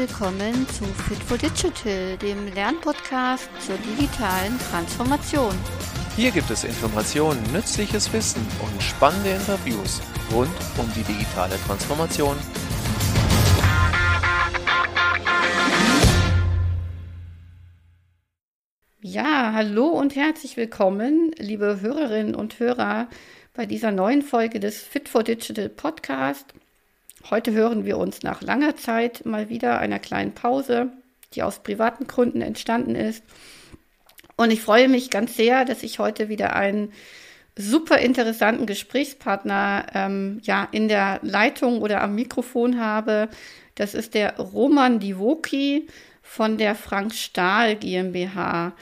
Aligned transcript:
willkommen 0.00 0.66
zu 0.68 0.84
Fit 0.84 1.22
for 1.22 1.36
Digital, 1.36 2.16
dem 2.16 2.46
Lernpodcast 2.54 3.50
zur 3.60 3.76
digitalen 3.76 4.58
Transformation. 4.70 5.54
Hier 6.16 6.30
gibt 6.30 6.50
es 6.50 6.64
Informationen, 6.64 7.38
nützliches 7.52 8.10
Wissen 8.10 8.40
und 8.62 8.82
spannende 8.82 9.28
Interviews 9.28 10.00
rund 10.32 10.48
um 10.78 10.90
die 10.96 11.02
digitale 11.02 11.56
Transformation. 11.66 12.34
Ja, 19.02 19.52
hallo 19.52 19.88
und 19.88 20.16
herzlich 20.16 20.56
willkommen, 20.56 21.32
liebe 21.36 21.82
Hörerinnen 21.82 22.34
und 22.34 22.58
Hörer, 22.58 23.10
bei 23.52 23.66
dieser 23.66 23.92
neuen 23.92 24.22
Folge 24.22 24.60
des 24.60 24.80
Fit 24.80 25.10
for 25.10 25.24
Digital 25.24 25.68
Podcast. 25.68 26.54
Heute 27.28 27.52
hören 27.52 27.84
wir 27.84 27.98
uns 27.98 28.22
nach 28.22 28.40
langer 28.40 28.76
Zeit 28.76 29.26
mal 29.26 29.50
wieder 29.50 29.78
einer 29.78 29.98
kleinen 29.98 30.32
Pause, 30.32 30.90
die 31.34 31.42
aus 31.42 31.62
privaten 31.62 32.06
Gründen 32.06 32.40
entstanden 32.40 32.94
ist. 32.94 33.22
Und 34.36 34.50
ich 34.50 34.62
freue 34.62 34.88
mich 34.88 35.10
ganz 35.10 35.36
sehr, 35.36 35.66
dass 35.66 35.82
ich 35.82 35.98
heute 35.98 36.28
wieder 36.30 36.56
einen 36.56 36.92
super 37.56 37.98
interessanten 37.98 38.64
Gesprächspartner 38.64 39.86
ähm, 39.94 40.40
ja, 40.42 40.66
in 40.72 40.88
der 40.88 41.20
Leitung 41.22 41.82
oder 41.82 42.00
am 42.00 42.14
Mikrofon 42.14 42.80
habe. 42.80 43.28
Das 43.74 43.94
ist 43.94 44.14
der 44.14 44.38
Roman 44.38 44.98
Divoki 44.98 45.86
von 46.22 46.56
der 46.56 46.74
Frank 46.74 47.14
Stahl 47.14 47.76
GmbH. 47.76 48.72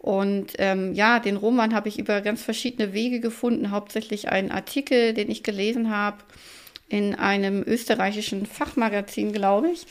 Und 0.00 0.52
ähm, 0.58 0.94
ja, 0.94 1.18
den 1.18 1.36
Roman 1.36 1.74
habe 1.74 1.88
ich 1.88 1.98
über 1.98 2.20
ganz 2.20 2.42
verschiedene 2.42 2.92
Wege 2.92 3.18
gefunden, 3.18 3.72
hauptsächlich 3.72 4.28
einen 4.28 4.52
Artikel, 4.52 5.14
den 5.14 5.30
ich 5.30 5.42
gelesen 5.42 5.90
habe 5.90 6.18
in 6.88 7.14
einem 7.14 7.62
österreichischen 7.66 8.46
Fachmagazin, 8.46 9.32
glaube 9.32 9.70
ich. 9.70 9.86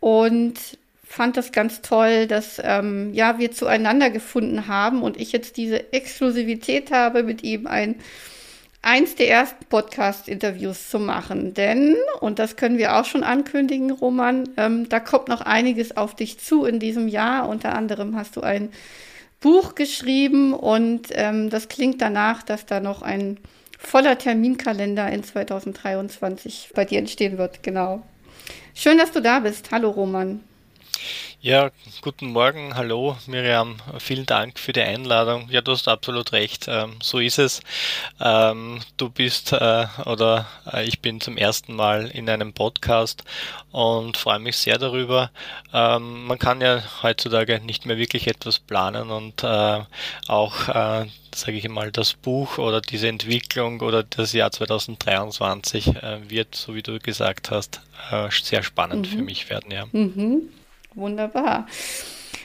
Und 0.00 0.58
fand 1.04 1.36
das 1.36 1.50
ganz 1.52 1.82
toll, 1.82 2.26
dass 2.26 2.60
ähm, 2.62 3.12
ja, 3.12 3.38
wir 3.38 3.50
zueinander 3.50 4.10
gefunden 4.10 4.68
haben 4.68 5.02
und 5.02 5.20
ich 5.20 5.32
jetzt 5.32 5.56
diese 5.56 5.92
Exklusivität 5.92 6.92
habe, 6.92 7.22
mit 7.22 7.42
ihm 7.42 7.66
ein 7.66 7.96
eins 8.82 9.14
der 9.14 9.28
ersten 9.28 9.64
Podcast-Interviews 9.66 10.88
zu 10.88 10.98
machen. 10.98 11.52
Denn, 11.52 11.96
und 12.20 12.38
das 12.38 12.56
können 12.56 12.78
wir 12.78 12.96
auch 12.96 13.04
schon 13.04 13.24
ankündigen, 13.24 13.90
Roman, 13.90 14.48
ähm, 14.56 14.88
da 14.88 15.00
kommt 15.00 15.28
noch 15.28 15.40
einiges 15.40 15.96
auf 15.96 16.14
dich 16.14 16.38
zu 16.38 16.64
in 16.64 16.78
diesem 16.78 17.08
Jahr. 17.08 17.48
Unter 17.48 17.74
anderem 17.74 18.16
hast 18.16 18.36
du 18.36 18.40
ein 18.40 18.70
Buch 19.40 19.74
geschrieben 19.74 20.52
und 20.52 21.08
ähm, 21.12 21.50
das 21.50 21.68
klingt 21.68 22.00
danach, 22.00 22.42
dass 22.42 22.66
da 22.66 22.80
noch 22.80 23.02
ein 23.02 23.38
voller 23.80 24.18
Terminkalender 24.18 25.10
in 25.10 25.24
2023 25.24 26.70
bei 26.74 26.84
dir 26.84 26.98
entstehen 26.98 27.38
wird. 27.38 27.62
Genau. 27.62 28.02
Schön, 28.74 28.98
dass 28.98 29.10
du 29.10 29.20
da 29.20 29.40
bist. 29.40 29.70
Hallo 29.70 29.90
Roman. 29.90 30.44
Ja, 31.42 31.70
guten 32.02 32.32
Morgen, 32.32 32.74
hallo 32.74 33.16
Miriam, 33.26 33.76
vielen 33.98 34.26
Dank 34.26 34.58
für 34.58 34.74
die 34.74 34.82
Einladung. 34.82 35.48
Ja, 35.50 35.62
du 35.62 35.72
hast 35.72 35.88
absolut 35.88 36.32
recht, 36.32 36.66
ähm, 36.68 36.96
so 37.02 37.18
ist 37.18 37.38
es. 37.38 37.62
Ähm, 38.20 38.80
du 38.98 39.08
bist 39.08 39.52
äh, 39.54 39.86
oder 40.04 40.46
äh, 40.70 40.84
ich 40.84 41.00
bin 41.00 41.18
zum 41.20 41.38
ersten 41.38 41.74
Mal 41.74 42.08
in 42.08 42.28
einem 42.28 42.52
Podcast 42.52 43.24
und 43.72 44.18
freue 44.18 44.38
mich 44.38 44.58
sehr 44.58 44.76
darüber. 44.76 45.30
Ähm, 45.72 46.26
man 46.26 46.38
kann 46.38 46.60
ja 46.60 46.82
heutzutage 47.02 47.58
nicht 47.60 47.86
mehr 47.86 47.96
wirklich 47.96 48.26
etwas 48.26 48.58
planen 48.58 49.10
und 49.10 49.42
äh, 49.42 49.80
auch 50.28 50.68
äh, 50.68 51.06
sage 51.34 51.56
ich 51.56 51.68
mal, 51.68 51.90
das 51.90 52.14
Buch 52.14 52.58
oder 52.58 52.80
diese 52.80 53.08
Entwicklung 53.08 53.80
oder 53.80 54.02
das 54.02 54.32
Jahr 54.32 54.50
2023 54.50 55.86
äh, 55.86 56.18
wird, 56.28 56.54
so 56.54 56.74
wie 56.74 56.82
du 56.82 56.98
gesagt 56.98 57.50
hast, 57.50 57.80
äh, 58.10 58.28
sehr 58.30 58.62
spannend 58.62 59.10
mhm. 59.10 59.16
für 59.16 59.22
mich 59.22 59.48
werden, 59.48 59.70
ja. 59.70 59.86
Mhm. 59.92 60.50
Wunderbar. 60.94 61.66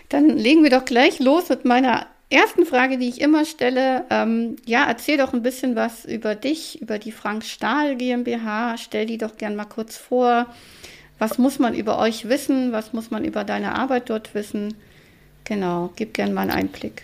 Dann 0.09 0.29
legen 0.29 0.63
wir 0.63 0.69
doch 0.69 0.85
gleich 0.85 1.19
los 1.19 1.50
mit 1.50 1.66
meiner 1.66 2.07
ersten 2.29 2.66
Frage, 2.66 2.97
die 2.97 3.09
ich 3.09 3.22
immer 3.22 3.45
stelle. 3.45 4.06
Ähm, 4.09 4.57
ja, 4.66 4.85
erzähl 4.85 5.17
doch 5.17 5.33
ein 5.33 5.44
bisschen 5.44 5.75
was 5.75 6.06
über 6.06 6.35
dich, 6.35 6.81
über 6.81 7.00
die 7.00 7.11
Frank 7.11 7.44
Stahl 7.44 7.95
GmbH. 7.95 8.78
Stell 8.78 9.05
die 9.05 9.17
doch 9.17 9.38
gern 9.38 9.55
mal 9.55 9.66
kurz 9.66 9.97
vor. 9.97 10.47
Was 11.17 11.38
muss 11.38 11.59
man 11.59 11.73
über 11.73 12.00
euch 12.00 12.28
wissen? 12.28 12.72
Was 12.72 12.94
muss 12.94 13.09
man 13.09 13.23
über 13.23 13.44
deine 13.44 13.75
Arbeit 13.75 14.09
dort 14.09 14.35
wissen? 14.35 14.75
Genau, 15.45 15.91
gib 15.95 16.13
gern 16.13 16.34
mal 16.34 16.41
einen 16.41 16.51
Einblick. 16.51 17.03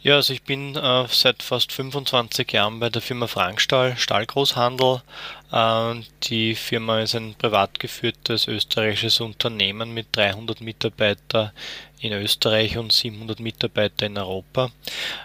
Ja, 0.00 0.14
also 0.14 0.32
ich 0.32 0.44
bin 0.44 0.76
äh, 0.76 1.06
seit 1.10 1.42
fast 1.42 1.72
25 1.72 2.52
Jahren 2.52 2.78
bei 2.78 2.88
der 2.88 3.02
Firma 3.02 3.26
Frankstahl, 3.26 3.96
Stahlgroßhandel. 3.96 5.02
Äh, 5.50 5.94
die 6.22 6.54
Firma 6.54 7.00
ist 7.00 7.16
ein 7.16 7.34
privat 7.34 7.80
geführtes 7.80 8.46
österreichisches 8.46 9.18
Unternehmen 9.20 9.92
mit 9.92 10.06
300 10.12 10.60
Mitarbeitern 10.60 11.50
in 11.98 12.12
Österreich 12.12 12.78
und 12.78 12.92
700 12.92 13.40
Mitarbeiter 13.40 14.06
in 14.06 14.18
Europa. 14.18 14.70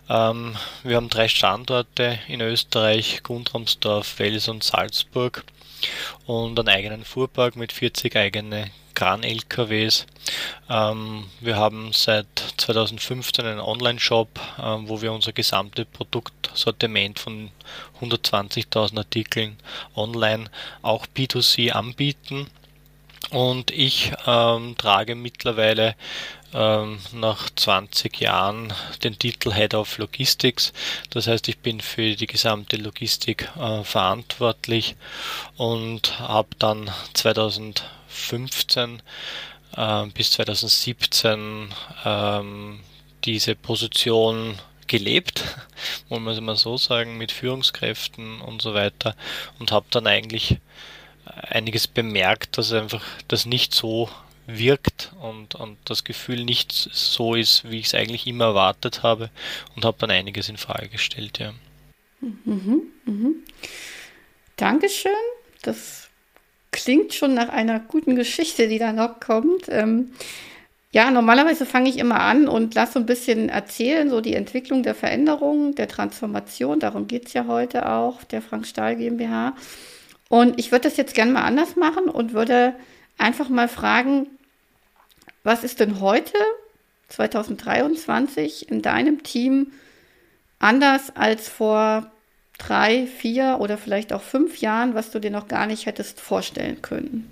Ähm, 0.09 0.55
wir 0.81 0.95
haben 0.95 1.09
drei 1.09 1.27
Standorte 1.27 2.17
in 2.27 2.41
Österreich, 2.41 3.21
Grundramsdorf, 3.21 4.17
Wels 4.17 4.47
und 4.47 4.63
Salzburg 4.63 5.43
und 6.25 6.59
einen 6.59 6.69
eigenen 6.69 7.05
Fuhrpark 7.05 7.55
mit 7.55 7.71
40 7.71 8.15
eigene 8.15 8.71
Kran-LKWs. 8.95 10.05
Ähm, 10.69 11.25
wir 11.39 11.57
haben 11.57 11.91
seit 11.93 12.27
2015 12.57 13.45
einen 13.45 13.59
Online-Shop, 13.59 14.39
äh, 14.57 14.61
wo 14.61 15.01
wir 15.01 15.11
unser 15.11 15.33
gesamtes 15.33 15.85
Produktsortiment 15.85 17.19
von 17.19 17.51
120.000 18.01 18.97
Artikeln 18.97 19.57
online 19.95 20.49
auch 20.81 21.05
B2C 21.07 21.71
anbieten. 21.71 22.47
Und 23.31 23.71
ich 23.71 24.11
ähm, 24.27 24.75
trage 24.77 25.15
mittlerweile 25.15 25.95
ähm, 26.53 26.99
nach 27.11 27.49
20 27.55 28.19
Jahren 28.19 28.73
den 29.03 29.17
Titel 29.17 29.53
Head 29.53 29.73
of 29.73 29.97
Logistics. 29.97 30.73
Das 31.09 31.27
heißt, 31.27 31.47
ich 31.47 31.59
bin 31.59 31.81
für 31.81 32.15
die 32.15 32.27
gesamte 32.27 32.77
Logistik 32.77 33.49
äh, 33.59 33.83
verantwortlich 33.83 34.95
und 35.57 36.19
habe 36.19 36.49
dann 36.59 36.89
2000 37.13 37.83
2015 38.13 39.01
äh, 39.75 40.05
bis 40.07 40.31
2017 40.31 41.73
ähm, 42.05 42.79
diese 43.23 43.55
Position 43.55 44.59
gelebt, 44.87 45.43
wollen 46.09 46.23
wir 46.23 46.31
es 46.31 46.41
mal 46.41 46.55
so 46.55 46.77
sagen, 46.77 47.17
mit 47.17 47.31
Führungskräften 47.31 48.41
und 48.41 48.61
so 48.61 48.73
weiter 48.73 49.15
und 49.59 49.71
habe 49.71 49.85
dann 49.89 50.07
eigentlich 50.07 50.57
einiges 51.25 51.87
bemerkt, 51.87 52.57
dass 52.57 52.73
einfach 52.73 53.03
das 53.27 53.45
nicht 53.45 53.73
so 53.73 54.09
wirkt 54.47 55.13
und, 55.21 55.55
und 55.55 55.77
das 55.85 56.03
Gefühl 56.03 56.43
nicht 56.43 56.71
so 56.71 57.35
ist, 57.35 57.69
wie 57.69 57.79
ich 57.79 57.87
es 57.87 57.95
eigentlich 57.95 58.27
immer 58.27 58.45
erwartet 58.45 59.03
habe 59.03 59.29
und 59.75 59.85
habe 59.85 59.97
dann 59.99 60.11
einiges 60.11 60.49
in 60.49 60.57
Frage 60.57 60.89
gestellt, 60.89 61.39
ja. 61.39 61.53
Mhm, 62.21 62.83
mhm. 63.05 63.35
Dankeschön. 64.55 65.11
Das 65.61 66.09
klingt 66.71 67.13
schon 67.13 67.33
nach 67.33 67.49
einer 67.49 67.79
guten 67.79 68.15
Geschichte, 68.15 68.67
die 68.67 68.79
da 68.79 68.93
noch 68.93 69.19
kommt. 69.19 69.65
Ähm, 69.69 70.11
ja, 70.91 71.09
normalerweise 71.09 71.65
fange 71.65 71.89
ich 71.89 71.97
immer 71.97 72.19
an 72.19 72.47
und 72.47 72.75
lasse 72.75 72.93
so 72.93 72.99
ein 72.99 73.05
bisschen 73.05 73.49
erzählen, 73.49 74.09
so 74.09 74.21
die 74.21 74.35
Entwicklung 74.35 74.83
der 74.83 74.93
Veränderung, 74.93 75.73
der 75.73 75.87
Transformation. 75.87 76.79
Darum 76.79 77.07
geht 77.07 77.27
es 77.27 77.33
ja 77.33 77.47
heute 77.47 77.89
auch, 77.89 78.23
der 78.23 78.41
Frank 78.41 78.67
Stahl 78.67 78.95
GmbH. 78.95 79.55
Und 80.29 80.59
ich 80.59 80.71
würde 80.71 80.87
das 80.89 80.97
jetzt 80.97 81.15
gerne 81.15 81.31
mal 81.31 81.43
anders 81.43 81.75
machen 81.75 82.05
und 82.05 82.33
würde 82.33 82.75
einfach 83.17 83.49
mal 83.49 83.67
fragen, 83.67 84.27
was 85.43 85.63
ist 85.63 85.79
denn 85.79 85.99
heute, 85.99 86.37
2023, 87.09 88.69
in 88.69 88.81
deinem 88.81 89.23
Team 89.23 89.71
anders 90.59 91.15
als 91.15 91.49
vor 91.49 92.11
drei, 92.57 93.07
vier 93.07 93.57
oder 93.59 93.77
vielleicht 93.77 94.13
auch 94.13 94.21
fünf 94.21 94.61
Jahren, 94.61 94.95
was 94.95 95.11
du 95.11 95.19
dir 95.19 95.31
noch 95.31 95.47
gar 95.47 95.65
nicht 95.65 95.85
hättest 95.85 96.21
vorstellen 96.21 96.81
können? 96.81 97.29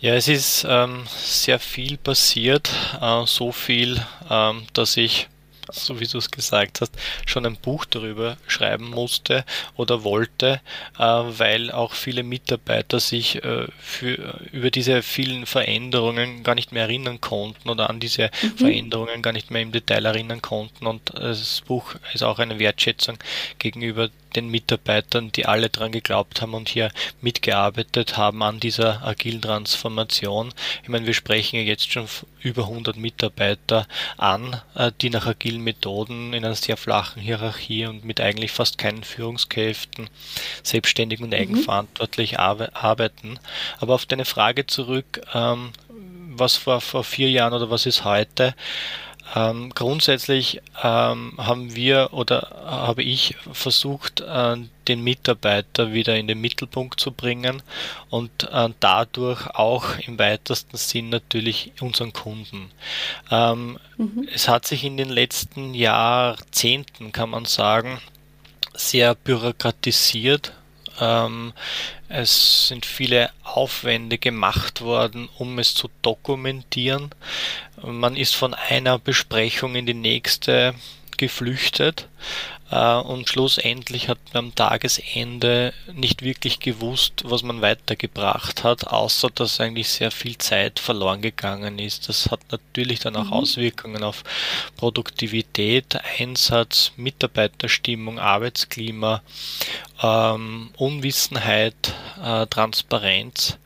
Ja, 0.00 0.14
es 0.14 0.26
ist 0.26 0.66
ähm, 0.68 1.04
sehr 1.16 1.58
viel 1.60 1.96
passiert, 1.96 2.70
äh, 3.00 3.24
so 3.24 3.52
viel, 3.52 4.04
ähm, 4.28 4.66
dass 4.72 4.96
ich 4.96 5.28
so 5.70 6.00
wie 6.00 6.06
du 6.06 6.18
es 6.18 6.30
gesagt 6.30 6.80
hast, 6.80 6.94
schon 7.26 7.46
ein 7.46 7.56
Buch 7.56 7.84
darüber 7.84 8.36
schreiben 8.46 8.90
musste 8.90 9.44
oder 9.76 10.04
wollte, 10.04 10.60
äh, 10.98 11.02
weil 11.02 11.70
auch 11.70 11.92
viele 11.92 12.22
Mitarbeiter 12.22 13.00
sich 13.00 13.42
äh, 13.44 13.66
für, 13.78 14.40
über 14.52 14.70
diese 14.70 15.02
vielen 15.02 15.46
Veränderungen 15.46 16.42
gar 16.42 16.54
nicht 16.54 16.72
mehr 16.72 16.84
erinnern 16.84 17.20
konnten 17.20 17.68
oder 17.68 17.90
an 17.90 18.00
diese 18.00 18.30
mhm. 18.42 18.58
Veränderungen 18.58 19.22
gar 19.22 19.32
nicht 19.32 19.50
mehr 19.50 19.62
im 19.62 19.72
Detail 19.72 20.04
erinnern 20.04 20.42
konnten. 20.42 20.86
Und 20.86 21.12
das 21.14 21.60
Buch 21.62 21.94
ist 22.14 22.22
auch 22.22 22.38
eine 22.38 22.58
Wertschätzung 22.58 23.18
gegenüber 23.58 24.10
den 24.32 24.48
Mitarbeitern, 24.48 25.32
die 25.32 25.46
alle 25.46 25.68
dran 25.68 25.92
geglaubt 25.92 26.40
haben 26.40 26.54
und 26.54 26.68
hier 26.68 26.90
mitgearbeitet 27.20 28.16
haben 28.16 28.42
an 28.42 28.60
dieser 28.60 29.06
agilen 29.06 29.42
Transformation. 29.42 30.52
Ich 30.82 30.88
meine, 30.88 31.06
wir 31.06 31.14
sprechen 31.14 31.56
ja 31.56 31.62
jetzt 31.62 31.92
schon 31.92 32.08
über 32.40 32.64
100 32.64 32.96
Mitarbeiter 32.96 33.86
an, 34.16 34.60
äh, 34.74 34.92
die 35.00 35.10
nach 35.10 35.26
agilen 35.26 35.62
Methoden 35.62 36.32
in 36.32 36.44
einer 36.44 36.54
sehr 36.54 36.76
flachen 36.76 37.22
Hierarchie 37.22 37.86
und 37.86 38.04
mit 38.04 38.20
eigentlich 38.20 38.52
fast 38.52 38.78
keinen 38.78 39.04
Führungskräften 39.04 40.10
selbstständig 40.62 41.20
und 41.20 41.28
mhm. 41.28 41.34
eigenverantwortlich 41.36 42.38
arbeiten. 42.38 43.38
Aber 43.78 43.94
auf 43.94 44.06
deine 44.06 44.24
Frage 44.24 44.66
zurück, 44.66 45.20
ähm, 45.34 45.72
was 46.36 46.66
war 46.66 46.80
vor 46.80 47.04
vier 47.04 47.30
Jahren 47.30 47.52
oder 47.52 47.70
was 47.70 47.86
ist 47.86 48.04
heute? 48.04 48.54
Ähm, 49.34 49.70
grundsätzlich 49.74 50.60
ähm, 50.82 51.34
haben 51.38 51.74
wir 51.74 52.10
oder 52.12 52.50
habe 52.66 53.02
ich 53.02 53.36
versucht, 53.52 54.20
äh, 54.20 54.56
den 54.88 55.02
Mitarbeiter 55.02 55.92
wieder 55.92 56.16
in 56.16 56.26
den 56.26 56.40
Mittelpunkt 56.40 57.00
zu 57.00 57.12
bringen 57.12 57.62
und 58.10 58.48
äh, 58.52 58.68
dadurch 58.80 59.46
auch 59.48 59.98
im 60.06 60.18
weitesten 60.18 60.76
Sinn 60.76 61.08
natürlich 61.08 61.72
unseren 61.80 62.12
Kunden. 62.12 62.70
Ähm, 63.30 63.78
mhm. 63.96 64.28
Es 64.34 64.48
hat 64.48 64.66
sich 64.66 64.84
in 64.84 64.96
den 64.96 65.08
letzten 65.08 65.72
Jahrzehnten, 65.72 67.12
kann 67.12 67.30
man 67.30 67.46
sagen, 67.46 68.00
sehr 68.74 69.14
bürokratisiert 69.14 70.52
ähm, 71.00 71.52
es 72.08 72.68
sind 72.68 72.84
viele 72.84 73.30
Aufwände 73.56 74.18
gemacht 74.18 74.80
worden, 74.80 75.28
um 75.38 75.58
es 75.58 75.74
zu 75.74 75.88
dokumentieren. 76.02 77.10
Man 77.82 78.16
ist 78.16 78.34
von 78.34 78.54
einer 78.54 78.98
Besprechung 78.98 79.74
in 79.74 79.86
die 79.86 79.94
nächste 79.94 80.74
geflüchtet 81.16 82.08
äh, 82.72 82.96
und 82.96 83.28
schlussendlich 83.28 84.08
hat 84.08 84.18
man 84.32 84.46
am 84.46 84.54
Tagesende 84.54 85.72
nicht 85.92 86.22
wirklich 86.22 86.58
gewusst, 86.58 87.22
was 87.24 87.42
man 87.42 87.60
weitergebracht 87.60 88.64
hat, 88.64 88.88
außer 88.88 89.28
dass 89.30 89.60
eigentlich 89.60 89.88
sehr 89.88 90.10
viel 90.10 90.38
Zeit 90.38 90.80
verloren 90.80 91.20
gegangen 91.20 91.78
ist. 91.78 92.08
Das 92.08 92.30
hat 92.30 92.40
natürlich 92.50 93.00
dann 93.00 93.14
auch 93.16 93.26
mhm. 93.26 93.32
Auswirkungen 93.34 94.02
auf 94.02 94.24
Produktivität, 94.76 95.98
Einsatz, 96.18 96.92
Mitarbeiterstimmung, 96.96 98.18
Arbeitsklima, 98.18 99.22
ähm, 100.02 100.70
Unwissenheit, 100.76 101.94
äh, 102.22 102.46
Transparenz. 102.46 103.58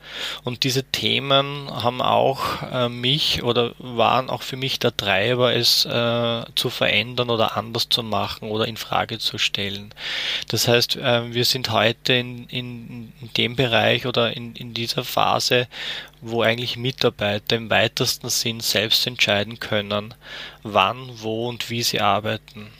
Und 0.44 0.64
diese 0.64 0.84
Themen 0.84 1.68
haben 1.70 2.02
auch 2.02 2.62
äh, 2.70 2.88
mich 2.88 3.42
oder 3.42 3.74
waren 3.78 4.30
auch 4.30 4.42
für 4.42 4.56
mich 4.56 4.78
der 4.78 4.96
Treiber, 4.96 5.54
es 5.54 5.84
äh, 5.84 6.44
zu 6.54 6.70
verändern 6.70 7.30
oder 7.30 7.56
anders 7.56 7.88
zu 7.88 8.02
machen 8.02 8.50
oder 8.50 8.68
in 8.68 8.76
Frage 8.76 9.18
zu 9.18 9.38
stellen. 9.38 9.92
Das 10.48 10.68
heißt, 10.68 10.96
äh, 10.96 11.32
wir 11.32 11.44
sind 11.44 11.70
heute 11.70 12.12
in, 12.12 12.46
in, 12.48 13.12
in 13.20 13.30
dem 13.36 13.56
Bereich 13.56 14.06
oder 14.06 14.36
in, 14.36 14.54
in 14.54 14.74
dieser 14.74 15.04
Phase, 15.04 15.68
wo 16.20 16.42
eigentlich 16.42 16.76
Mitarbeiter 16.76 17.56
im 17.56 17.70
weitesten 17.70 18.28
Sinn 18.28 18.60
selbst 18.60 19.06
entscheiden 19.06 19.58
können, 19.58 20.14
wann, 20.62 21.10
wo 21.14 21.48
und 21.48 21.70
wie 21.70 21.82
sie 21.82 22.00
arbeiten. 22.00 22.70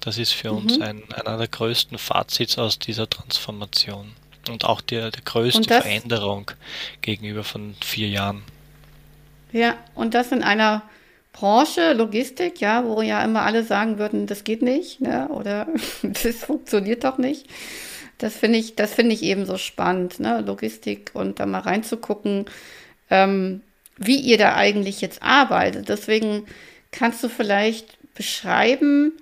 Das 0.00 0.18
ist 0.18 0.32
für 0.32 0.52
mhm. 0.52 0.58
uns 0.58 0.80
ein, 0.80 1.02
einer 1.12 1.38
der 1.38 1.48
größten 1.48 1.98
Fazits 1.98 2.58
aus 2.58 2.78
dieser 2.78 3.08
Transformation 3.08 4.12
und 4.48 4.64
auch 4.64 4.80
der, 4.80 5.10
der 5.10 5.22
größte 5.22 5.64
Veränderung 5.64 6.50
gegenüber 7.02 7.44
von 7.44 7.74
vier 7.84 8.08
Jahren. 8.08 8.42
Ja, 9.52 9.76
und 9.94 10.14
das 10.14 10.32
in 10.32 10.42
einer 10.42 10.82
Branche, 11.32 11.92
Logistik, 11.92 12.60
ja, 12.60 12.84
wo 12.84 13.02
ja 13.02 13.22
immer 13.22 13.42
alle 13.42 13.64
sagen 13.64 13.98
würden, 13.98 14.26
das 14.26 14.44
geht 14.44 14.62
nicht, 14.62 15.00
ne, 15.00 15.28
oder 15.28 15.68
das 16.02 16.36
funktioniert 16.36 17.04
doch 17.04 17.18
nicht. 17.18 17.46
Das 18.18 18.36
finde 18.36 18.58
ich, 18.58 18.76
das 18.76 18.92
finde 18.94 19.14
ich 19.14 19.22
eben 19.22 19.46
so 19.46 19.56
spannend, 19.56 20.20
ne, 20.20 20.40
Logistik 20.40 21.10
und 21.14 21.40
da 21.40 21.46
mal 21.46 21.60
reinzugucken, 21.60 22.46
ähm, 23.10 23.62
wie 23.96 24.18
ihr 24.18 24.38
da 24.38 24.54
eigentlich 24.54 25.00
jetzt 25.00 25.22
arbeitet. 25.22 25.88
Deswegen 25.88 26.46
kannst 26.90 27.22
du 27.22 27.28
vielleicht 27.28 27.96
beschreiben, 28.14 29.12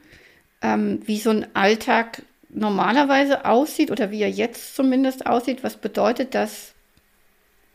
ähm, 0.62 1.00
wie 1.04 1.18
so 1.18 1.30
ein 1.30 1.46
Alltag 1.54 2.22
normalerweise 2.48 3.44
aussieht 3.44 3.90
oder 3.90 4.10
wie 4.10 4.22
er 4.22 4.30
jetzt 4.30 4.74
zumindest 4.74 5.26
aussieht. 5.26 5.62
Was 5.62 5.76
bedeutet 5.76 6.34
das? 6.34 6.72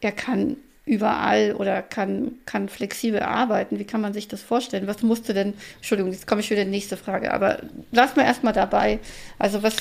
Er 0.02 0.12
kann 0.12 0.58
überall 0.86 1.54
oder 1.54 1.82
kann, 1.82 2.34
kann 2.46 2.68
flexibel 2.68 3.22
arbeiten. 3.22 3.80
Wie 3.80 3.86
kann 3.86 4.02
man 4.02 4.14
sich 4.14 4.28
das 4.28 4.42
vorstellen? 4.42 4.88
Was 4.88 5.02
musste 5.02 5.34
denn, 5.34 5.54
Entschuldigung, 5.78 6.12
jetzt 6.12 6.28
komme 6.28 6.42
ich 6.42 6.50
wieder 6.50 6.62
in 6.62 6.68
die 6.68 6.78
nächste 6.78 6.98
Frage, 6.98 7.34
aber 7.34 7.60
lass 7.92 8.16
mal 8.16 8.24
erstmal 8.24 8.54
dabei. 8.54 9.00
Also 9.40 9.64
was, 9.64 9.76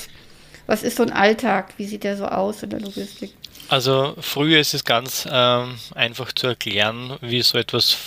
was 0.65 0.83
ist 0.83 0.97
so 0.97 1.03
ein 1.03 1.11
Alltag? 1.11 1.73
Wie 1.77 1.85
sieht 1.85 2.05
der 2.05 2.15
so 2.15 2.25
aus 2.25 2.63
in 2.63 2.69
der 2.69 2.79
Logistik? 2.79 3.33
Also 3.67 4.15
früher 4.19 4.59
ist 4.59 4.73
es 4.73 4.85
ganz 4.85 5.27
ähm, 5.29 5.75
einfach 5.95 6.31
zu 6.31 6.47
erklären, 6.47 7.17
wie 7.21 7.41
so 7.41 7.57
etwas 7.57 7.97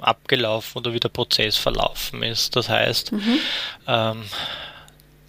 abgelaufen 0.00 0.78
oder 0.78 0.92
wie 0.92 1.00
der 1.00 1.08
Prozess 1.08 1.56
verlaufen 1.56 2.22
ist. 2.22 2.56
Das 2.56 2.68
heißt, 2.68 3.12
mhm. 3.12 3.38
ähm, 3.86 4.24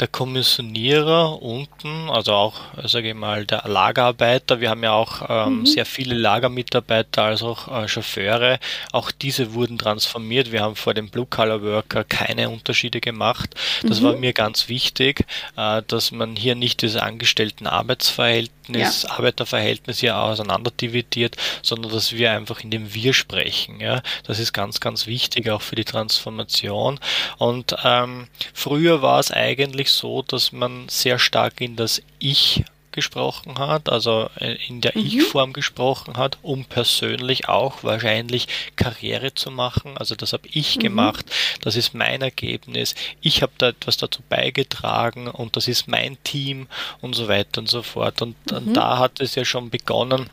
der 0.01 0.07
Kommissionierer 0.07 1.41
unten, 1.43 2.09
also 2.09 2.33
auch, 2.33 2.55
sage 2.85 3.09
ich 3.09 3.13
mal, 3.13 3.45
der 3.45 3.61
Lagerarbeiter, 3.67 4.59
wir 4.59 4.71
haben 4.71 4.83
ja 4.83 4.93
auch 4.93 5.21
ähm, 5.29 5.59
mhm. 5.59 5.65
sehr 5.67 5.85
viele 5.85 6.15
Lagermitarbeiter, 6.15 7.23
als 7.25 7.43
auch 7.43 7.67
äh, 7.67 7.87
Chauffeure, 7.87 8.59
auch 8.91 9.11
diese 9.11 9.53
wurden 9.53 9.77
transformiert. 9.77 10.51
Wir 10.51 10.63
haben 10.63 10.75
vor 10.75 10.95
dem 10.95 11.09
Blue-Collar-Worker 11.09 12.03
keine 12.03 12.49
Unterschiede 12.49 12.99
gemacht. 12.99 13.53
Das 13.83 14.01
mhm. 14.01 14.05
war 14.05 14.15
mir 14.15 14.33
ganz 14.33 14.69
wichtig, 14.69 15.23
äh, 15.55 15.83
dass 15.87 16.11
man 16.11 16.35
hier 16.35 16.55
nicht 16.55 16.81
diese 16.81 17.03
angestellten 17.03 17.67
Arbeitsverhältnis, 17.67 19.03
ja. 19.03 19.11
Arbeiterverhältnis 19.11 19.99
hier 19.99 20.17
auseinander 20.17 20.71
dividiert, 20.71 21.37
sondern 21.61 21.91
dass 21.91 22.13
wir 22.13 22.31
einfach 22.31 22.61
in 22.61 22.71
dem 22.71 22.95
Wir 22.95 23.13
sprechen. 23.13 23.79
Ja? 23.79 24.01
Das 24.25 24.39
ist 24.39 24.51
ganz, 24.51 24.79
ganz 24.79 25.05
wichtig 25.05 25.47
auch 25.51 25.61
für 25.61 25.75
die 25.75 25.85
Transformation. 25.85 26.99
Und 27.37 27.75
ähm, 27.83 28.29
früher 28.55 29.03
war 29.03 29.19
es 29.19 29.29
eigentlich 29.29 29.90
so, 29.97 30.21
dass 30.21 30.51
man 30.51 30.89
sehr 30.89 31.19
stark 31.19 31.61
in 31.61 31.75
das 31.75 32.01
Ich 32.19 32.63
gesprochen 32.91 33.57
hat, 33.57 33.89
also 33.89 34.29
äh, 34.39 34.57
in 34.67 34.81
der 34.81 34.91
mhm. 34.95 35.05
Ich-Form 35.05 35.53
gesprochen 35.53 36.17
hat, 36.17 36.37
um 36.41 36.65
persönlich 36.65 37.47
auch 37.47 37.83
wahrscheinlich 37.83 38.47
Karriere 38.75 39.33
zu 39.33 39.51
machen. 39.51 39.97
Also 39.97 40.15
das 40.15 40.33
habe 40.33 40.47
ich 40.51 40.77
mhm. 40.77 40.81
gemacht, 40.81 41.25
das 41.61 41.75
ist 41.75 41.93
mein 41.93 42.21
Ergebnis, 42.21 42.95
ich 43.21 43.41
habe 43.41 43.53
da 43.57 43.69
etwas 43.69 43.97
dazu 43.97 44.21
beigetragen 44.27 45.27
und 45.27 45.55
das 45.55 45.67
ist 45.67 45.87
mein 45.87 46.17
Team 46.23 46.67
und 47.01 47.15
so 47.15 47.27
weiter 47.27 47.61
und 47.61 47.69
so 47.69 47.81
fort. 47.81 48.21
Und, 48.21 48.35
mhm. 48.51 48.57
und 48.57 48.73
da 48.73 48.97
hat 48.97 49.19
es 49.19 49.35
ja 49.35 49.45
schon 49.45 49.69
begonnen, 49.69 50.29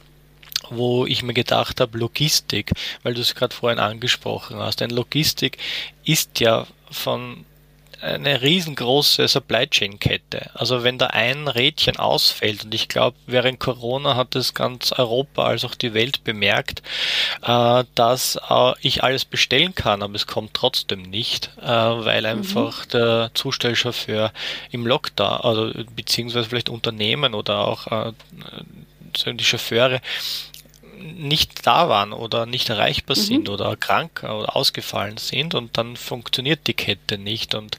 wo 0.71 1.07
ich 1.07 1.23
mir 1.23 1.35
gedacht 1.35 1.81
habe, 1.81 1.99
Logistik, 1.99 2.73
weil 3.03 3.15
du 3.15 3.21
es 3.21 3.35
gerade 3.35 3.55
vorhin 3.55 3.79
angesprochen 3.79 4.59
hast. 4.59 4.81
Denn 4.81 4.91
Logistik 4.91 5.57
ist 6.05 6.41
ja 6.41 6.67
von 6.91 7.45
eine 8.01 8.43
riesengroße 8.43 9.27
Supply 9.29 9.67
Chain 9.67 9.99
Kette. 9.99 10.51
Also 10.55 10.85
wenn 10.85 10.99
da 10.99 11.09
ein 11.09 11.49
Rädchen 11.49 11.97
ausfällt, 11.97 12.65
und 12.65 12.75
ich 12.75 12.89
glaube, 12.89 13.17
während 13.27 13.61
Corona 13.61 14.17
hat 14.17 14.37
es 14.37 14.55
ganz 14.55 14.93
Europa 14.93 15.45
als 15.45 15.65
auch 15.65 15.75
die 15.75 15.95
Welt 15.95 16.25
bemerkt, 16.25 16.83
äh, 17.43 17.85
dass 17.95 18.39
äh, 18.49 18.73
ich 18.81 19.03
alles 19.03 19.25
bestellen 19.25 19.75
kann, 19.75 20.03
aber 20.03 20.15
es 20.15 20.27
kommt 20.27 20.55
trotzdem 20.55 21.03
nicht, 21.03 21.51
äh, 21.61 21.67
weil 21.67 22.21
mhm. 22.21 22.27
einfach 22.27 22.85
mhm. 22.87 22.91
der 22.91 23.31
Zustellchauffeur 23.35 24.33
im 24.71 24.87
Lockdown, 24.87 25.41
also 25.41 25.73
beziehungsweise 25.95 26.49
vielleicht 26.49 26.69
Unternehmen 26.69 27.35
oder 27.35 27.67
auch 27.67 27.87
äh, 27.87 28.13
die 29.27 29.45
Chauffeure 29.45 30.01
nicht 30.99 31.67
da 31.67 31.89
waren 31.89 32.13
oder 32.13 32.47
nicht 32.47 32.69
erreichbar 32.69 33.17
mhm. 33.17 33.23
sind 33.23 33.49
oder 33.49 33.77
krank 33.77 34.23
oder 34.23 34.57
ausgefallen 34.57 35.17
sind 35.17 35.55
und 35.55 35.77
dann 35.79 35.97
funktioniert 35.97 36.67
die 36.67 36.75
Kette 36.75 37.19
nicht. 37.19 37.55
Und 37.55 37.79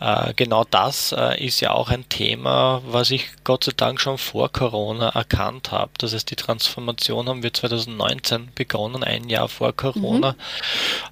äh, 0.00 0.32
genau 0.34 0.64
das 0.64 1.12
äh, 1.12 1.44
ist 1.44 1.60
ja 1.60 1.72
auch 1.72 1.90
ein 1.90 2.08
Thema, 2.08 2.82
was 2.86 3.10
ich 3.10 3.28
Gott 3.44 3.64
sei 3.64 3.72
Dank 3.76 4.00
schon 4.00 4.18
vor 4.18 4.50
Corona 4.50 5.10
erkannt 5.10 5.72
habe. 5.72 5.90
Das 5.98 6.14
heißt, 6.14 6.30
die 6.30 6.36
Transformation 6.36 7.28
haben 7.28 7.42
wir 7.42 7.52
2019 7.52 8.50
begonnen, 8.54 9.02
ein 9.02 9.28
Jahr 9.28 9.48
vor 9.48 9.72
Corona, 9.72 10.32
mhm. 10.32 10.36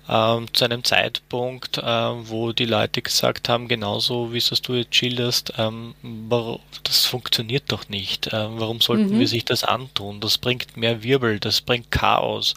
ähm, 0.09 0.55
zu 0.55 0.65
einem 0.65 0.85
Zeitpunkt, 0.85 1.79
äh, 1.79 1.83
wo 1.83 2.53
die 2.53 2.67
Leute 2.67 3.03
gesagt 3.03 3.49
haben, 3.49 3.69
genauso 3.69 4.33
wie 4.33 4.39
es 4.39 4.51
du 4.63 4.75
jetzt 4.75 4.95
schilderst, 4.95 5.55
ähm, 5.59 5.95
das 6.85 7.07
funktioniert 7.07 7.65
doch 7.69 7.89
nicht. 7.89 8.29
Äh, 8.29 8.47
warum 8.59 8.81
sollten 8.81 9.15
mhm. 9.15 9.21
wir 9.21 9.29
sich 9.29 9.45
das 9.45 9.65
antun? 9.65 10.21
Das 10.21 10.39
bringt 10.39 10.77
mehr 10.77 11.03
Wirbel 11.03 11.40
das 11.41 11.61
bringt 11.61 11.91
Chaos, 11.91 12.55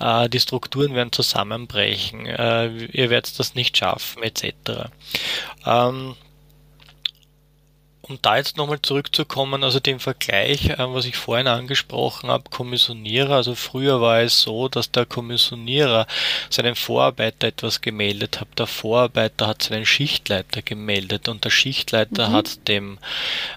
äh, 0.00 0.28
die 0.28 0.40
Strukturen 0.40 0.94
werden 0.94 1.12
zusammenbrechen, 1.12 2.26
äh, 2.26 2.68
ihr 2.68 3.10
werdet 3.10 3.38
das 3.38 3.54
nicht 3.54 3.76
schaffen, 3.76 4.22
etc. 4.22 4.90
Ähm, 5.66 6.14
um 8.08 8.18
da 8.22 8.36
jetzt 8.36 8.56
nochmal 8.56 8.80
zurückzukommen, 8.82 9.64
also 9.64 9.80
den 9.80 10.00
Vergleich, 10.00 10.70
äh, 10.70 10.76
was 10.78 11.04
ich 11.04 11.16
vorhin 11.16 11.46
angesprochen 11.46 12.30
habe, 12.30 12.50
Kommissionierer, 12.50 13.36
also 13.36 13.54
früher 13.54 14.00
war 14.00 14.20
es 14.20 14.40
so, 14.40 14.68
dass 14.68 14.90
der 14.90 15.06
Kommissionierer 15.06 16.06
seinen 16.50 16.74
Vorarbeiter 16.74 17.48
etwas 17.48 17.80
gemeldet 17.80 18.40
hat, 18.40 18.48
der 18.58 18.66
Vorarbeiter 18.66 19.46
hat 19.46 19.62
seinen 19.62 19.86
Schichtleiter 19.86 20.62
gemeldet 20.62 21.28
und 21.28 21.44
der 21.44 21.50
Schichtleiter 21.50 22.28
mhm. 22.28 22.32
hat 22.32 22.68
dem 22.68 22.98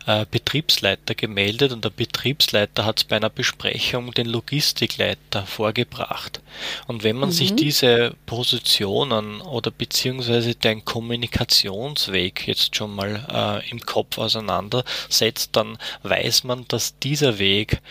äh, 0.05 0.25
Betriebsleiter 0.29 1.15
gemeldet 1.15 1.71
und 1.71 1.85
der 1.85 1.89
Betriebsleiter 1.89 2.85
hat 2.85 2.99
es 2.99 3.03
bei 3.05 3.15
einer 3.15 3.29
Besprechung 3.29 4.13
den 4.13 4.27
Logistikleiter 4.27 5.45
vorgebracht. 5.45 6.41
Und 6.87 7.03
wenn 7.03 7.17
man 7.17 7.29
mhm. 7.29 7.33
sich 7.33 7.55
diese 7.55 8.15
Positionen 8.25 9.41
oder 9.41 9.71
beziehungsweise 9.71 10.55
den 10.55 10.83
Kommunikationsweg 10.85 12.47
jetzt 12.47 12.75
schon 12.75 12.95
mal 12.95 13.61
äh, 13.63 13.69
im 13.69 13.79
Kopf 13.79 14.17
auseinandersetzt, 14.41 15.55
dann 15.55 15.77
weiß 16.03 16.43
man, 16.43 16.65
dass 16.67 16.97
dieser 16.99 17.39
Weg 17.39 17.81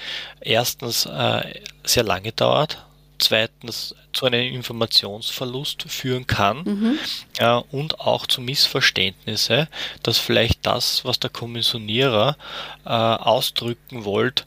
erstens 0.41 1.07
äh, 1.07 1.61
sehr 1.85 2.03
lange 2.03 2.33
dauert, 2.33 2.85
zweitens 3.19 3.95
zu 4.13 4.27
einem 4.27 4.55
Informationsverlust 4.55 5.85
führen 5.85 6.27
kann 6.27 6.63
mhm. 6.65 6.99
äh, 7.39 7.61
und 7.71 8.01
auch 8.01 8.27
zu 8.27 8.41
Missverständnisse, 8.41 9.69
dass 10.03 10.19
vielleicht 10.19 10.67
das, 10.67 11.05
was 11.05 11.21
der 11.21 11.31
Kommissionierer 11.31 12.37
äh, 12.85 12.89
ausdrücken 12.89 14.05
wollte, 14.05 14.45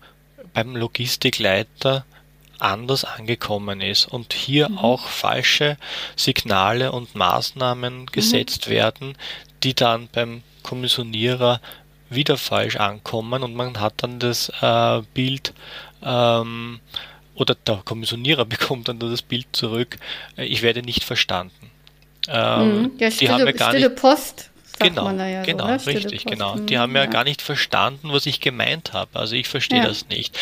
beim 0.53 0.75
Logistikleiter 0.75 2.05
anders 2.59 3.03
angekommen 3.03 3.81
ist 3.81 4.05
und 4.05 4.33
hier 4.33 4.69
mhm. 4.69 4.77
auch 4.77 5.07
falsche 5.07 5.77
Signale 6.15 6.91
und 6.91 7.15
Maßnahmen 7.15 8.01
mhm. 8.01 8.05
gesetzt 8.07 8.67
mhm. 8.67 8.71
werden, 8.71 9.17
die 9.63 9.73
dann 9.73 10.07
beim 10.11 10.43
Kommissionierer 10.63 11.59
wieder 12.15 12.37
falsch 12.37 12.75
ankommen 12.75 13.43
und 13.43 13.55
man 13.55 13.79
hat 13.79 13.95
dann 13.97 14.19
das 14.19 14.51
äh, 14.61 15.01
Bild 15.13 15.53
ähm, 16.03 16.79
oder 17.35 17.55
der 17.55 17.81
Kommissionierer 17.83 18.45
bekommt 18.45 18.87
dann 18.87 18.99
das 18.99 19.21
Bild 19.21 19.47
zurück, 19.51 19.97
äh, 20.37 20.45
ich 20.45 20.61
werde 20.61 20.81
nicht 20.81 21.03
verstanden. 21.03 21.71
Ähm, 22.27 22.83
mhm. 22.83 22.91
ja, 22.99 23.11
stille, 23.11 23.27
die 23.27 23.33
haben 23.33 23.45
ja 23.47 23.51
gar 23.51 23.69
stille 23.69 23.89
nicht, 23.89 24.01
Post 24.01 24.49
genau, 24.79 25.11
ja 25.11 25.43
genau, 25.43 25.77
so, 25.77 25.89
ne? 25.89 25.97
richtig, 25.97 26.25
genau. 26.25 26.57
Die 26.57 26.77
haben 26.77 26.95
ja, 26.95 27.03
ja, 27.03 27.09
gar 27.09 27.23
nicht 27.23 27.41
verstanden, 27.41 28.11
was 28.11 28.25
ich 28.25 28.39
gemeint 28.39 28.93
habe. 28.93 29.19
Also 29.19 29.35
ich 29.35 29.47
verstehe 29.47 29.79
ja. 29.79 29.87
das 29.87 30.07
nicht. 30.07 30.37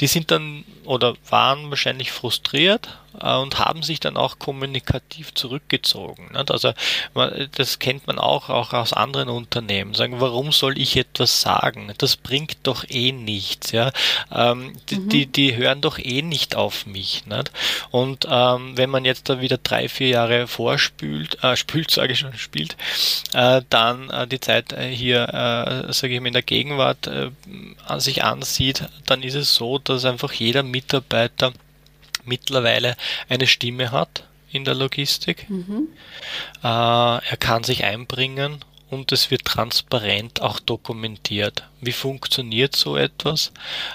Die 0.00 0.06
sind 0.06 0.30
dann 0.30 0.64
oder 0.86 1.14
waren 1.28 1.70
wahrscheinlich 1.70 2.12
frustriert 2.12 2.88
äh, 3.20 3.34
und 3.36 3.58
haben 3.58 3.82
sich 3.82 4.00
dann 4.00 4.16
auch 4.16 4.38
kommunikativ 4.38 5.34
zurückgezogen. 5.34 6.30
Nicht? 6.32 6.50
Also 6.50 6.72
das 7.52 7.78
kennt 7.78 8.06
man 8.06 8.18
auch, 8.18 8.48
auch 8.48 8.72
aus 8.72 8.92
anderen 8.92 9.28
Unternehmen. 9.28 9.94
Sagen, 9.94 10.20
warum 10.20 10.52
soll 10.52 10.78
ich 10.78 10.96
etwas 10.96 11.40
sagen? 11.40 11.92
Das 11.98 12.16
bringt 12.16 12.58
doch 12.62 12.84
eh 12.88 13.12
nichts. 13.12 13.72
Ja? 13.72 13.92
Ähm, 14.32 14.74
mhm. 14.90 15.08
die, 15.08 15.26
die 15.26 15.56
hören 15.56 15.80
doch 15.80 15.98
eh 15.98 16.22
nicht 16.22 16.56
auf 16.56 16.86
mich. 16.86 17.26
Nicht? 17.26 17.50
Und 17.90 18.26
ähm, 18.30 18.76
wenn 18.76 18.90
man 18.90 19.04
jetzt 19.04 19.28
da 19.28 19.40
wieder 19.40 19.58
drei, 19.58 19.88
vier 19.88 20.08
Jahre 20.08 20.46
vorspült, 20.46 21.42
äh, 21.42 21.56
spült, 21.56 21.90
sage 21.90 22.12
ich 22.12 22.18
schon, 22.18 22.36
spielt, 22.36 22.76
äh, 23.32 23.62
dann 23.70 24.10
äh, 24.10 24.26
die 24.26 24.40
Zeit 24.40 24.72
äh, 24.72 24.88
hier, 24.88 25.28
äh, 25.28 25.92
sage 25.92 26.14
ich 26.14 26.20
mal, 26.20 26.28
in 26.28 26.32
der 26.32 26.42
Gegenwart 26.42 27.06
äh, 27.06 27.30
sich 27.98 28.24
ansieht, 28.24 28.84
dann 29.06 29.22
ist 29.22 29.34
es 29.34 29.54
so, 29.54 29.78
dass 29.78 30.04
einfach 30.04 30.32
jeder 30.32 30.62
Mitarbeiter 30.76 31.52
mittlerweile 32.24 32.96
eine 33.30 33.46
Stimme 33.46 33.92
hat 33.92 34.24
in 34.52 34.64
der 34.64 34.74
Logistik. 34.74 35.48
Mhm. 35.48 35.88
Äh, 36.62 36.66
er 36.66 37.36
kann 37.38 37.64
sich 37.64 37.84
einbringen 37.84 38.62
und 38.90 39.10
es 39.10 39.30
wird 39.30 39.46
transparent 39.46 40.42
auch 40.42 40.60
dokumentiert. 40.60 41.64
Wie 41.80 41.92
funktioniert 41.92 42.76
so 42.76 42.96
etwas? 42.96 43.52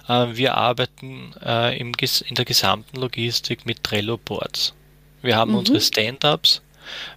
Äh, 0.07 0.27
wir 0.33 0.55
arbeiten 0.57 1.33
äh, 1.45 1.77
im, 1.77 1.91
in 2.27 2.35
der 2.35 2.45
gesamten 2.45 2.97
Logistik 2.97 3.65
mit 3.65 3.83
Trello-Boards. 3.83 4.73
Wir 5.21 5.35
haben 5.35 5.51
mhm. 5.51 5.59
unsere 5.59 5.81
Stand-ups, 5.81 6.61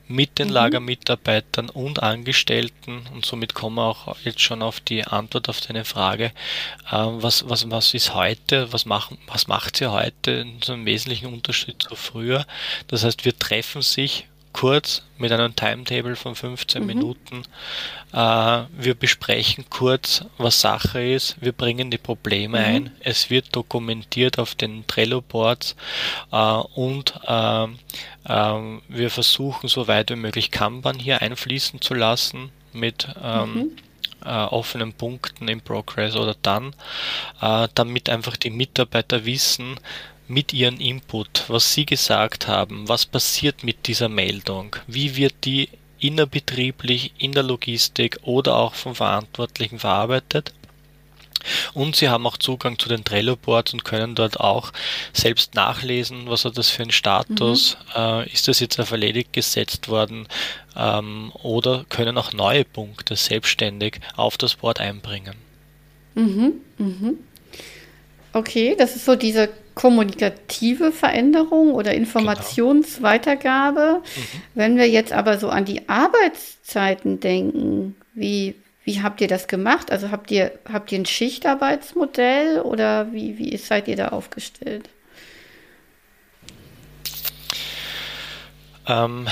mit 0.09 0.39
den 0.39 0.49
mhm. 0.49 0.55
Lagermitarbeitern 0.55 1.71
und 1.71 2.03
Angestellten 2.03 3.07
und 3.13 3.25
somit 3.25 3.55
kommen 3.55 3.77
wir 3.77 3.85
auch 3.85 4.17
jetzt 4.25 4.41
schon 4.41 4.63
auf 4.63 4.81
die 4.81 5.05
Antwort 5.05 5.49
auf 5.49 5.61
deine 5.61 5.85
Frage, 5.85 6.27
äh, 6.27 6.33
was, 6.93 7.49
was, 7.49 7.71
was 7.71 7.95
ist 7.95 8.15
heute, 8.15 8.73
was, 8.73 8.87
machen, 8.87 9.19
was 9.27 9.47
macht 9.47 9.77
sie 9.77 9.91
heute, 9.91 10.47
so 10.63 10.73
einen 10.73 10.87
wesentlichen 10.87 11.33
Unterschied 11.33 11.83
zu 11.83 11.97
früher. 11.97 12.47
Das 12.89 13.05
heißt, 13.05 13.25
wir 13.25 13.39
treffen 13.39 13.83
sich 13.83 14.27
kurz 14.55 15.03
mit 15.19 15.31
einem 15.33 15.55
Timetable 15.55 16.17
von 16.17 16.35
15 16.35 16.81
mhm. 16.81 16.87
Minuten. 16.87 17.43
Äh, 18.13 18.17
wir 18.17 18.95
besprechen 18.95 19.67
kurz, 19.69 20.25
was 20.39 20.61
Sache 20.61 21.03
ist. 21.03 21.37
Wir 21.41 21.53
bringen 21.53 21.91
die 21.91 21.99
Probleme 21.99 22.59
mhm. 22.59 22.65
ein. 22.65 22.91
Es 23.01 23.29
wird 23.29 23.55
dokumentiert 23.55 24.39
auf 24.39 24.55
den 24.55 24.87
Trello-Boards 24.87 25.77
äh, 26.33 26.37
und 26.37 27.15
äh, 27.27 27.67
wir 28.27 29.11
versuchen, 29.11 29.69
so 29.69 29.87
weit 29.87 30.11
wie 30.11 30.17
möglich 30.17 30.51
Kanban 30.51 30.99
hier 30.99 31.21
einfließen 31.21 31.83
zu 31.83 31.93
lassen 31.93 32.51
mit 32.73 33.09
ähm, 33.23 33.55
mhm. 33.55 33.71
Äh, 34.25 34.31
offenen 34.31 34.95
Punkten 34.95 35.49
im 35.49 35.61
Progress 35.61 36.17
oder 36.17 36.35
dann, 36.41 36.75
äh, 37.43 37.69
damit 37.75 38.09
einfach 38.09 38.39
die 38.39 38.49
Mitarbeiter 38.49 39.27
wissen, 39.27 39.79
mit 40.29 40.53
ihrem 40.53 40.81
Input, 40.81 41.45
was 41.49 41.75
Sie 41.75 41.87
gesagt 41.87 42.49
haben, 42.49 42.89
was 42.89 43.07
passiert 43.07 43.63
mit 43.63 43.87
dieser 43.87 44.09
Meldung, 44.09 44.77
wie 44.87 45.17
wird 45.17 45.35
die 45.45 45.69
innerbetrieblich 45.99 47.13
in 47.19 47.33
der 47.33 47.43
Logistik 47.43 48.19
oder 48.23 48.57
auch 48.57 48.75
vom 48.75 48.95
Verantwortlichen 48.95 49.79
verarbeitet. 49.79 50.53
Und 51.75 51.95
Sie 51.97 52.09
haben 52.09 52.27
auch 52.27 52.39
Zugang 52.39 52.79
zu 52.79 52.89
den 52.89 53.05
Trello-Boards 53.05 53.75
und 53.75 53.85
können 53.85 54.15
dort 54.15 54.41
auch 54.41 54.73
selbst 55.13 55.55
nachlesen, 55.55 56.27
was 56.27 56.45
hat 56.45 56.57
das 56.57 56.71
für 56.71 56.83
ein 56.83 56.91
Status, 56.91 57.77
mhm. 57.89 58.01
äh, 58.01 58.33
ist 58.33 58.49
das 58.49 58.61
jetzt 58.61 58.81
auf 58.81 58.93
erledigt 58.93 59.33
gesetzt 59.33 59.89
worden 59.89 60.27
ähm, 60.75 61.33
oder 61.43 61.85
können 61.91 62.17
auch 62.17 62.33
neue 62.33 62.65
Punkte 62.65 63.17
selbstständig 63.17 64.01
auf 64.17 64.39
das 64.39 64.55
Board 64.55 64.81
einbringen. 64.81 65.35
Mhm. 66.15 66.53
Mhm. 66.79 67.19
Okay, 68.35 68.75
das 68.77 68.97
ist 68.97 69.05
so 69.05 69.15
diese 69.15 69.49
kommunikative 69.77 70.91
Veränderung 70.91 71.73
oder 71.73 71.95
Informationsweitergabe. 71.95 73.81
Genau. 73.81 73.99
Mhm. 73.99 74.43
Wenn 74.55 74.77
wir 74.77 74.89
jetzt 74.89 75.13
aber 75.13 75.39
so 75.39 75.51
an 75.51 75.65
die 75.65 75.89
Arbeitszeiten 75.89 77.21
denken, 77.21 77.95
wie, 78.13 78.57
wie 78.85 79.03
habt 79.03 79.21
ihr 79.21 79.29
das 79.29 79.47
gemacht? 79.47 79.93
Also 79.93 80.11
habt 80.11 80.33
ihr, 80.33 80.51
habt 80.71 80.91
ihr 80.91 80.99
ein 80.99 81.07
Schichtarbeitsmodell 81.07 82.61
oder 82.61 83.13
wie, 83.13 83.39
wie 83.39 83.57
seid 83.57 83.87
ihr 83.87 83.97
da 83.97 84.09
aufgestellt? 84.09 84.89
Ähm, 88.89 89.29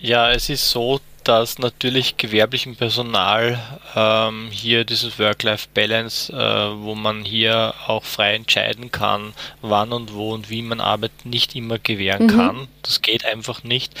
ja, 0.00 0.32
es 0.32 0.48
ist 0.48 0.70
so, 0.70 1.00
dass 1.24 1.58
natürlich 1.58 2.16
gewerblichem 2.16 2.76
Personal 2.76 3.58
ähm, 3.94 4.48
hier 4.50 4.84
dieses 4.84 5.18
Work-Life-Balance, 5.18 6.32
äh, 6.32 6.82
wo 6.82 6.94
man 6.94 7.24
hier 7.24 7.74
auch 7.86 8.04
frei 8.04 8.34
entscheiden 8.34 8.90
kann, 8.90 9.32
wann 9.60 9.92
und 9.92 10.14
wo 10.14 10.32
und 10.32 10.50
wie 10.50 10.62
man 10.62 10.80
arbeitet, 10.80 11.24
nicht 11.24 11.54
immer 11.54 11.78
gewähren 11.78 12.26
mhm. 12.26 12.36
kann. 12.36 12.68
Das 12.82 13.02
geht 13.02 13.24
einfach 13.24 13.62
nicht. 13.62 13.92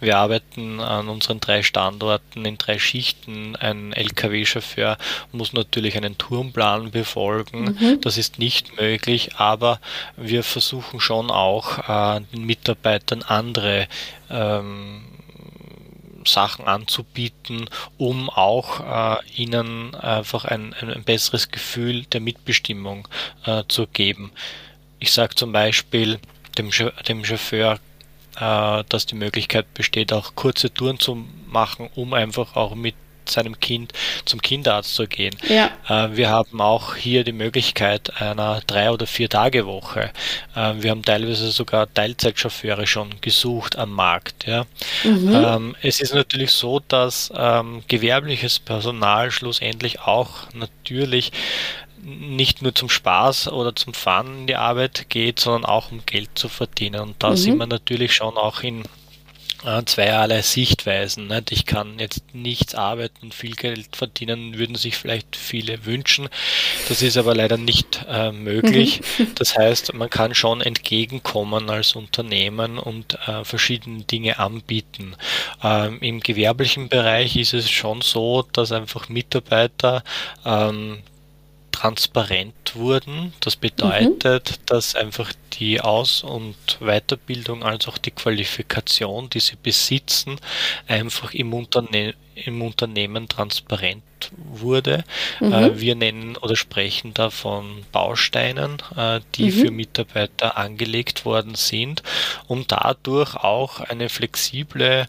Wir 0.00 0.16
arbeiten 0.16 0.80
an 0.80 1.08
unseren 1.08 1.40
drei 1.40 1.62
Standorten 1.62 2.44
in 2.44 2.58
drei 2.58 2.78
Schichten. 2.78 3.56
Ein 3.56 3.92
Lkw-Chauffeur 3.92 4.96
muss 5.32 5.52
natürlich 5.52 5.96
einen 5.96 6.16
Turmplan 6.18 6.90
befolgen. 6.90 7.76
Mhm. 7.78 8.00
Das 8.00 8.16
ist 8.16 8.38
nicht 8.38 8.80
möglich, 8.80 9.36
aber 9.36 9.80
wir 10.16 10.42
versuchen 10.42 11.00
schon 11.00 11.30
auch 11.30 11.78
äh, 11.88 12.20
den 12.32 12.44
Mitarbeitern 12.44 13.22
andere 13.22 13.88
ähm, 14.30 15.04
Sachen 16.24 16.66
anzubieten, 16.66 17.68
um 17.98 18.30
auch 18.30 18.80
äh, 18.80 19.24
ihnen 19.34 19.94
einfach 19.94 20.44
ein, 20.44 20.74
ein, 20.74 20.90
ein, 20.90 21.04
besseres 21.04 21.50
Gefühl 21.50 22.04
der 22.06 22.20
Mitbestimmung 22.20 23.08
äh, 23.44 23.64
zu 23.68 23.86
geben. 23.86 24.32
Ich 24.98 25.12
sage 25.12 25.34
zum 25.34 25.52
Beispiel 25.52 26.18
dem, 26.58 26.70
dem 27.08 27.24
Chauffeur, 27.24 27.78
äh, 28.36 28.84
dass 28.88 29.06
die 29.06 29.14
Möglichkeit 29.14 29.72
besteht, 29.74 30.12
auch 30.12 30.34
kurze 30.34 30.72
Touren 30.72 30.98
zu 30.98 31.26
machen, 31.46 31.88
um 31.94 32.12
einfach 32.14 32.56
auch 32.56 32.74
mit 32.74 32.94
seinem 33.30 33.58
Kind 33.60 33.92
zum 34.24 34.42
Kinderarzt 34.42 34.94
zu 34.94 35.06
gehen. 35.06 35.34
Ja. 35.48 35.70
Äh, 35.88 36.16
wir 36.16 36.28
haben 36.28 36.60
auch 36.60 36.94
hier 36.94 37.24
die 37.24 37.32
Möglichkeit 37.32 38.20
einer 38.20 38.60
drei 38.66 38.90
oder 38.90 39.06
vier 39.06 39.28
Tage 39.28 39.66
Woche. 39.66 40.10
Äh, 40.54 40.74
wir 40.78 40.90
haben 40.90 41.04
teilweise 41.04 41.50
sogar 41.50 41.92
Teilzeitchauffeure 41.92 42.86
schon 42.86 43.20
gesucht 43.20 43.76
am 43.76 43.92
Markt. 43.92 44.46
Ja. 44.46 44.66
Mhm. 45.04 45.32
Ähm, 45.34 45.76
es 45.82 46.00
ist 46.00 46.14
natürlich 46.14 46.52
so, 46.52 46.80
dass 46.80 47.32
ähm, 47.34 47.82
gewerbliches 47.88 48.58
Personal 48.58 49.30
schlussendlich 49.30 50.00
auch 50.00 50.52
natürlich 50.52 51.32
nicht 52.02 52.62
nur 52.62 52.74
zum 52.74 52.88
Spaß 52.88 53.48
oder 53.48 53.74
zum 53.76 53.94
Fun 53.94 54.40
in 54.40 54.46
die 54.46 54.56
Arbeit 54.56 55.06
geht, 55.08 55.40
sondern 55.40 55.64
auch 55.64 55.92
um 55.92 56.04
Geld 56.06 56.30
zu 56.34 56.48
verdienen. 56.48 57.00
Und 57.00 57.22
da 57.22 57.30
mhm. 57.30 57.36
sind 57.36 57.58
wir 57.58 57.66
natürlich 57.66 58.14
schon 58.14 58.36
auch 58.36 58.62
in 58.62 58.84
zweierlei 59.84 60.42
Sichtweisen. 60.42 61.26
Nicht? 61.26 61.52
Ich 61.52 61.66
kann 61.66 61.98
jetzt 61.98 62.34
nichts 62.34 62.74
arbeiten, 62.74 63.32
viel 63.32 63.54
Geld 63.54 63.94
verdienen, 63.94 64.58
würden 64.58 64.76
sich 64.76 64.96
vielleicht 64.96 65.36
viele 65.36 65.84
wünschen. 65.84 66.28
Das 66.88 67.02
ist 67.02 67.16
aber 67.16 67.34
leider 67.34 67.56
nicht 67.56 68.04
äh, 68.08 68.32
möglich. 68.32 69.00
Mhm. 69.18 69.26
Das 69.40 69.56
heißt, 69.56 69.94
man 69.94 70.10
kann 70.10 70.34
schon 70.34 70.60
entgegenkommen 70.60 71.70
als 71.70 71.94
Unternehmen 71.94 72.78
und 72.78 73.16
äh, 73.26 73.44
verschiedene 73.44 74.02
Dinge 74.04 74.38
anbieten. 74.38 75.16
Ähm, 75.62 75.98
Im 76.00 76.20
gewerblichen 76.20 76.88
Bereich 76.88 77.36
ist 77.36 77.54
es 77.54 77.70
schon 77.70 78.02
so, 78.02 78.42
dass 78.52 78.72
einfach 78.72 79.08
Mitarbeiter 79.08 80.02
ähm, 80.44 81.02
transparent 81.80 82.74
wurden. 82.74 83.32
Das 83.40 83.56
bedeutet, 83.56 84.50
mhm. 84.50 84.66
dass 84.66 84.94
einfach 84.94 85.32
die 85.58 85.80
Aus- 85.80 86.22
und 86.22 86.56
Weiterbildung 86.80 87.62
als 87.62 87.88
auch 87.88 87.96
die 87.96 88.10
Qualifikation, 88.10 89.30
die 89.30 89.40
sie 89.40 89.56
besitzen, 89.62 90.36
einfach 90.86 91.32
im, 91.32 91.54
Unterne 91.54 92.14
im 92.34 92.60
Unternehmen 92.60 93.28
transparent 93.28 94.02
wurde. 94.36 95.04
Mhm. 95.40 95.52
Äh, 95.52 95.80
wir 95.80 95.94
nennen 95.94 96.36
oder 96.36 96.56
sprechen 96.56 97.14
da 97.14 97.30
von 97.30 97.84
Bausteinen, 97.92 98.82
äh, 98.96 99.20
die 99.34 99.50
mhm. 99.50 99.52
für 99.52 99.70
Mitarbeiter 99.70 100.56
angelegt 100.56 101.24
worden 101.24 101.54
sind, 101.54 102.02
um 102.46 102.64
dadurch 102.66 103.36
auch 103.36 103.80
eine 103.80 104.08
flexible 104.08 105.08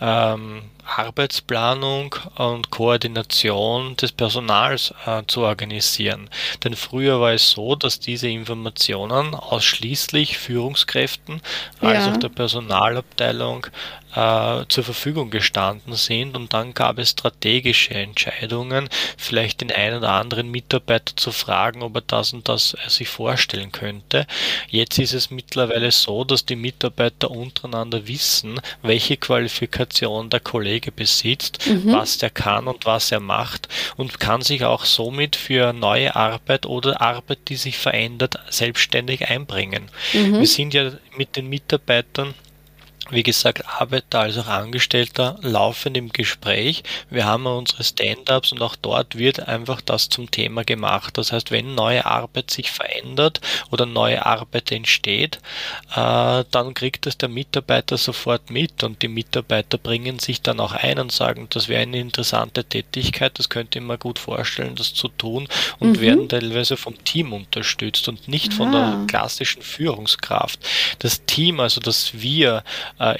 ähm, 0.00 0.62
Arbeitsplanung 0.96 2.14
und 2.36 2.70
Koordination 2.70 3.96
des 3.96 4.12
Personals 4.12 4.94
äh, 5.06 5.22
zu 5.26 5.42
organisieren. 5.42 6.30
Denn 6.64 6.74
früher 6.74 7.20
war 7.20 7.32
es 7.32 7.50
so, 7.50 7.74
dass 7.74 8.00
diese 8.00 8.28
Informationen 8.28 9.34
ausschließlich 9.34 10.38
Führungskräften 10.38 11.42
ja. 11.82 11.88
als 11.90 12.08
auch 12.08 12.16
der 12.16 12.30
Personalabteilung 12.30 13.66
äh, 14.14 14.64
zur 14.68 14.84
Verfügung 14.84 15.30
gestanden 15.30 15.94
sind 15.94 16.36
und 16.36 16.54
dann 16.54 16.72
gab 16.72 16.98
es 16.98 17.10
strategische 17.10 17.94
Entscheidungen, 17.94 18.47
vielleicht 19.16 19.60
den 19.60 19.72
einen 19.72 19.98
oder 19.98 20.12
anderen 20.12 20.50
Mitarbeiter 20.50 21.16
zu 21.16 21.32
fragen, 21.32 21.82
ob 21.82 21.96
er 21.96 22.02
das 22.02 22.32
und 22.32 22.48
das 22.48 22.76
sich 22.86 23.08
vorstellen 23.08 23.72
könnte. 23.72 24.26
Jetzt 24.68 24.98
ist 24.98 25.14
es 25.14 25.30
mittlerweile 25.30 25.90
so, 25.90 26.24
dass 26.24 26.44
die 26.44 26.56
Mitarbeiter 26.56 27.30
untereinander 27.30 28.06
wissen, 28.06 28.60
welche 28.82 29.16
Qualifikation 29.16 30.30
der 30.30 30.40
Kollege 30.40 30.92
besitzt, 30.92 31.66
mhm. 31.66 31.92
was 31.92 32.18
der 32.18 32.30
kann 32.30 32.66
und 32.66 32.86
was 32.86 33.12
er 33.12 33.20
macht 33.20 33.68
und 33.96 34.20
kann 34.20 34.42
sich 34.42 34.64
auch 34.64 34.84
somit 34.84 35.36
für 35.36 35.72
neue 35.72 36.14
Arbeit 36.16 36.66
oder 36.66 37.00
Arbeit, 37.00 37.38
die 37.48 37.56
sich 37.56 37.78
verändert, 37.78 38.38
selbstständig 38.50 39.28
einbringen. 39.28 39.90
Mhm. 40.12 40.38
Wir 40.38 40.46
sind 40.46 40.74
ja 40.74 40.92
mit 41.16 41.36
den 41.36 41.48
Mitarbeitern 41.48 42.34
wie 43.10 43.22
gesagt, 43.22 43.64
Arbeiter 43.66 44.20
als 44.20 44.38
auch 44.38 44.48
Angestellter 44.48 45.38
laufend 45.40 45.96
im 45.96 46.10
Gespräch. 46.10 46.82
Wir 47.10 47.24
haben 47.24 47.46
unsere 47.46 47.84
Stand-ups 47.84 48.52
und 48.52 48.62
auch 48.62 48.76
dort 48.76 49.16
wird 49.16 49.48
einfach 49.48 49.80
das 49.80 50.08
zum 50.08 50.30
Thema 50.30 50.64
gemacht. 50.64 51.16
Das 51.16 51.32
heißt, 51.32 51.50
wenn 51.50 51.74
neue 51.74 52.04
Arbeit 52.04 52.50
sich 52.50 52.70
verändert 52.70 53.40
oder 53.70 53.86
neue 53.86 54.24
Arbeit 54.24 54.72
entsteht, 54.72 55.38
äh, 55.94 56.44
dann 56.50 56.74
kriegt 56.74 57.06
es 57.06 57.16
der 57.16 57.28
Mitarbeiter 57.28 57.96
sofort 57.96 58.50
mit 58.50 58.82
und 58.82 59.02
die 59.02 59.08
Mitarbeiter 59.08 59.78
bringen 59.78 60.18
sich 60.18 60.42
dann 60.42 60.60
auch 60.60 60.72
ein 60.72 60.98
und 60.98 61.12
sagen, 61.12 61.46
das 61.50 61.68
wäre 61.68 61.82
eine 61.82 61.98
interessante 61.98 62.64
Tätigkeit, 62.64 63.38
das 63.38 63.48
könnte 63.48 63.78
ich 63.78 63.84
mir 63.84 63.98
gut 63.98 64.18
vorstellen, 64.18 64.74
das 64.74 64.94
zu 64.94 65.08
tun 65.08 65.48
und 65.78 65.96
mhm. 65.96 66.00
werden 66.00 66.28
teilweise 66.28 66.76
vom 66.76 67.02
Team 67.04 67.32
unterstützt 67.32 68.08
und 68.08 68.28
nicht 68.28 68.52
von 68.54 68.72
der 68.72 68.80
ah. 68.80 69.04
klassischen 69.06 69.62
Führungskraft. 69.62 70.60
Das 70.98 71.24
Team, 71.24 71.60
also 71.60 71.80
das 71.80 72.12
Wir, 72.14 72.64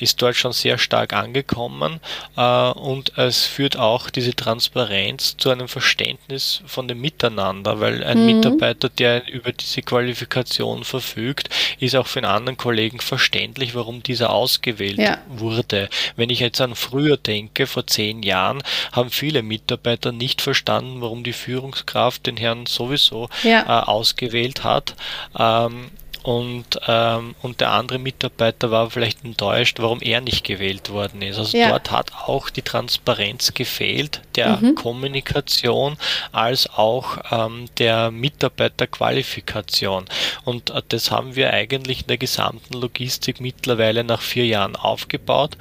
ist 0.03 0.21
dort 0.21 0.37
schon 0.37 0.53
sehr 0.53 0.79
stark 0.79 1.13
angekommen 1.13 2.01
äh, 2.37 2.71
und 2.71 3.17
es 3.17 3.47
führt 3.47 3.77
auch 3.77 4.11
diese 4.11 4.35
Transparenz 4.35 5.37
zu 5.37 5.51
einem 5.51 5.69
Verständnis 5.69 6.63
von 6.67 6.89
dem 6.89 7.01
Miteinander, 7.01 7.81
weil 7.81 8.05
ein 8.05 8.21
mhm. 8.21 8.27
Mitarbeiter, 8.27 8.89
der 8.89 9.29
über 9.29 9.53
diese 9.53 9.83
Qualifikation 9.83 10.85
verfügt, 10.85 11.49
ist 11.79 11.97
auch 11.97 12.07
für 12.07 12.21
einen 12.21 12.31
anderen 12.31 12.57
Kollegen 12.57 13.01
verständlich, 13.01 13.75
warum 13.75 14.03
dieser 14.03 14.31
ausgewählt 14.31 14.99
ja. 14.99 15.19
wurde. 15.29 15.89
Wenn 16.17 16.31
ich 16.31 16.41
jetzt 16.41 16.61
an 16.61 16.75
früher 16.75 17.17
denke, 17.17 17.67
vor 17.67 17.87
zehn 17.87 18.23
Jahren, 18.23 18.63
haben 18.93 19.11
viele 19.11 19.43
Mitarbeiter 19.43 20.13
nicht 20.13 20.43
verstanden, 20.43 21.01
warum 21.01 21.25
die 21.25 21.33
Führungskraft 21.33 22.27
den 22.27 22.37
Herrn 22.37 22.67
sowieso 22.67 23.29
ja. 23.43 23.63
äh, 23.63 23.85
ausgewählt 23.85 24.65
hat. 24.65 24.95
Ähm, 25.39 25.91
und, 26.23 26.81
ähm, 26.87 27.35
und 27.43 27.61
der 27.61 27.71
andere 27.73 27.99
Mitarbeiter 27.99 28.71
war 28.71 28.91
vielleicht 28.91 29.25
enttäuscht, 29.25 29.79
warum 29.79 30.01
er 30.01 30.21
nicht 30.21 30.45
gewählt 30.45 30.91
worden 30.91 31.23
ist. 31.23 31.39
Also 31.39 31.57
ja. 31.57 31.71
dort 31.71 31.91
hat 31.91 32.13
auch 32.27 32.51
die 32.51 32.63
Transparenz 32.63 33.55
gefehlt, 33.55 34.21
der 34.35 34.57
mhm. 34.57 34.75
Kommunikation 34.75 35.97
als 36.33 36.69
auch 36.69 37.19
ähm, 37.31 37.67
der 37.79 38.11
Mitarbeiterqualifikation. 38.11 40.07
Und 40.45 40.71
äh, 40.71 40.83
das 40.89 41.11
haben 41.11 41.37
wir 41.37 41.53
eigentlich 41.53 42.03
in 42.03 42.07
der 42.09 42.19
gesamten 42.19 42.75
Logistik 42.75 43.41
mittlerweile 43.41 44.05
nach 44.05 44.21
vier 44.21 44.47
Jahren 44.47 44.77
aufgebaut. 44.77 45.57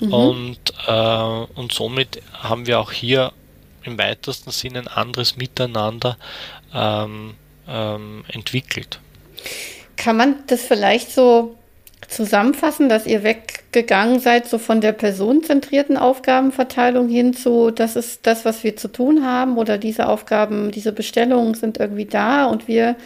Mhm. 0.00 0.12
Und, 0.12 0.58
äh, 0.86 1.60
und 1.60 1.72
somit 1.72 2.22
haben 2.32 2.66
wir 2.66 2.80
auch 2.80 2.92
hier 2.92 3.32
im 3.84 3.98
weitesten 3.98 4.50
Sinne 4.50 4.80
ein 4.80 4.88
anderes 4.88 5.36
Miteinander 5.36 6.16
ähm, 6.72 7.34
ähm, 7.68 8.24
entwickelt. 8.28 9.00
Kann 10.02 10.16
man 10.16 10.34
das 10.48 10.62
vielleicht 10.62 11.12
so 11.12 11.54
zusammenfassen, 12.08 12.88
dass 12.88 13.06
ihr 13.06 13.22
weggegangen 13.22 14.18
seid, 14.18 14.48
so 14.48 14.58
von 14.58 14.80
der 14.80 14.90
personenzentrierten 14.90 15.96
Aufgabenverteilung 15.96 17.08
hin 17.08 17.34
zu, 17.34 17.70
das 17.70 17.94
ist 17.94 18.26
das, 18.26 18.44
was 18.44 18.64
wir 18.64 18.76
zu 18.76 18.88
tun 18.88 19.24
haben 19.24 19.56
oder 19.58 19.78
diese 19.78 20.08
Aufgaben, 20.08 20.72
diese 20.72 20.92
Bestellungen 20.92 21.54
sind 21.54 21.78
irgendwie 21.78 22.04
da 22.04 22.46
und 22.46 22.66
wir 22.66 22.96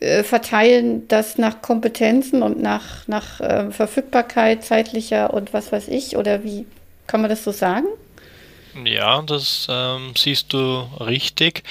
äh, 0.00 0.22
verteilen 0.22 1.06
das 1.08 1.36
nach 1.36 1.60
Kompetenzen 1.60 2.42
und 2.42 2.62
nach, 2.62 3.06
nach 3.06 3.40
äh, 3.40 3.70
Verfügbarkeit 3.70 4.64
zeitlicher 4.64 5.34
und 5.34 5.52
was 5.52 5.70
weiß 5.70 5.88
ich 5.88 6.16
oder 6.16 6.42
wie 6.44 6.64
kann 7.06 7.20
man 7.20 7.28
das 7.28 7.44
so 7.44 7.50
sagen? 7.50 7.86
Ja, 8.84 9.22
das 9.22 9.66
ähm, 9.70 10.12
siehst 10.16 10.52
du 10.52 10.88
richtig. 11.00 11.62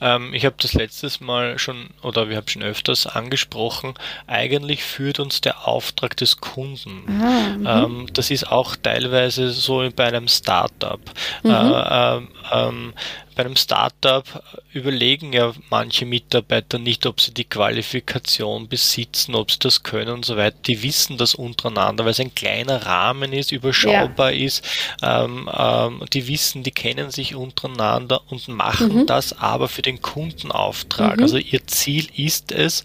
Ähm, 0.00 0.34
ich 0.34 0.44
habe 0.44 0.56
das 0.58 0.74
letztes 0.74 1.20
Mal 1.20 1.58
schon 1.58 1.90
oder 2.02 2.28
wir 2.28 2.36
haben 2.36 2.48
schon 2.48 2.62
öfters 2.62 3.06
angesprochen. 3.06 3.94
Eigentlich 4.26 4.84
führt 4.84 5.18
uns 5.20 5.40
der 5.40 5.66
Auftrag 5.66 6.16
des 6.16 6.38
Kunden. 6.38 7.04
Ah, 7.08 7.56
mhm. 7.56 7.66
ähm, 7.66 8.06
das 8.12 8.30
ist 8.30 8.50
auch 8.50 8.76
teilweise 8.76 9.50
so 9.50 9.88
bei 9.94 10.06
einem 10.06 10.28
Startup. 10.28 11.00
Mhm. 11.42 11.50
Äh, 11.50 12.16
ähm, 12.16 12.28
ähm, 12.52 12.92
bei 13.34 13.44
einem 13.44 13.56
Startup 13.56 14.24
überlegen 14.72 15.32
ja 15.32 15.52
manche 15.70 16.06
Mitarbeiter 16.06 16.78
nicht, 16.78 17.06
ob 17.06 17.20
sie 17.20 17.32
die 17.32 17.44
Qualifikation 17.44 18.68
besitzen, 18.68 19.34
ob 19.34 19.50
sie 19.50 19.58
das 19.58 19.82
können 19.82 20.10
und 20.10 20.24
so 20.24 20.36
weiter. 20.36 20.56
Die 20.66 20.82
wissen 20.82 21.18
das 21.18 21.34
untereinander, 21.34 22.04
weil 22.04 22.12
es 22.12 22.20
ein 22.20 22.34
kleiner 22.34 22.86
Rahmen 22.86 23.32
ist, 23.32 23.52
überschaubar 23.52 24.32
ja. 24.32 24.46
ist. 24.46 24.64
Ähm, 25.02 25.48
ähm, 25.52 26.04
die 26.12 26.28
wissen, 26.28 26.62
die 26.62 26.70
kennen 26.70 27.10
sich 27.10 27.34
untereinander 27.34 28.22
und 28.30 28.48
machen 28.48 29.00
mhm. 29.00 29.06
das 29.06 29.38
aber 29.38 29.68
für 29.68 29.82
den 29.82 30.00
Kundenauftrag. 30.00 31.16
Mhm. 31.16 31.22
Also 31.22 31.38
ihr 31.38 31.66
Ziel 31.66 32.08
ist 32.16 32.52
es, 32.52 32.84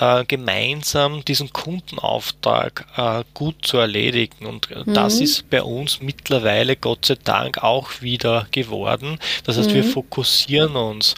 äh, 0.00 0.24
gemeinsam 0.24 1.24
diesen 1.24 1.52
Kundenauftrag 1.52 2.86
äh, 2.96 3.24
gut 3.34 3.66
zu 3.66 3.78
erledigen. 3.78 4.46
Und 4.46 4.68
mhm. 4.70 4.94
das 4.94 5.20
ist 5.20 5.50
bei 5.50 5.62
uns 5.62 6.00
mittlerweile 6.00 6.76
Gott 6.76 7.06
sei 7.06 7.16
Dank 7.22 7.62
auch 7.62 8.00
wieder 8.00 8.46
geworden. 8.50 9.18
Das 9.44 9.58
heißt, 9.58 9.71
wir 9.72 9.82
mhm. 9.84 9.88
fokussieren 9.88 10.76
uns 10.76 11.14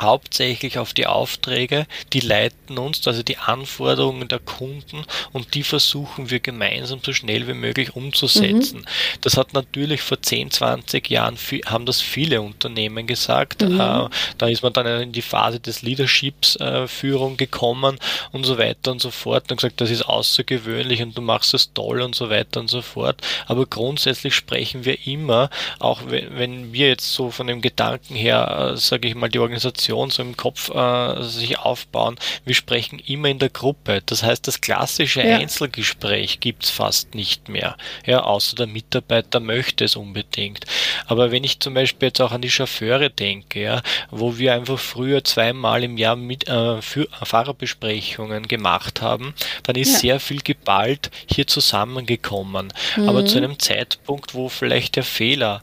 hauptsächlich 0.00 0.78
auf 0.78 0.92
die 0.92 1.06
Aufträge, 1.06 1.86
die 2.12 2.20
leiten 2.20 2.78
uns, 2.78 3.06
also 3.06 3.22
die 3.22 3.38
Anforderungen 3.38 4.28
der 4.28 4.38
Kunden 4.38 5.04
und 5.32 5.54
die 5.54 5.62
versuchen 5.62 6.30
wir 6.30 6.40
gemeinsam 6.40 7.00
so 7.02 7.12
schnell 7.12 7.46
wie 7.48 7.54
möglich 7.54 7.96
umzusetzen. 7.96 8.80
Mhm. 8.80 9.20
Das 9.22 9.36
hat 9.36 9.54
natürlich 9.54 10.02
vor 10.02 10.20
10, 10.20 10.50
20 10.50 11.10
Jahren, 11.10 11.36
haben 11.66 11.86
das 11.86 12.00
viele 12.00 12.42
Unternehmen 12.42 13.06
gesagt. 13.06 13.62
Mhm. 13.62 13.80
Äh, 13.80 14.08
da 14.38 14.48
ist 14.48 14.62
man 14.62 14.72
dann 14.72 14.86
in 14.86 15.12
die 15.12 15.22
Phase 15.22 15.60
des 15.60 15.82
Leaderships 15.82 16.56
äh, 16.56 16.86
Führung 16.88 17.36
gekommen 17.36 17.98
und 18.32 18.44
so 18.44 18.58
weiter 18.58 18.92
und 18.92 19.00
so 19.00 19.10
fort 19.10 19.50
und 19.50 19.58
gesagt, 19.58 19.80
das 19.80 19.90
ist 19.90 20.02
außergewöhnlich 20.02 21.02
und 21.02 21.16
du 21.16 21.22
machst 21.22 21.54
es 21.54 21.72
toll 21.72 22.00
und 22.02 22.14
so 22.14 22.30
weiter 22.30 22.60
und 22.60 22.68
so 22.68 22.82
fort. 22.82 23.20
Aber 23.46 23.66
grundsätzlich 23.66 24.34
sprechen 24.34 24.84
wir 24.84 25.06
immer, 25.06 25.50
auch 25.78 26.02
wenn 26.06 26.72
wir 26.72 26.88
jetzt 26.88 27.12
so 27.12 27.30
von 27.30 27.46
dem 27.46 27.60
Gedanken 27.60 28.14
her, 28.14 28.72
äh, 28.74 28.76
sage 28.76 29.08
ich 29.08 29.14
mal, 29.14 29.28
die 29.28 29.38
Organisation 29.38 29.85
Situation 29.86 30.10
so 30.10 30.22
im 30.22 30.36
Kopf 30.36 30.70
äh, 30.70 31.22
sich 31.22 31.58
aufbauen. 31.58 32.16
Wir 32.44 32.54
sprechen 32.54 32.98
immer 32.98 33.28
in 33.28 33.38
der 33.38 33.48
Gruppe. 33.48 34.02
Das 34.04 34.22
heißt, 34.22 34.46
das 34.46 34.60
klassische 34.60 35.22
ja. 35.22 35.38
Einzelgespräch 35.38 36.40
gibt's 36.40 36.70
fast 36.70 37.14
nicht 37.14 37.48
mehr. 37.48 37.76
Ja, 38.04 38.22
außer 38.24 38.56
der 38.56 38.66
Mitarbeiter 38.66 39.40
möchte 39.40 39.84
es 39.84 39.96
unbedingt. 39.96 40.64
Aber 41.06 41.30
wenn 41.30 41.44
ich 41.44 41.60
zum 41.60 41.74
Beispiel 41.74 42.08
jetzt 42.08 42.20
auch 42.20 42.32
an 42.32 42.42
die 42.42 42.50
Chauffeure 42.50 43.10
denke, 43.10 43.60
ja, 43.60 43.82
wo 44.10 44.38
wir 44.38 44.54
einfach 44.54 44.78
früher 44.78 45.22
zweimal 45.22 45.84
im 45.84 45.96
Jahr 45.96 46.16
mit 46.16 46.48
äh, 46.48 46.82
für 46.82 47.08
Fahrerbesprechungen 47.22 48.48
gemacht 48.48 49.02
haben, 49.02 49.34
dann 49.62 49.76
ist 49.76 49.94
ja. 49.94 49.98
sehr 49.98 50.20
viel 50.20 50.40
geballt 50.40 51.10
hier 51.26 51.46
zusammengekommen. 51.46 52.72
Mhm. 52.96 53.08
Aber 53.08 53.24
zu 53.24 53.38
einem 53.38 53.58
Zeitpunkt, 53.58 54.34
wo 54.34 54.48
vielleicht 54.48 54.96
der 54.96 55.04
Fehler 55.04 55.62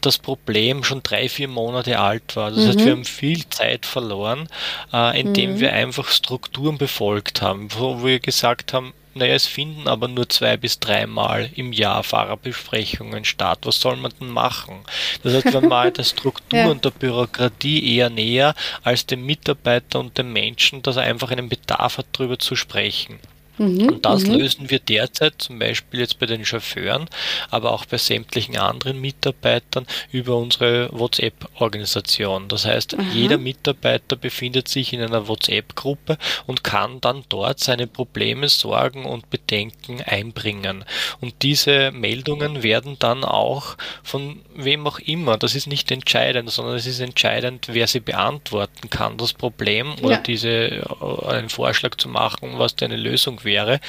das 0.00 0.18
Problem 0.18 0.84
schon 0.84 1.02
drei, 1.02 1.28
vier 1.28 1.48
Monate 1.48 1.98
alt 1.98 2.36
war. 2.36 2.50
Das 2.50 2.60
mhm. 2.60 2.68
heißt, 2.68 2.84
wir 2.84 2.92
haben 2.92 3.04
viel 3.04 3.48
Zeit 3.48 3.86
verloren, 3.86 4.48
äh, 4.92 5.20
indem 5.20 5.54
mhm. 5.54 5.60
wir 5.60 5.72
einfach 5.72 6.08
Strukturen 6.08 6.78
befolgt 6.78 7.42
haben, 7.42 7.68
wo 7.76 8.04
wir 8.04 8.20
gesagt 8.20 8.72
haben, 8.72 8.92
naja, 9.12 9.34
es 9.34 9.46
finden 9.46 9.88
aber 9.88 10.06
nur 10.06 10.28
zwei 10.28 10.56
bis 10.56 10.78
dreimal 10.78 11.50
im 11.56 11.72
Jahr 11.72 12.04
Fahrerbesprechungen 12.04 13.24
statt. 13.24 13.58
Was 13.62 13.80
soll 13.80 13.96
man 13.96 14.12
denn 14.20 14.28
machen? 14.28 14.80
Das 15.22 15.34
heißt, 15.34 15.52
wir 15.52 15.60
mal 15.62 15.90
der 15.92 16.04
Struktur 16.04 16.58
ja. 16.58 16.68
und 16.68 16.84
der 16.84 16.90
Bürokratie 16.90 17.96
eher 17.96 18.08
näher 18.08 18.54
als 18.84 19.06
dem 19.06 19.26
Mitarbeiter 19.26 19.98
und 19.98 20.16
dem 20.16 20.32
Menschen, 20.32 20.82
dass 20.82 20.96
er 20.96 21.02
einfach 21.02 21.30
einen 21.30 21.48
Bedarf 21.48 21.98
hat, 21.98 22.06
darüber 22.12 22.38
zu 22.38 22.54
sprechen. 22.54 23.18
Mhm, 23.60 23.88
und 23.88 24.06
das 24.06 24.24
mhm. 24.24 24.36
lösen 24.36 24.70
wir 24.70 24.78
derzeit 24.78 25.34
zum 25.36 25.58
Beispiel 25.58 26.00
jetzt 26.00 26.18
bei 26.18 26.24
den 26.24 26.46
Chauffeuren, 26.46 27.10
aber 27.50 27.72
auch 27.72 27.84
bei 27.84 27.98
sämtlichen 27.98 28.56
anderen 28.56 28.98
Mitarbeitern 28.98 29.86
über 30.10 30.36
unsere 30.36 30.88
WhatsApp-Organisation. 30.98 32.48
Das 32.48 32.64
heißt, 32.64 32.98
Aha. 32.98 33.02
jeder 33.12 33.36
Mitarbeiter 33.36 34.16
befindet 34.16 34.68
sich 34.68 34.94
in 34.94 35.02
einer 35.02 35.28
WhatsApp-Gruppe 35.28 36.16
und 36.46 36.64
kann 36.64 37.02
dann 37.02 37.24
dort 37.28 37.60
seine 37.60 37.86
Probleme, 37.86 38.48
Sorgen 38.48 39.04
und 39.04 39.28
Bedenken 39.28 40.00
einbringen. 40.00 40.86
Und 41.20 41.34
diese 41.42 41.90
Meldungen 41.90 42.62
werden 42.62 42.96
dann 42.98 43.24
auch 43.24 43.76
von 44.02 44.40
wem 44.54 44.86
auch 44.86 45.00
immer, 45.00 45.36
das 45.36 45.54
ist 45.54 45.66
nicht 45.66 45.90
entscheidend, 45.90 46.48
sondern 46.50 46.76
es 46.76 46.86
ist 46.86 47.00
entscheidend, 47.00 47.68
wer 47.70 47.86
sie 47.86 48.00
beantworten 48.00 48.88
kann, 48.88 49.18
das 49.18 49.34
Problem 49.34 49.96
oder 50.00 50.14
ja. 50.14 50.22
diese, 50.22 50.48
äh, 50.48 51.26
einen 51.28 51.50
Vorschlag 51.50 51.96
zu 51.96 52.08
machen, 52.08 52.54
was 52.56 52.74
eine 52.80 52.96
Lösung 52.96 53.44
wäre 53.44 53.49
wäre, 53.50 53.80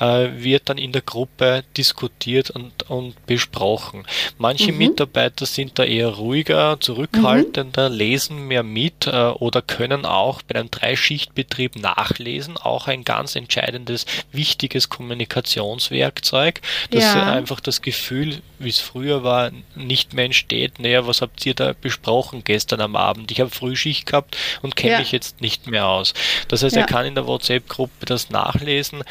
äh, 0.00 0.28
wird 0.42 0.68
dann 0.68 0.78
in 0.78 0.92
der 0.92 1.02
Gruppe 1.02 1.62
diskutiert 1.76 2.50
und, 2.50 2.88
und 2.90 3.26
besprochen. 3.26 4.04
Manche 4.38 4.72
mhm. 4.72 4.78
Mitarbeiter 4.78 5.46
sind 5.46 5.78
da 5.78 5.84
eher 5.84 6.08
ruhiger, 6.08 6.78
zurückhaltender, 6.80 7.90
mhm. 7.90 7.96
lesen 7.96 8.48
mehr 8.48 8.62
mit 8.62 9.06
äh, 9.06 9.10
oder 9.10 9.60
können 9.62 10.06
auch 10.06 10.42
bei 10.42 10.58
einem 10.58 10.70
Dreischichtbetrieb 10.70 11.76
nachlesen, 11.76 12.56
auch 12.56 12.88
ein 12.88 13.04
ganz 13.04 13.36
entscheidendes, 13.36 14.06
wichtiges 14.32 14.88
Kommunikationswerkzeug, 14.88 16.60
dass 16.90 17.04
ja. 17.04 17.32
einfach 17.32 17.60
das 17.60 17.82
Gefühl, 17.82 18.40
wie 18.58 18.70
es 18.70 18.78
früher 18.78 19.22
war, 19.22 19.50
nicht 19.74 20.14
mehr 20.14 20.24
entsteht, 20.24 20.78
naja, 20.78 21.06
was 21.06 21.20
habt 21.20 21.44
ihr 21.44 21.54
da 21.54 21.74
besprochen 21.78 22.44
gestern 22.44 22.80
am 22.80 22.96
Abend? 22.96 23.30
Ich 23.30 23.40
habe 23.40 23.50
Frühschicht 23.50 24.06
gehabt 24.06 24.36
und 24.62 24.76
kenne 24.76 24.94
ja. 24.94 24.98
mich 25.00 25.12
jetzt 25.12 25.40
nicht 25.40 25.66
mehr 25.66 25.86
aus. 25.86 26.14
Das 26.48 26.62
heißt, 26.62 26.76
ja. 26.76 26.82
er 26.82 26.86
kann 26.86 27.06
in 27.06 27.14
der 27.14 27.26
WhatsApp-Gruppe 27.26 28.06
das 28.06 28.30
nachlesen, 28.30 29.01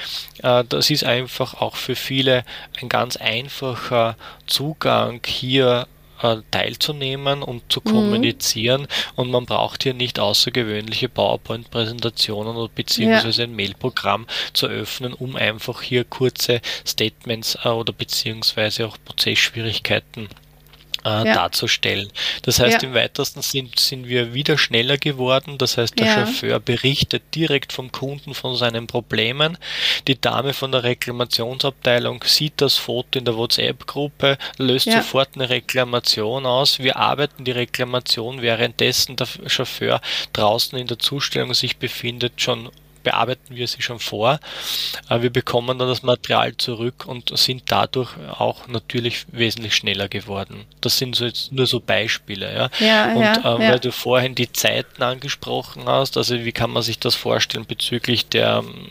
äh, 0.43 0.63
das 0.67 0.89
ist 0.89 1.03
einfach 1.03 1.55
auch 1.55 1.75
für 1.75 1.95
viele 1.95 2.43
ein 2.81 2.89
ganz 2.89 3.17
einfacher 3.17 4.15
Zugang 4.47 5.21
hier 5.25 5.87
äh, 6.21 6.37
teilzunehmen 6.51 7.43
und 7.43 7.71
zu 7.71 7.81
mhm. 7.83 7.89
kommunizieren 7.89 8.81
mhm. 8.81 8.87
und 9.15 9.31
man 9.31 9.45
braucht 9.45 9.83
hier 9.83 9.93
nicht 9.93 10.19
außergewöhnliche 10.19 11.09
PowerPoint-Präsentationen 11.09 12.55
oder 12.55 12.71
beziehungsweise 12.73 13.41
ja. 13.41 13.47
ein 13.47 13.55
Mailprogramm 13.55 14.27
zu 14.53 14.67
öffnen, 14.67 15.13
um 15.13 15.35
einfach 15.35 15.81
hier 15.81 16.03
kurze 16.03 16.61
Statements 16.85 17.57
äh, 17.63 17.69
oder 17.69 17.93
beziehungsweise 17.93 18.87
auch 18.87 18.97
Prozessschwierigkeiten 19.03 20.29
äh, 21.05 21.09
ja. 21.09 21.23
darzustellen. 21.23 22.09
Das 22.43 22.59
heißt, 22.59 22.81
ja. 22.81 22.87
im 22.87 22.93
weitesten 22.93 23.41
sind, 23.41 23.79
sind 23.79 24.07
wir 24.07 24.33
wieder 24.33 24.57
schneller 24.57 24.97
geworden. 24.97 25.57
Das 25.57 25.77
heißt, 25.77 25.97
der 25.99 26.07
ja. 26.07 26.25
Chauffeur 26.25 26.59
berichtet 26.59 27.23
direkt 27.35 27.73
vom 27.73 27.91
Kunden 27.91 28.33
von 28.33 28.55
seinen 28.55 28.87
Problemen. 28.87 29.57
Die 30.07 30.19
Dame 30.19 30.53
von 30.53 30.71
der 30.71 30.83
Reklamationsabteilung 30.83 32.23
sieht 32.25 32.53
das 32.57 32.77
Foto 32.77 33.19
in 33.19 33.25
der 33.25 33.35
WhatsApp-Gruppe, 33.35 34.37
löst 34.57 34.91
sofort 34.91 35.29
eine 35.35 35.49
Reklamation 35.49 36.45
aus. 36.45 36.79
Wir 36.79 36.97
arbeiten 36.97 37.43
die 37.43 37.51
Reklamation, 37.51 38.41
währenddessen 38.41 39.15
der 39.15 39.27
Chauffeur 39.47 40.01
draußen 40.33 40.77
in 40.77 40.87
der 40.87 40.99
Zustellung 40.99 41.53
sich 41.53 41.77
befindet, 41.77 42.41
schon 42.41 42.69
bearbeiten 43.03 43.55
wir 43.55 43.67
sie 43.67 43.81
schon 43.81 43.99
vor. 43.99 44.39
Wir 45.09 45.29
bekommen 45.29 45.77
dann 45.77 45.87
das 45.87 46.03
Material 46.03 46.55
zurück 46.57 47.05
und 47.05 47.37
sind 47.37 47.63
dadurch 47.67 48.11
auch 48.37 48.67
natürlich 48.67 49.25
wesentlich 49.31 49.75
schneller 49.75 50.07
geworden. 50.07 50.65
Das 50.81 50.97
sind 50.97 51.15
so 51.15 51.25
jetzt 51.25 51.51
nur 51.51 51.67
so 51.67 51.79
Beispiele. 51.79 52.53
Ja? 52.53 52.69
ja 52.79 53.13
und 53.13 53.21
ja, 53.21 53.35
äh, 53.35 53.63
ja. 53.63 53.71
weil 53.71 53.79
du 53.79 53.91
vorhin 53.91 54.35
die 54.35 54.51
Zeiten 54.51 55.03
angesprochen 55.03 55.83
hast, 55.85 56.17
also 56.17 56.35
wie 56.43 56.51
kann 56.51 56.71
man 56.71 56.83
sich 56.83 56.99
das 56.99 57.15
vorstellen 57.15 57.65
bezüglich 57.65 58.27
der 58.27 58.63
ähm, 58.63 58.89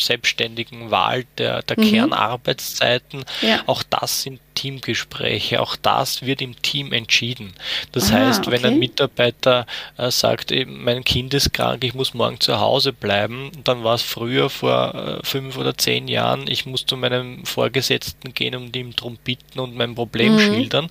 selbstständigen 0.00 0.90
Wahl 0.90 1.24
der, 1.38 1.62
der 1.62 1.78
mhm. 1.78 1.90
Kernarbeitszeiten. 1.90 3.24
Ja. 3.42 3.62
Auch 3.66 3.82
das 3.82 4.22
sind 4.22 4.40
Teamgespräche. 4.58 5.62
Auch 5.62 5.76
das 5.76 6.22
wird 6.22 6.42
im 6.42 6.60
Team 6.62 6.92
entschieden. 6.92 7.52
Das 7.92 8.10
Aha, 8.10 8.26
heißt, 8.26 8.46
wenn 8.48 8.58
okay. 8.58 8.66
ein 8.66 8.78
Mitarbeiter 8.80 9.66
äh, 9.96 10.10
sagt, 10.10 10.52
mein 10.66 11.04
Kind 11.04 11.32
ist 11.32 11.52
krank, 11.52 11.84
ich 11.84 11.94
muss 11.94 12.12
morgen 12.12 12.40
zu 12.40 12.58
Hause 12.58 12.92
bleiben, 12.92 13.52
dann 13.62 13.84
war 13.84 13.94
es 13.94 14.02
früher 14.02 14.50
vor 14.50 14.94
äh, 14.94 15.24
fünf 15.24 15.56
oder 15.56 15.78
zehn 15.78 16.08
Jahren, 16.08 16.50
ich 16.50 16.66
muss 16.66 16.86
zu 16.86 16.96
meinem 16.96 17.44
Vorgesetzten 17.46 18.34
gehen 18.34 18.56
und 18.56 18.74
ihm 18.74 18.96
darum 18.96 19.16
bitten 19.22 19.60
und 19.60 19.76
mein 19.76 19.94
Problem 19.94 20.34
mhm. 20.34 20.40
schildern. 20.40 20.90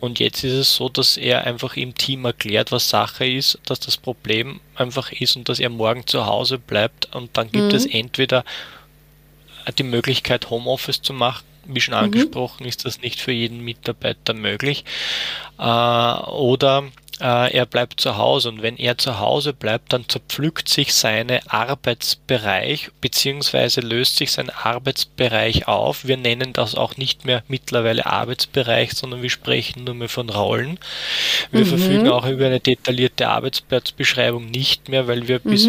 Und 0.00 0.18
jetzt 0.18 0.42
ist 0.42 0.54
es 0.54 0.74
so, 0.74 0.88
dass 0.88 1.16
er 1.16 1.44
einfach 1.44 1.76
im 1.76 1.94
Team 1.94 2.24
erklärt, 2.24 2.72
was 2.72 2.88
Sache 2.88 3.26
ist, 3.26 3.60
dass 3.66 3.78
das 3.78 3.96
Problem 3.96 4.58
einfach 4.74 5.12
ist 5.12 5.36
und 5.36 5.48
dass 5.48 5.60
er 5.60 5.70
morgen 5.70 6.04
zu 6.04 6.26
Hause 6.26 6.58
bleibt 6.58 7.14
und 7.14 7.36
dann 7.36 7.52
gibt 7.52 7.70
mhm. 7.70 7.76
es 7.76 7.86
entweder 7.86 8.44
die 9.78 9.84
Möglichkeit, 9.84 10.50
Homeoffice 10.50 11.00
zu 11.00 11.12
machen 11.12 11.44
wie 11.66 11.80
schon 11.80 11.94
mhm. 11.94 12.04
angesprochen, 12.04 12.66
ist 12.66 12.84
das 12.84 13.00
nicht 13.00 13.20
für 13.20 13.32
jeden 13.32 13.60
Mitarbeiter 13.60 14.34
möglich. 14.34 14.84
Äh, 15.58 15.62
oder 15.62 16.84
äh, 17.20 17.56
er 17.56 17.66
bleibt 17.66 18.00
zu 18.00 18.16
Hause 18.16 18.48
und 18.48 18.62
wenn 18.62 18.76
er 18.76 18.98
zu 18.98 19.20
Hause 19.20 19.52
bleibt, 19.52 19.92
dann 19.92 20.08
zerpflückt 20.08 20.68
sich 20.68 20.92
sein 20.92 21.30
Arbeitsbereich 21.46 22.90
beziehungsweise 23.00 23.80
löst 23.80 24.16
sich 24.16 24.32
sein 24.32 24.50
Arbeitsbereich 24.50 25.68
auf. 25.68 26.06
Wir 26.06 26.16
nennen 26.16 26.52
das 26.52 26.74
auch 26.74 26.96
nicht 26.96 27.24
mehr 27.24 27.44
mittlerweile 27.46 28.06
Arbeitsbereich, 28.06 28.92
sondern 28.94 29.22
wir 29.22 29.30
sprechen 29.30 29.84
nur 29.84 29.94
mehr 29.94 30.08
von 30.08 30.28
Rollen. 30.28 30.78
Wir 31.52 31.60
mhm. 31.60 31.66
verfügen 31.66 32.08
auch 32.08 32.26
über 32.26 32.46
eine 32.46 32.60
detaillierte 32.60 33.28
Arbeitsplatzbeschreibung 33.28 34.46
nicht 34.46 34.88
mehr, 34.88 35.06
weil 35.06 35.28
wir 35.28 35.40
mhm. 35.44 35.50
bis 35.50 35.68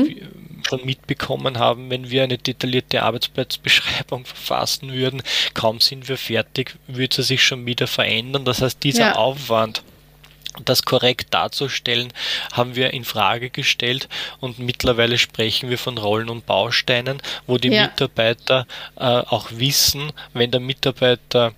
schon 0.67 0.85
mitbekommen 0.85 1.59
haben, 1.59 1.89
wenn 1.89 2.09
wir 2.09 2.23
eine 2.23 2.37
detaillierte 2.37 3.03
Arbeitsplatzbeschreibung 3.03 4.25
verfassen 4.25 4.93
würden, 4.93 5.21
kaum 5.53 5.79
sind 5.79 6.09
wir 6.09 6.17
fertig, 6.17 6.75
würde 6.87 7.15
sie 7.15 7.23
sich 7.23 7.43
schon 7.43 7.65
wieder 7.65 7.87
verändern. 7.87 8.45
Das 8.45 8.61
heißt, 8.61 8.83
dieser 8.83 9.07
ja. 9.07 9.15
Aufwand, 9.15 9.83
das 10.63 10.83
korrekt 10.83 11.33
darzustellen, 11.33 12.13
haben 12.53 12.75
wir 12.75 12.93
in 12.93 13.03
Frage 13.03 13.49
gestellt 13.49 14.07
und 14.39 14.57
mittlerweile 14.57 15.17
sprechen 15.17 15.69
wir 15.69 15.77
von 15.77 15.97
Rollen 15.97 16.29
und 16.29 16.45
Bausteinen, 16.45 17.21
wo 17.45 17.57
die 17.57 17.69
ja. 17.69 17.83
Mitarbeiter 17.83 18.65
äh, 18.95 19.03
auch 19.03 19.49
wissen, 19.51 20.13
wenn 20.33 20.51
der 20.51 20.61
Mitarbeiter 20.61 21.53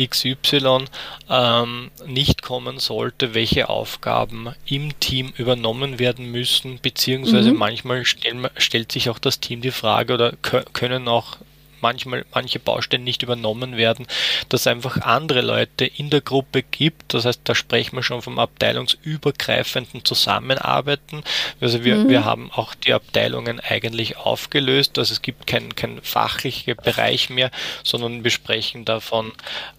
XY 0.00 0.84
ähm, 1.30 1.90
nicht 2.06 2.42
kommen 2.42 2.78
sollte, 2.78 3.34
welche 3.34 3.68
Aufgaben 3.68 4.50
im 4.66 4.98
Team 5.00 5.32
übernommen 5.36 5.98
werden 5.98 6.30
müssen, 6.30 6.78
beziehungsweise 6.80 7.52
mhm. 7.52 7.58
manchmal 7.58 8.04
stell, 8.04 8.50
stellt 8.56 8.92
sich 8.92 9.10
auch 9.10 9.18
das 9.18 9.40
Team 9.40 9.60
die 9.60 9.70
Frage 9.70 10.14
oder 10.14 10.32
können 10.72 11.08
auch 11.08 11.38
manchmal 11.86 12.24
manche 12.34 12.58
Baustellen 12.58 13.04
nicht 13.04 13.22
übernommen 13.22 13.76
werden, 13.76 14.08
dass 14.48 14.62
es 14.62 14.66
einfach 14.66 15.00
andere 15.02 15.40
Leute 15.40 15.84
in 15.84 16.10
der 16.10 16.20
Gruppe 16.20 16.64
gibt. 16.64 17.14
Das 17.14 17.24
heißt, 17.24 17.42
da 17.44 17.54
sprechen 17.54 17.94
wir 17.94 18.02
schon 18.02 18.22
vom 18.22 18.40
abteilungsübergreifenden 18.40 20.04
Zusammenarbeiten. 20.04 21.22
Also 21.60 21.84
wir, 21.84 21.96
mhm. 21.96 22.08
wir 22.08 22.24
haben 22.24 22.50
auch 22.52 22.74
die 22.74 22.92
Abteilungen 22.92 23.60
eigentlich 23.60 24.16
aufgelöst. 24.16 24.98
Also 24.98 25.12
es 25.12 25.22
gibt 25.22 25.46
keinen 25.46 25.76
kein 25.76 26.00
fachlicher 26.02 26.74
Bereich 26.74 27.30
mehr, 27.30 27.52
sondern 27.84 28.24
wir 28.24 28.32
sprechen 28.32 28.84
davon 28.84 29.30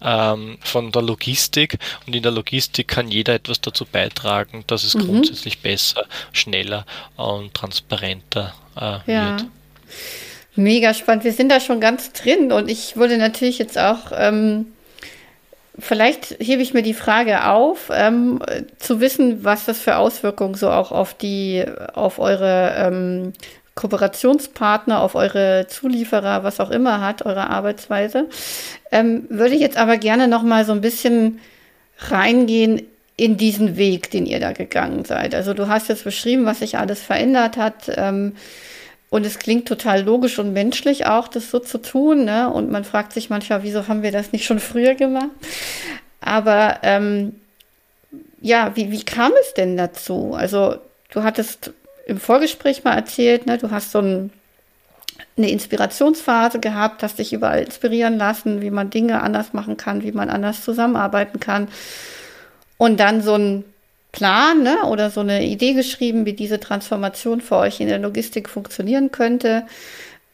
ähm, 0.02 0.56
von 0.62 0.90
der 0.90 1.02
Logistik. 1.02 1.78
Und 2.06 2.16
in 2.16 2.22
der 2.22 2.32
Logistik 2.32 2.88
kann 2.88 3.10
jeder 3.10 3.34
etwas 3.34 3.60
dazu 3.60 3.84
beitragen, 3.84 4.64
dass 4.66 4.82
es 4.82 4.94
mhm. 4.94 5.06
grundsätzlich 5.06 5.58
besser, 5.58 6.06
schneller 6.32 6.86
und 7.16 7.52
transparenter 7.52 8.54
äh, 8.76 9.12
ja. 9.12 9.32
wird. 9.32 9.44
Mega 10.58 10.92
spannend. 10.92 11.22
Wir 11.22 11.32
sind 11.32 11.52
da 11.52 11.60
schon 11.60 11.78
ganz 11.78 12.12
drin 12.12 12.50
und 12.50 12.68
ich 12.68 12.96
würde 12.96 13.16
natürlich 13.16 13.58
jetzt 13.58 13.78
auch 13.78 14.10
ähm, 14.12 14.66
vielleicht 15.78 16.36
hebe 16.40 16.62
ich 16.62 16.74
mir 16.74 16.82
die 16.82 16.94
Frage 16.94 17.46
auf, 17.46 17.90
ähm, 17.92 18.40
zu 18.80 19.00
wissen, 19.00 19.44
was 19.44 19.66
das 19.66 19.78
für 19.78 19.96
Auswirkungen 19.96 20.54
so 20.54 20.68
auch 20.68 20.90
auf 20.90 21.14
die, 21.14 21.64
auf 21.94 22.18
eure 22.18 22.74
ähm, 22.76 23.34
Kooperationspartner, 23.76 25.00
auf 25.00 25.14
eure 25.14 25.66
Zulieferer, 25.68 26.42
was 26.42 26.58
auch 26.58 26.70
immer 26.70 27.00
hat, 27.00 27.24
eure 27.24 27.48
Arbeitsweise. 27.50 28.26
Ähm, 28.90 29.26
würde 29.28 29.54
ich 29.54 29.60
jetzt 29.60 29.76
aber 29.76 29.96
gerne 29.96 30.26
noch 30.26 30.42
mal 30.42 30.64
so 30.64 30.72
ein 30.72 30.80
bisschen 30.80 31.38
reingehen 31.98 32.82
in 33.16 33.36
diesen 33.36 33.76
Weg, 33.76 34.10
den 34.10 34.26
ihr 34.26 34.40
da 34.40 34.50
gegangen 34.50 35.04
seid. 35.04 35.36
Also 35.36 35.54
du 35.54 35.68
hast 35.68 35.88
jetzt 35.88 36.02
beschrieben, 36.02 36.46
was 36.46 36.58
sich 36.58 36.78
alles 36.78 37.00
verändert 37.00 37.56
hat. 37.56 37.92
Ähm, 37.96 38.32
und 39.10 39.24
es 39.24 39.38
klingt 39.38 39.66
total 39.66 40.02
logisch 40.02 40.38
und 40.38 40.52
menschlich 40.52 41.06
auch, 41.06 41.28
das 41.28 41.50
so 41.50 41.58
zu 41.58 41.78
tun. 41.78 42.24
Ne? 42.24 42.50
Und 42.50 42.70
man 42.70 42.84
fragt 42.84 43.12
sich 43.12 43.30
manchmal, 43.30 43.62
wieso 43.62 43.88
haben 43.88 44.02
wir 44.02 44.12
das 44.12 44.32
nicht 44.32 44.44
schon 44.44 44.60
früher 44.60 44.94
gemacht? 44.94 45.30
Aber 46.20 46.78
ähm, 46.82 47.40
ja, 48.40 48.72
wie, 48.74 48.90
wie 48.90 49.04
kam 49.04 49.32
es 49.40 49.54
denn 49.54 49.76
dazu? 49.76 50.34
Also 50.34 50.76
du 51.10 51.22
hattest 51.22 51.72
im 52.06 52.20
Vorgespräch 52.20 52.84
mal 52.84 52.94
erzählt, 52.94 53.46
ne, 53.46 53.58
du 53.58 53.70
hast 53.70 53.92
so 53.92 54.00
ein, 54.00 54.30
eine 55.36 55.50
Inspirationsphase 55.50 56.60
gehabt, 56.60 57.02
hast 57.02 57.18
dich 57.18 57.32
überall 57.32 57.62
inspirieren 57.62 58.18
lassen, 58.18 58.60
wie 58.60 58.70
man 58.70 58.90
Dinge 58.90 59.22
anders 59.22 59.52
machen 59.52 59.76
kann, 59.76 60.02
wie 60.02 60.12
man 60.12 60.30
anders 60.30 60.64
zusammenarbeiten 60.64 61.40
kann. 61.40 61.68
Und 62.76 63.00
dann 63.00 63.22
so 63.22 63.34
ein 63.34 63.64
Plan 64.12 64.62
ne, 64.62 64.84
oder 64.84 65.10
so 65.10 65.20
eine 65.20 65.44
Idee 65.44 65.74
geschrieben, 65.74 66.24
wie 66.26 66.32
diese 66.32 66.60
Transformation 66.60 67.40
für 67.40 67.56
euch 67.56 67.80
in 67.80 67.88
der 67.88 67.98
Logistik 67.98 68.48
funktionieren 68.48 69.10
könnte. 69.10 69.66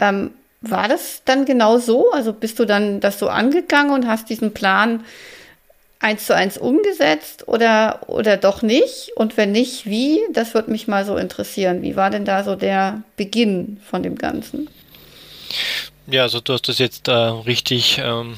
Ähm, 0.01 0.31
war 0.61 0.89
das 0.89 1.23
dann 1.25 1.45
genau 1.45 1.79
so? 1.79 2.11
Also 2.13 2.33
bist 2.33 2.59
du 2.59 2.65
dann 2.65 3.01
das 3.01 3.19
so 3.19 3.29
angegangen 3.29 3.93
und 3.93 4.07
hast 4.07 4.31
diesen 4.31 4.55
Plan 4.55 5.05
eins 6.01 6.27
zu 6.27 6.35
eins 6.35 6.59
umgesetzt 6.59 7.49
oder, 7.49 8.01
oder 8.07 8.37
doch 8.37 8.63
nicht? 8.63 9.11
Und 9.17 9.37
wenn 9.37 9.53
nicht, 9.53 9.87
wie? 9.87 10.21
Das 10.33 10.55
würde 10.55 10.71
mich 10.71 10.87
mal 10.87 11.05
so 11.05 11.17
interessieren. 11.17 11.83
Wie 11.83 11.97
war 11.97 12.11
denn 12.11 12.25
da 12.25 12.45
so 12.45 12.57
der 12.57 13.03
Beginn 13.17 13.81
von 13.85 14.03
dem 14.03 14.17
Ganzen? 14.17 14.69
Ja, 16.07 16.23
also 16.23 16.41
du 16.41 16.53
hast 16.53 16.69
das 16.69 16.79
jetzt 16.79 17.09
äh, 17.09 17.13
richtig 17.13 18.01
ähm, 18.03 18.37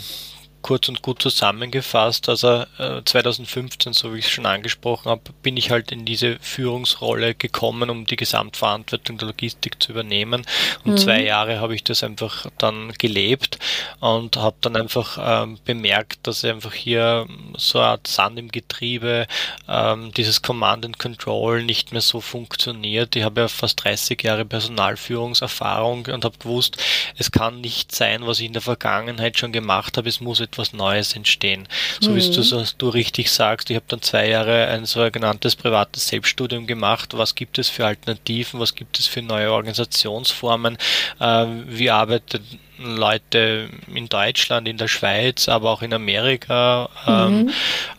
kurz 0.67 0.89
und 0.89 1.01
gut 1.01 1.23
zusammengefasst. 1.23 2.29
Also 2.29 2.65
äh, 2.79 3.01
2015, 3.05 3.93
so 3.93 4.13
wie 4.13 4.19
ich 4.19 4.25
es 4.25 4.33
schon 4.33 4.47
angesprochen 4.47 5.09
habe, 5.09 5.23
bin 5.41 5.57
ich 5.57 5.71
halt 5.71 5.93
in 5.93 6.05
diese 6.05 6.39
Führungsrolle 6.41 7.37
gekommen, 7.37 7.89
um 7.89 8.05
die 8.05 8.17
Gesamtverantwortung 8.17 9.17
der 9.17 9.29
Logistik 9.29 9.81
zu 9.81 9.93
übernehmen. 9.93 10.45
Und 10.83 10.95
mhm. 10.95 10.97
zwei 10.97 11.23
Jahre 11.23 11.61
habe 11.61 11.77
ich 11.77 11.85
das 11.85 12.03
einfach 12.03 12.47
dann 12.59 12.93
gelebt 12.99 13.61
und 14.01 14.39
habe 14.39 14.57
dann 14.61 14.75
einfach 14.75 15.19
ähm, 15.21 15.59
bemerkt, 15.65 16.27
dass 16.27 16.45
einfach 16.45 16.75
hier 16.75 17.29
so 17.57 17.79
eine 17.79 17.89
Art 17.91 18.09
Sand 18.09 18.37
im 18.37 18.51
Getriebe, 18.51 19.29
ähm, 19.69 20.11
dieses 20.17 20.43
Command 20.43 20.85
and 20.85 20.99
Control 20.99 21.63
nicht 21.63 21.93
mehr 21.93 22.01
so 22.01 22.21
funktioniert. 22.21 23.15
Ich 23.15 23.23
habe 23.23 23.43
ja 23.43 23.49
fast 23.49 23.85
30 23.85 24.21
Jahre 24.21 24.45
Personalführungserfahrung 24.45 26.07
und 26.07 26.25
habe 26.25 26.39
gewusst, 26.39 26.77
es 27.17 27.31
kann 27.31 27.61
nicht 27.61 27.95
sein, 27.95 28.27
was 28.27 28.41
ich 28.41 28.47
in 28.47 28.53
der 28.53 28.63
Vergangenheit 28.63 29.39
schon 29.39 29.53
gemacht 29.53 29.97
habe. 29.97 30.09
Es 30.09 30.21
muss 30.21 30.41
etwas 30.41 30.56
etwas 30.57 30.73
Neues 30.73 31.15
entstehen. 31.15 31.69
So 32.01 32.11
mhm. 32.11 32.17
wie 32.17 32.31
du, 32.31 32.43
so, 32.43 32.65
du 32.79 32.89
richtig 32.89 33.31
sagst, 33.31 33.71
ich 33.71 33.77
habe 33.77 33.87
dann 33.89 34.03
zwei 34.03 34.29
Jahre 34.29 34.69
ein 34.69 34.87
sogenanntes 34.87 35.55
privates 35.55 36.09
Selbststudium 36.09 36.67
gemacht. 36.67 37.17
Was 37.17 37.35
gibt 37.35 37.59
es 37.59 37.69
für 37.69 37.87
Alternativen? 37.87 38.59
Was 38.59 38.75
gibt 38.75 38.99
es 38.99 39.07
für 39.07 39.23
neue 39.23 39.53
Organisationsformen? 39.53 40.79
Äh, 41.21 41.47
wie 41.67 41.91
arbeitet 41.91 42.43
Leute 42.79 43.69
in 43.95 44.09
Deutschland, 44.09 44.69
in 44.69 44.77
der 44.77 44.89
Schweiz, 44.89 45.49
aber 45.49 45.71
auch 45.71 45.83
in 45.83 45.95
Amerika, 45.95 46.89
ähm, 47.07 47.45
mhm. 47.45 47.53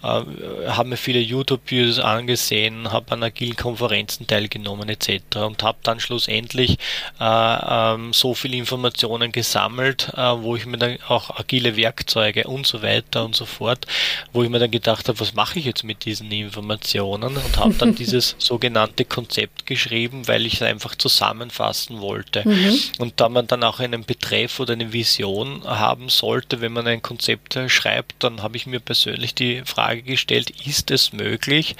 äh, 0.04 0.70
haben 0.70 0.90
mir 0.90 0.98
viele 0.98 1.20
YouTube-Videos 1.20 2.00
angesehen, 2.00 2.92
habe 2.92 3.12
an 3.12 3.24
agilen 3.24 3.56
Konferenzen 3.56 4.28
teilgenommen 4.28 4.90
etc. 4.90 5.38
und 5.38 5.64
habe 5.64 5.80
dann 5.84 6.00
schlussendlich 6.00 6.78
äh, 7.20 7.24
ähm, 7.24 8.14
so 8.14 8.34
viele 8.34 8.58
Informationen 8.58 9.32
gesammelt, 9.32 10.10
äh, 10.16 10.22
wo 10.22 10.56
ich 10.56 10.66
mir 10.66 10.78
dann 10.78 10.98
auch 11.08 11.40
agile 11.40 11.76
Werkzeuge 11.76 12.46
und 12.46 12.68
so 12.68 12.82
weiter 12.84 13.26
und 13.26 13.36
so 13.36 13.46
fort, 13.46 13.86
wo 14.34 14.44
ich 14.44 14.50
mir 14.50 14.60
dann 14.60 14.72
gedacht 14.72 15.08
habe, 15.08 15.20
was 15.20 15.34
mache 15.34 15.60
ich 15.60 15.66
jetzt 15.66 15.84
mit 15.84 16.06
diesen 16.06 16.32
Informationen 16.32 17.38
und 17.38 17.58
habe 17.58 17.74
dann 17.74 17.96
dieses 17.96 18.36
sogenannte 18.38 19.06
Konzept 19.06 19.66
geschrieben, 19.66 20.28
weil 20.28 20.46
ich 20.46 20.56
es 20.56 20.62
einfach 20.62 20.96
zusammenfassen 20.96 22.00
wollte. 22.02 22.48
Mhm. 22.48 22.80
Und 23.00 23.14
da 23.20 23.30
man 23.30 23.48
dann 23.48 23.64
auch 23.64 23.80
einen 23.80 24.04
Betreff 24.04 24.60
oder 24.60 24.67
eine 24.74 24.94
Vision 24.94 25.64
haben 25.66 26.10
sollte, 26.10 26.62
wenn 26.62 26.74
man 26.74 26.88
ein 26.88 27.02
Konzept 27.02 27.58
schreibt, 27.68 28.24
dann 28.24 28.44
habe 28.44 28.58
ich 28.58 28.66
mir 28.66 28.80
persönlich 28.80 29.36
die 29.36 29.64
Frage 29.66 30.04
gestellt, 30.04 30.52
ist 30.66 30.92
es 30.92 31.14
möglich, 31.14 31.76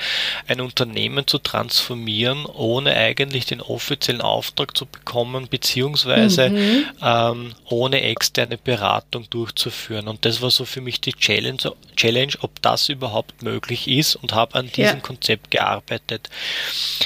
ein 0.48 0.62
Unternehmen 0.62 1.28
zu 1.28 1.38
transformieren, 1.38 2.46
ohne 2.46 2.96
eigentlich 2.96 3.46
den 3.46 3.62
offiziellen 3.62 4.22
Auftrag 4.22 4.76
zu 4.78 4.86
bekommen, 4.86 5.48
beziehungsweise 5.50 6.50
mhm. 6.50 6.86
ähm, 7.02 7.56
ohne 7.66 8.02
externe 8.02 8.58
Beratung 8.58 9.30
durchzuführen. 9.30 10.08
Und 10.08 10.26
das 10.26 10.42
war 10.42 10.52
so 10.52 10.66
für 10.66 10.82
mich 10.82 11.02
die 11.02 11.14
Challenge, 11.14 11.74
Challenge 11.96 12.34
ob 12.42 12.62
das 12.62 12.90
überhaupt 12.90 13.42
möglich 13.42 13.88
ist 13.88 14.16
und 14.16 14.34
habe 14.34 14.56
an 14.56 14.68
diesem 14.68 14.98
ja. 14.98 15.02
Konzept 15.02 15.52
gearbeitet. 15.52 16.30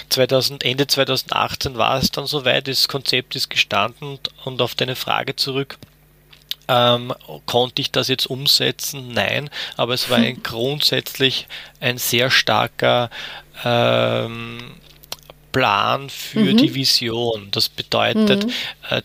2000, 0.10 0.64
Ende 0.64 0.88
2018 0.88 1.78
war 1.78 1.98
es 1.98 2.12
dann 2.12 2.26
soweit, 2.26 2.68
das 2.68 2.88
Konzept 2.88 3.36
ist 3.36 3.50
gestanden 3.50 4.20
und 4.44 4.62
auf 4.62 4.76
deine 4.76 4.96
Frage 4.96 5.36
zurück, 5.36 5.71
ähm, 6.72 7.14
konnte 7.46 7.82
ich 7.82 7.92
das 7.92 8.08
jetzt 8.08 8.28
umsetzen? 8.28 9.10
Nein, 9.14 9.50
aber 9.76 9.94
es 9.94 10.10
war 10.10 10.18
ein 10.18 10.42
grundsätzlich 10.44 11.48
ein 11.80 11.98
sehr 11.98 12.32
starker 12.32 13.10
ähm, 13.66 14.60
Plan 15.52 16.10
für 16.10 16.54
mhm. 16.54 16.58
die 16.58 16.74
Vision. 16.74 17.50
Das 17.52 17.68
bedeutet, 17.68 18.46
mhm. 18.46 18.52
äh, 18.90 19.02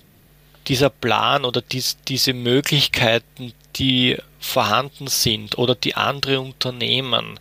dieser 0.68 0.90
Plan 0.90 1.44
oder 1.44 1.60
dies, 1.60 1.96
diese 2.06 2.32
Möglichkeiten, 2.32 3.52
die 3.76 4.16
vorhanden 4.38 5.08
sind 5.08 5.58
oder 5.58 5.74
die 5.74 5.96
andere 5.96 6.40
Unternehmen 6.40 7.40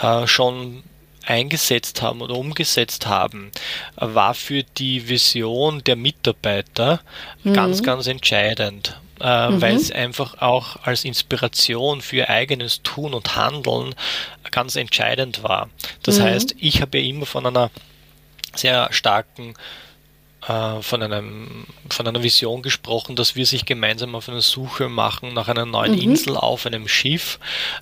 äh, 0.00 0.26
schon 0.28 0.84
eingesetzt 1.24 2.02
haben 2.02 2.22
oder 2.22 2.36
umgesetzt 2.36 3.06
haben, 3.06 3.50
war 3.96 4.32
für 4.34 4.62
die 4.62 5.08
Vision 5.08 5.82
der 5.82 5.96
Mitarbeiter 5.96 7.00
mhm. 7.42 7.52
ganz, 7.52 7.82
ganz 7.82 8.06
entscheidend 8.06 8.96
äh, 9.20 9.50
mhm. 9.50 9.60
weil 9.60 9.76
es 9.76 9.90
einfach 9.90 10.40
auch 10.40 10.76
als 10.82 11.04
Inspiration 11.04 12.00
für 12.00 12.28
eigenes 12.28 12.82
Tun 12.82 13.14
und 13.14 13.36
Handeln 13.36 13.94
ganz 14.50 14.76
entscheidend 14.76 15.42
war. 15.42 15.68
Das 16.02 16.18
mhm. 16.18 16.24
heißt, 16.24 16.54
ich 16.58 16.82
habe 16.82 16.98
ja 16.98 17.04
immer 17.04 17.26
von 17.26 17.46
einer 17.46 17.70
sehr 18.54 18.88
starken 18.92 19.54
äh, 20.48 20.82
von, 20.82 21.02
einem, 21.02 21.66
von 21.90 22.06
einer 22.06 22.22
Vision 22.22 22.62
gesprochen, 22.62 23.16
dass 23.16 23.34
wir 23.36 23.46
sich 23.46 23.64
gemeinsam 23.64 24.14
auf 24.14 24.28
eine 24.28 24.42
Suche 24.42 24.88
machen 24.88 25.34
nach 25.34 25.48
einer 25.48 25.66
neuen 25.66 25.92
mhm. 25.92 26.02
Insel 26.02 26.36
auf 26.36 26.66
einem 26.66 26.88
Schiff. 26.88 27.38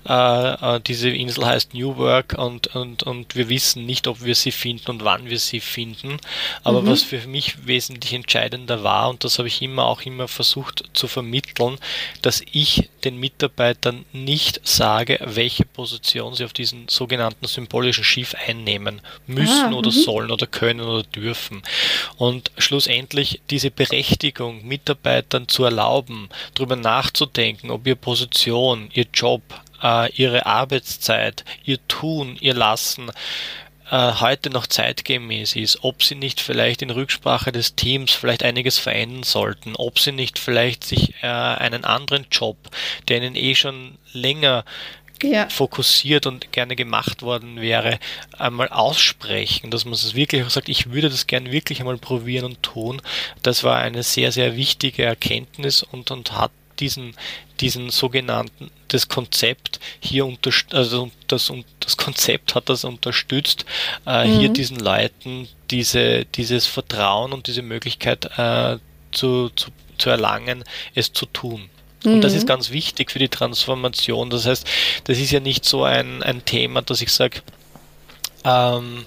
Äh, 0.07 0.75
äh, 0.75 0.79
diese 0.79 1.09
Insel 1.09 1.45
heißt 1.45 1.73
New 1.73 1.97
Work 1.97 2.35
und, 2.37 2.75
und, 2.75 3.03
und 3.03 3.35
wir 3.35 3.49
wissen 3.49 3.85
nicht, 3.85 4.07
ob 4.07 4.23
wir 4.23 4.35
sie 4.35 4.51
finden 4.51 4.91
und 4.91 5.03
wann 5.03 5.29
wir 5.29 5.39
sie 5.39 5.59
finden. 5.59 6.17
Aber 6.63 6.81
mhm. 6.81 6.87
was 6.87 7.03
für 7.03 7.25
mich 7.27 7.67
wesentlich 7.67 8.13
entscheidender 8.13 8.83
war, 8.83 9.09
und 9.09 9.23
das 9.23 9.37
habe 9.37 9.47
ich 9.47 9.61
immer 9.61 9.85
auch 9.85 10.01
immer 10.01 10.27
versucht 10.27 10.85
zu 10.93 11.07
vermitteln, 11.07 11.77
dass 12.21 12.41
ich 12.51 12.89
den 13.03 13.19
Mitarbeitern 13.19 14.05
nicht 14.11 14.61
sage, 14.63 15.19
welche 15.23 15.65
Position 15.65 16.33
sie 16.33 16.43
auf 16.43 16.53
diesem 16.53 16.87
sogenannten 16.87 17.45
symbolischen 17.45 18.03
Schiff 18.03 18.35
einnehmen 18.47 19.01
müssen 19.27 19.73
ah, 19.73 19.77
oder 19.77 19.91
mhm. 19.91 19.95
sollen 19.95 20.31
oder 20.31 20.47
können 20.47 20.81
oder 20.81 21.03
dürfen. 21.03 21.61
Und 22.17 22.51
schlussendlich 22.57 23.41
diese 23.49 23.71
Berechtigung 23.71 24.65
Mitarbeitern 24.65 25.47
zu 25.47 25.63
erlauben, 25.63 26.29
darüber 26.53 26.75
nachzudenken, 26.75 27.71
ob 27.71 27.85
ihre 27.85 27.95
Position, 27.95 28.89
ihr 28.93 29.07
Job, 29.13 29.41
äh, 29.81 30.11
ihre 30.13 30.45
Arbeitszeit, 30.45 31.45
ihr 31.63 31.79
Tun, 31.87 32.37
ihr 32.39 32.53
Lassen 32.53 33.11
äh, 33.91 34.13
heute 34.13 34.49
noch 34.49 34.67
zeitgemäß 34.67 35.55
ist, 35.55 35.83
ob 35.83 36.03
sie 36.03 36.15
nicht 36.15 36.41
vielleicht 36.41 36.81
in 36.81 36.89
Rücksprache 36.89 37.51
des 37.51 37.75
Teams 37.75 38.11
vielleicht 38.11 38.43
einiges 38.43 38.79
verändern 38.79 39.23
sollten, 39.23 39.75
ob 39.75 39.99
sie 39.99 40.11
nicht 40.11 40.39
vielleicht 40.39 40.83
sich 40.83 41.13
äh, 41.21 41.27
einen 41.27 41.85
anderen 41.85 42.25
Job, 42.31 42.57
der 43.07 43.17
ihnen 43.17 43.35
eh 43.35 43.53
schon 43.55 43.97
länger 44.11 44.65
ja. 45.23 45.49
fokussiert 45.49 46.25
und 46.25 46.51
gerne 46.51 46.75
gemacht 46.75 47.21
worden 47.21 47.61
wäre, 47.61 47.99
einmal 48.37 48.69
aussprechen, 48.69 49.71
dass 49.71 49.85
man 49.85 49.93
es 49.93 50.15
wirklich 50.15 50.43
auch 50.43 50.49
sagt, 50.49 50.69
ich 50.69 50.91
würde 50.91 51.09
das 51.09 51.27
gerne 51.27 51.51
wirklich 51.51 51.79
einmal 51.79 51.97
probieren 51.97 52.45
und 52.45 52.63
tun. 52.63 53.01
Das 53.43 53.63
war 53.63 53.77
eine 53.77 54.03
sehr, 54.03 54.31
sehr 54.31 54.55
wichtige 54.55 55.03
Erkenntnis 55.03 55.83
und, 55.83 56.11
und 56.11 56.33
hat 56.33 56.51
diesen, 56.79 57.15
diesen 57.59 57.89
sogenannten, 57.89 58.69
das 58.89 59.07
Konzept 59.07 59.79
hier 59.99 60.25
unterstützt, 60.25 60.75
also 60.75 61.11
das, 61.27 61.51
das 61.79 61.97
Konzept 61.97 62.55
hat 62.55 62.69
das 62.69 62.83
unterstützt, 62.83 63.65
äh, 64.05 64.27
mhm. 64.27 64.39
hier 64.39 64.49
diesen 64.49 64.79
Leuten 64.79 65.47
diese, 65.71 66.25
dieses 66.25 66.67
Vertrauen 66.67 67.33
und 67.33 67.47
diese 67.47 67.61
Möglichkeit 67.61 68.25
äh, 68.37 68.77
zu, 69.11 69.49
zu, 69.49 69.71
zu 69.97 70.09
erlangen, 70.09 70.63
es 70.93 71.13
zu 71.13 71.25
tun. 71.25 71.69
Und 72.05 72.21
das 72.21 72.33
ist 72.33 72.43
mhm. 72.43 72.47
ganz 72.47 72.71
wichtig 72.71 73.11
für 73.11 73.19
die 73.19 73.29
Transformation. 73.29 74.29
Das 74.29 74.45
heißt, 74.45 74.67
das 75.05 75.17
ist 75.17 75.31
ja 75.31 75.39
nicht 75.39 75.65
so 75.65 75.83
ein, 75.83 76.23
ein 76.23 76.45
Thema, 76.45 76.81
dass 76.81 77.01
ich 77.01 77.11
sage, 77.11 77.41
ähm, 78.43 79.05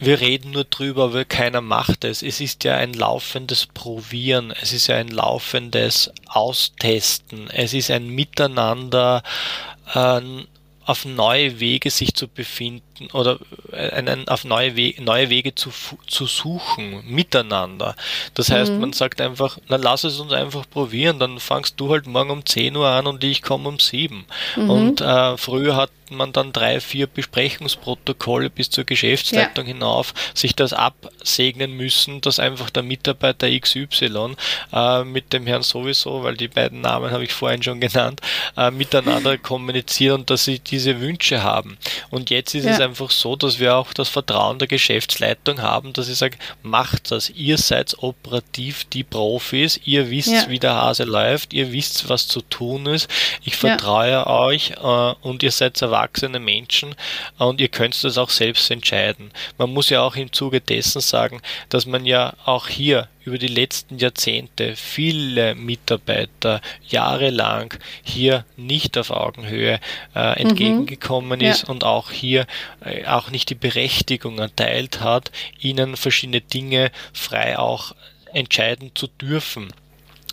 wir 0.00 0.20
reden 0.20 0.50
nur 0.50 0.64
drüber, 0.64 1.04
aber 1.04 1.24
keiner 1.24 1.60
macht 1.60 2.04
es. 2.04 2.22
Es 2.22 2.40
ist 2.40 2.64
ja 2.64 2.76
ein 2.76 2.92
laufendes 2.92 3.66
Probieren, 3.66 4.52
es 4.60 4.72
ist 4.72 4.88
ja 4.88 4.96
ein 4.96 5.08
laufendes 5.08 6.12
Austesten, 6.26 7.48
es 7.50 7.72
ist 7.72 7.90
ein 7.90 8.08
Miteinander 8.08 9.22
äh, 9.94 10.20
auf 10.84 11.04
neue 11.04 11.60
Wege 11.60 11.90
sich 11.90 12.14
zu 12.14 12.28
befinden 12.28 12.82
oder 13.12 13.38
äh, 13.72 13.90
einen, 13.90 14.28
auf 14.28 14.44
neue, 14.44 14.76
We 14.76 14.94
neue 15.00 15.30
Wege 15.30 15.54
zu, 15.54 15.70
zu 16.06 16.26
suchen, 16.26 17.04
miteinander. 17.06 17.96
Das 18.34 18.50
heißt, 18.50 18.72
mhm. 18.72 18.80
man 18.80 18.92
sagt 18.92 19.20
einfach, 19.20 19.58
na 19.68 19.76
lass 19.76 20.04
es 20.04 20.20
uns 20.20 20.32
einfach 20.32 20.68
probieren, 20.68 21.18
dann 21.18 21.38
fangst 21.40 21.78
du 21.78 21.90
halt 21.90 22.06
morgen 22.06 22.30
um 22.30 22.46
10 22.46 22.76
Uhr 22.76 22.88
an 22.88 23.06
und 23.06 23.22
ich 23.24 23.42
komme 23.42 23.68
um 23.68 23.78
7. 23.78 24.24
Mhm. 24.56 24.70
Und 24.70 25.00
äh, 25.00 25.36
früher 25.36 25.76
hat 25.76 25.90
man 26.10 26.32
dann 26.32 26.52
drei, 26.52 26.80
vier 26.80 27.06
Besprechungsprotokolle 27.06 28.50
bis 28.50 28.70
zur 28.70 28.84
Geschäftsleitung 28.84 29.66
ja. 29.66 29.72
hinauf 29.72 30.14
sich 30.34 30.54
das 30.54 30.72
absegnen 30.72 31.76
müssen, 31.76 32.20
dass 32.20 32.38
einfach 32.38 32.70
der 32.70 32.82
Mitarbeiter 32.82 33.48
XY 33.48 34.36
äh, 34.72 35.04
mit 35.04 35.32
dem 35.32 35.46
Herrn 35.46 35.62
sowieso, 35.62 36.22
weil 36.22 36.36
die 36.36 36.48
beiden 36.48 36.80
Namen 36.80 37.10
habe 37.10 37.24
ich 37.24 37.32
vorhin 37.32 37.62
schon 37.62 37.80
genannt, 37.80 38.20
äh, 38.56 38.70
miteinander 38.70 39.38
kommunizieren 39.44 40.20
und 40.20 40.30
dass 40.30 40.44
sie 40.44 40.58
diese 40.58 41.00
Wünsche 41.00 41.42
haben. 41.42 41.78
Und 42.10 42.30
jetzt 42.30 42.54
ist 42.54 42.64
ja. 42.64 42.72
es 42.72 42.80
einfach 42.84 43.10
so, 43.10 43.36
dass 43.36 43.58
wir 43.58 43.76
auch 43.76 43.92
das 43.92 44.08
Vertrauen 44.08 44.58
der 44.58 44.68
Geschäftsleitung 44.68 45.60
haben, 45.60 45.92
dass 45.92 46.08
ich 46.08 46.16
sage, 46.16 46.36
macht 46.62 47.10
das, 47.10 47.30
ihr 47.30 47.58
seid 47.58 47.96
operativ 47.98 48.84
die 48.84 49.04
Profis, 49.04 49.80
ihr 49.84 50.10
wisst, 50.10 50.32
ja. 50.32 50.48
wie 50.48 50.58
der 50.58 50.74
Hase 50.74 51.04
läuft, 51.04 51.52
ihr 51.52 51.72
wisst, 51.72 52.08
was 52.08 52.28
zu 52.28 52.40
tun 52.40 52.86
ist, 52.86 53.08
ich 53.42 53.56
vertraue 53.56 54.26
euch 54.26 54.72
äh, 54.72 55.14
und 55.22 55.42
ihr 55.42 55.50
seid 55.50 55.80
erwachsen 55.82 56.04
erwachsene 56.04 56.38
Menschen 56.38 56.94
und 57.38 57.60
ihr 57.60 57.68
könnt 57.68 58.02
das 58.04 58.18
auch 58.18 58.30
selbst 58.30 58.70
entscheiden. 58.70 59.30
Man 59.58 59.72
muss 59.72 59.90
ja 59.90 60.02
auch 60.02 60.16
im 60.16 60.32
Zuge 60.32 60.60
dessen 60.60 61.00
sagen, 61.00 61.40
dass 61.68 61.86
man 61.86 62.06
ja 62.06 62.34
auch 62.44 62.68
hier 62.68 63.08
über 63.24 63.38
die 63.38 63.48
letzten 63.48 63.98
Jahrzehnte 63.98 64.76
viele 64.76 65.54
Mitarbeiter 65.54 66.60
jahrelang 66.86 67.74
hier 68.02 68.44
nicht 68.56 68.98
auf 68.98 69.10
Augenhöhe 69.10 69.80
äh, 70.14 70.40
entgegengekommen 70.40 71.40
mhm. 71.40 71.46
ist 71.46 71.62
ja. 71.62 71.68
und 71.68 71.84
auch 71.84 72.10
hier 72.10 72.46
äh, 72.84 73.04
auch 73.06 73.30
nicht 73.30 73.50
die 73.50 73.54
Berechtigung 73.54 74.38
erteilt 74.38 75.00
hat, 75.00 75.32
ihnen 75.58 75.96
verschiedene 75.96 76.40
Dinge 76.40 76.90
frei 77.12 77.58
auch 77.58 77.94
entscheiden 78.32 78.92
zu 78.94 79.06
dürfen. 79.06 79.72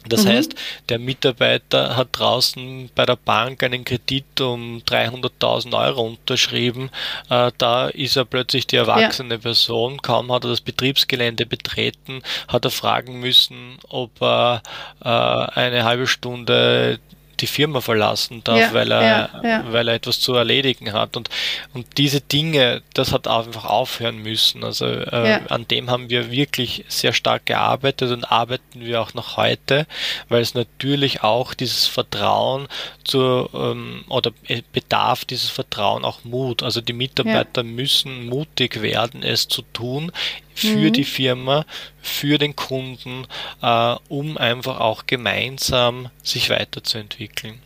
Das 0.08 0.26
mhm. 0.26 0.30
heißt, 0.30 0.56
der 0.90 1.00
Mitarbeiter 1.00 1.96
hat 1.96 2.10
draußen 2.14 2.90
bei 2.96 3.06
der 3.06 3.16
Bank 3.16 3.64
einen 3.64 3.86
Kredit 3.86 4.42
um 4.42 4.82
300.000 4.88 5.78
Euro 5.78 6.08
unterschrieben. 6.08 6.90
Äh, 7.30 7.52
da 7.58 7.88
ist 7.90 8.16
er 8.16 8.26
plötzlich 8.26 8.68
die 8.68 8.78
erwachsene 8.78 9.36
ja. 9.36 9.40
Person. 9.40 10.02
Kaum 10.02 10.32
hat 10.32 10.46
er 10.46 10.50
das 10.50 10.62
Betriebsgelände 10.62 11.46
betreten, 11.46 12.24
hat 12.48 12.66
er 12.66 12.72
fragen 12.72 13.20
müssen, 13.20 13.78
ob 13.90 14.22
er 14.22 14.64
äh, 15.04 15.08
eine 15.08 15.84
halbe 15.84 16.08
Stunde 16.08 17.00
die 17.41 17.47
Firma 17.47 17.82
verlassen 17.82 18.43
darf, 18.43 18.60
ja, 18.60 18.73
weil, 18.73 18.91
er, 18.91 19.01
ja, 19.01 19.30
ja. 19.43 19.65
weil 19.71 19.88
er 19.88 19.95
etwas 19.95 20.19
zu 20.19 20.34
erledigen 20.36 20.93
hat. 20.93 21.17
Und, 21.17 21.30
und 21.73 21.97
diese 21.97 22.21
Dinge, 22.21 22.84
das 22.93 23.12
hat 23.12 23.27
einfach 23.27 23.65
aufhören 23.65 24.19
müssen. 24.19 24.63
Also 24.63 24.86
äh, 24.86 25.39
an 25.49 25.67
dem 25.67 25.89
haben 25.89 26.10
wir 26.10 26.32
wirklich 26.32 26.86
sehr 26.88 27.13
stark 27.13 27.45
gearbeitet 27.47 28.12
und 28.12 28.25
arbeiten 28.25 28.82
wir 28.82 29.01
auch 29.01 29.13
noch 29.13 29.38
heute, 29.38 29.88
weil 30.30 30.41
es 30.41 30.54
natürlich 30.54 31.23
auch 31.23 31.54
dieses 31.54 31.88
Vertrauen 31.88 32.67
zu 33.04 33.49
ähm, 33.54 34.06
oder 34.08 34.32
bedarf 34.71 35.25
dieses 35.25 35.49
Vertrauen 35.49 36.06
auch 36.06 36.23
Mut. 36.23 36.63
Also 36.63 36.82
die 36.82 36.93
Mitarbeiter 36.93 37.63
müssen 37.63 38.27
mutig 38.27 38.82
werden, 38.82 39.23
es 39.23 39.47
zu 39.47 39.63
tun 39.73 40.12
für 40.54 40.90
mhm. 40.90 40.94
die 40.94 41.04
Firma, 41.04 41.66
für 42.02 42.38
den 42.38 42.56
Kunden, 42.56 43.28
äh, 43.62 43.96
um 44.10 44.38
einfach 44.38 44.80
auch 44.80 45.06
gemeinsam 45.06 46.10
sich 46.24 46.50
weiterzuentwickeln. 46.50 47.60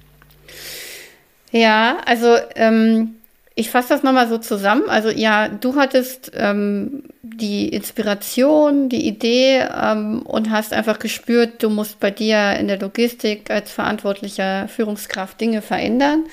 Ja, 1.51 1.97
also 2.05 2.37
ähm, 2.55 3.15
ich 3.55 3.69
fasse 3.69 3.89
das 3.89 4.03
nochmal 4.03 4.27
so 4.27 4.37
zusammen. 4.37 4.89
Also 4.89 5.09
ja, 5.09 5.47
du 5.47 5.75
hattest 5.75 6.31
ähm, 6.35 7.03
die 7.23 7.69
Inspiration, 7.69 8.89
die 8.89 9.07
Idee 9.07 9.65
ähm, 9.81 10.21
und 10.23 10.51
hast 10.51 10.73
einfach 10.73 10.99
gespürt, 10.99 11.63
du 11.63 11.69
musst 11.69 12.01
bei 12.01 12.11
dir 12.11 12.57
in 12.59 12.67
der 12.67 12.79
Logistik 12.79 13.49
als 13.49 13.71
verantwortlicher 13.71 14.67
Führungskraft 14.67 15.39
Dinge 15.39 15.61
verändern 15.61 16.25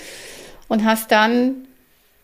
und 0.66 0.84
hast 0.84 1.12
dann 1.12 1.68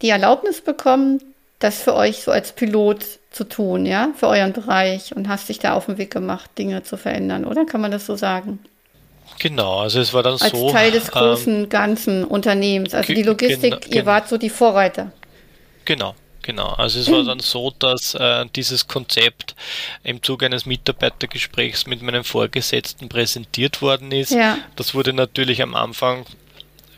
die 0.02 0.10
Erlaubnis 0.10 0.60
bekommen, 0.60 1.20
das 1.58 1.82
für 1.82 1.94
euch 1.94 2.22
so 2.22 2.30
als 2.30 2.52
Pilot 2.52 3.04
zu 3.30 3.44
tun, 3.44 3.86
ja, 3.86 4.10
für 4.16 4.28
euren 4.28 4.52
Bereich 4.52 5.14
und 5.14 5.28
hast 5.28 5.48
dich 5.48 5.58
da 5.58 5.74
auf 5.74 5.86
den 5.86 5.98
Weg 5.98 6.10
gemacht, 6.10 6.50
Dinge 6.58 6.82
zu 6.82 6.96
verändern, 6.96 7.44
oder? 7.44 7.64
Kann 7.66 7.80
man 7.80 7.90
das 7.90 8.06
so 8.06 8.16
sagen? 8.16 8.60
Genau, 9.38 9.80
also 9.80 10.00
es 10.00 10.12
war 10.14 10.22
dann 10.22 10.32
als 10.34 10.50
so. 10.50 10.64
Als 10.64 10.72
Teil 10.72 10.90
des 10.90 11.04
ähm, 11.04 11.10
großen, 11.10 11.56
ähm, 11.64 11.68
ganzen 11.68 12.24
Unternehmens. 12.24 12.94
Also 12.94 13.12
die 13.12 13.22
Logistik, 13.22 13.94
ihr 13.94 14.06
wart 14.06 14.28
so 14.28 14.38
die 14.38 14.50
Vorreiter. 14.50 15.12
Genau, 15.84 16.14
Genau, 16.48 16.68
also 16.68 16.98
es 16.98 17.12
war 17.12 17.24
dann 17.24 17.40
so, 17.40 17.74
dass 17.78 18.14
äh, 18.14 18.46
dieses 18.56 18.88
Konzept 18.88 19.54
im 20.02 20.22
Zuge 20.22 20.46
eines 20.46 20.64
Mitarbeitergesprächs 20.64 21.86
mit 21.86 22.00
meinem 22.00 22.24
Vorgesetzten 22.24 23.10
präsentiert 23.10 23.82
worden 23.82 24.12
ist. 24.12 24.30
Ja. 24.30 24.56
Das 24.74 24.94
wurde 24.94 25.12
natürlich 25.12 25.60
am 25.60 25.74
Anfang, 25.74 26.24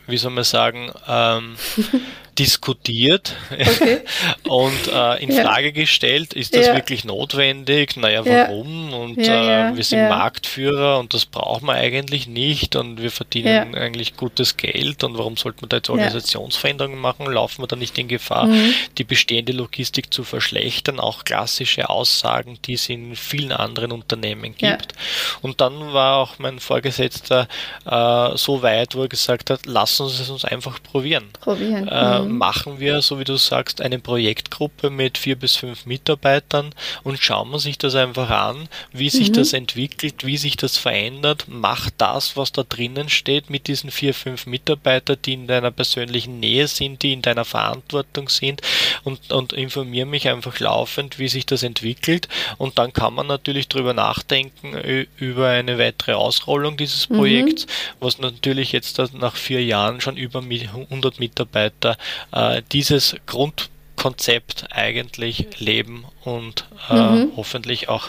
wie 0.07 0.19
soll 0.19 0.31
man 0.31 0.45
sagen, 0.45 0.93
ähm, 1.09 1.57
diskutiert 2.41 3.37
okay. 3.51 4.01
und 4.49 4.89
äh, 4.91 5.23
in 5.23 5.31
ja. 5.31 5.43
Frage 5.43 5.73
gestellt, 5.73 6.33
ist 6.33 6.57
das 6.57 6.69
ja. 6.69 6.75
wirklich 6.75 7.05
notwendig? 7.05 7.97
Naja, 7.99 8.25
warum? 8.25 8.91
Ja. 8.91 8.97
Und 8.97 9.19
äh, 9.19 9.77
wir 9.77 9.85
sind 9.85 10.09
Marktführer 10.09 10.99
und 10.99 11.13
das 11.13 11.27
brauchen 11.27 11.67
wir 11.67 11.75
eigentlich 11.75 12.27
nicht 12.27 12.77
und 12.77 13.03
wir 13.03 13.11
verdienen 13.11 13.75
eigentlich 13.75 14.17
gutes 14.17 14.57
Geld 14.57 15.05
und 15.05 15.19
warum 15.19 15.37
sollte 15.37 15.61
man 15.61 15.69
da 15.69 15.77
jetzt 15.77 15.91
Organisationsveränderungen 15.91 16.99
machen? 16.99 17.27
Laufen 17.27 17.63
wir 17.63 17.67
da 17.67 17.77
nicht 17.77 17.99
in 17.99 18.09
Gefahr, 18.09 18.47
mhm. 18.47 18.73
die 18.97 19.05
bestehende 19.05 19.53
Logistik 19.53 20.13
zu 20.13 20.25
verschlechtern? 20.25 20.99
Auch 20.99 21.25
klassische 21.25 21.91
Aussagen, 21.91 22.59
die 22.65 22.73
es 22.73 22.89
in 22.89 23.17
vielen 23.17 23.53
anderen 23.53 23.93
Unternehmen 23.93 24.55
gibt. 24.57 24.95
Und 25.43 25.61
dann 25.61 25.93
war 25.93 26.17
auch 26.17 26.39
mein 26.39 26.59
Vorgesetzter 26.59 27.49
äh, 27.85 28.37
so 28.37 28.63
weit, 28.63 28.95
wo 28.95 29.03
er 29.03 29.09
gesagt 29.09 29.51
hat, 29.51 29.67
lass 29.67 30.01
uns 30.01 30.19
es 30.19 30.31
uns 30.31 30.45
einfach 30.47 30.83
probieren. 30.83 31.25
Probieren. 31.41 31.87
Äh, 31.87 32.30
machen 32.31 32.81
wir, 32.81 33.03
so 33.03 33.19
wie 33.19 33.25
du 33.25 33.37
sagst, 33.37 33.81
eine 33.81 33.99
Projektgruppe 33.99 34.91
mit 34.91 35.19
vier 35.19 35.37
bis 35.37 35.57
fünf 35.57 35.87
Mitarbeitern 35.87 36.75
und 37.03 37.19
schauen 37.19 37.51
wir 37.51 37.59
sich 37.59 37.79
das 37.79 37.95
einfach 37.95 38.31
an, 38.31 38.69
wie 38.93 39.11
sich 39.11 39.31
mhm. 39.31 39.35
das 39.35 39.53
entwickelt, 39.53 40.25
wie 40.25 40.37
sich 40.37 40.57
das 40.57 40.77
verändert. 40.77 41.45
Mach 41.49 41.91
das, 41.99 42.37
was 42.37 42.53
da 42.53 42.63
drinnen 42.63 43.09
steht, 43.09 43.51
mit 43.51 43.67
diesen 43.67 43.91
vier, 43.91 44.15
fünf 44.15 44.47
Mitarbeitern, 44.47 45.19
die 45.25 45.35
in 45.35 45.47
deiner 45.47 45.71
persönlichen 45.71 46.41
Nähe 46.41 46.69
sind, 46.69 47.03
die 47.03 47.13
in 47.13 47.23
deiner 47.23 47.45
Verantwortung 47.45 48.29
sind 48.29 48.63
und, 49.05 49.33
und 49.33 49.53
informiere 49.53 50.07
mich 50.07 50.29
einfach 50.29 50.59
laufend, 50.61 51.19
wie 51.19 51.29
sich 51.29 51.47
das 51.47 51.63
entwickelt. 51.63 52.29
Und 52.59 52.79
dann 52.79 52.93
kann 52.93 53.15
man 53.15 53.27
natürlich 53.27 53.69
darüber 53.69 53.95
nachdenken, 53.95 54.75
über 55.19 55.49
eine 55.49 55.79
weitere 55.79 56.13
Ausrollung 56.13 56.77
dieses 56.77 57.09
mhm. 57.09 57.17
Projekts, 57.17 57.67
mhm. 57.67 57.71
was 58.01 58.19
natürlich 58.19 58.73
jetzt 58.73 58.99
nach 59.13 59.37
vier 59.37 59.65
Jahren 59.65 60.01
schon 60.01 60.17
über 60.17 60.41
100 60.41 61.21
Mitarbeiter 61.21 61.97
äh, 62.33 62.63
dieses 62.73 63.17
Grundkonzept 63.27 64.69
eigentlich 64.71 65.59
leben 65.59 66.05
und 66.25 66.67
äh, 66.91 66.95
mhm. 66.95 67.33
hoffentlich 67.37 67.89
auch 67.89 68.09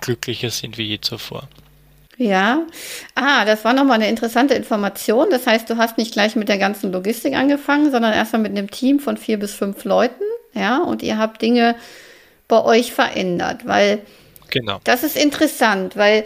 glücklicher 0.00 0.50
sind 0.50 0.78
wie 0.78 0.84
je 0.84 1.00
zuvor. 1.00 1.48
Ja, 2.18 2.62
ah, 3.14 3.44
das 3.44 3.64
war 3.64 3.74
nochmal 3.74 3.96
eine 3.96 4.08
interessante 4.08 4.54
Information. 4.54 5.28
Das 5.30 5.46
heißt, 5.46 5.68
du 5.68 5.76
hast 5.76 5.98
nicht 5.98 6.12
gleich 6.12 6.34
mit 6.34 6.48
der 6.48 6.56
ganzen 6.56 6.90
Logistik 6.90 7.34
angefangen, 7.34 7.90
sondern 7.90 8.14
erstmal 8.14 8.40
mit 8.40 8.52
einem 8.52 8.70
Team 8.70 9.00
von 9.00 9.18
vier 9.18 9.38
bis 9.38 9.52
fünf 9.52 9.84
Leuten, 9.84 10.24
ja, 10.54 10.78
und 10.78 11.02
ihr 11.02 11.18
habt 11.18 11.42
Dinge 11.42 11.76
bei 12.48 12.62
euch 12.64 12.92
verändert, 12.92 13.66
weil 13.66 14.00
genau. 14.50 14.80
das 14.84 15.02
ist 15.02 15.16
interessant, 15.16 15.96
weil 15.96 16.24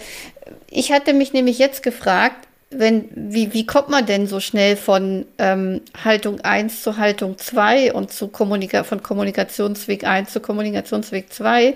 ich 0.69 0.93
hatte 0.93 1.13
mich 1.13 1.33
nämlich 1.33 1.59
jetzt 1.59 1.83
gefragt, 1.83 2.47
wenn, 2.71 3.09
wie, 3.15 3.53
wie 3.53 3.67
kommt 3.67 3.89
man 3.89 4.07
denn 4.07 4.29
so 4.29 4.39
schnell 4.39 4.77
von 4.77 5.27
ähm, 5.39 5.81
Haltung 6.05 6.41
1 6.41 6.83
zu 6.83 6.97
Haltung 6.97 7.37
2 7.37 7.93
und 7.93 8.13
zu 8.13 8.29
Kommunika 8.29 8.85
von 8.85 9.03
Kommunikationsweg 9.03 10.05
1 10.05 10.33
zu 10.33 10.41
Kommunikationsweg 10.41 11.33
2? 11.33 11.75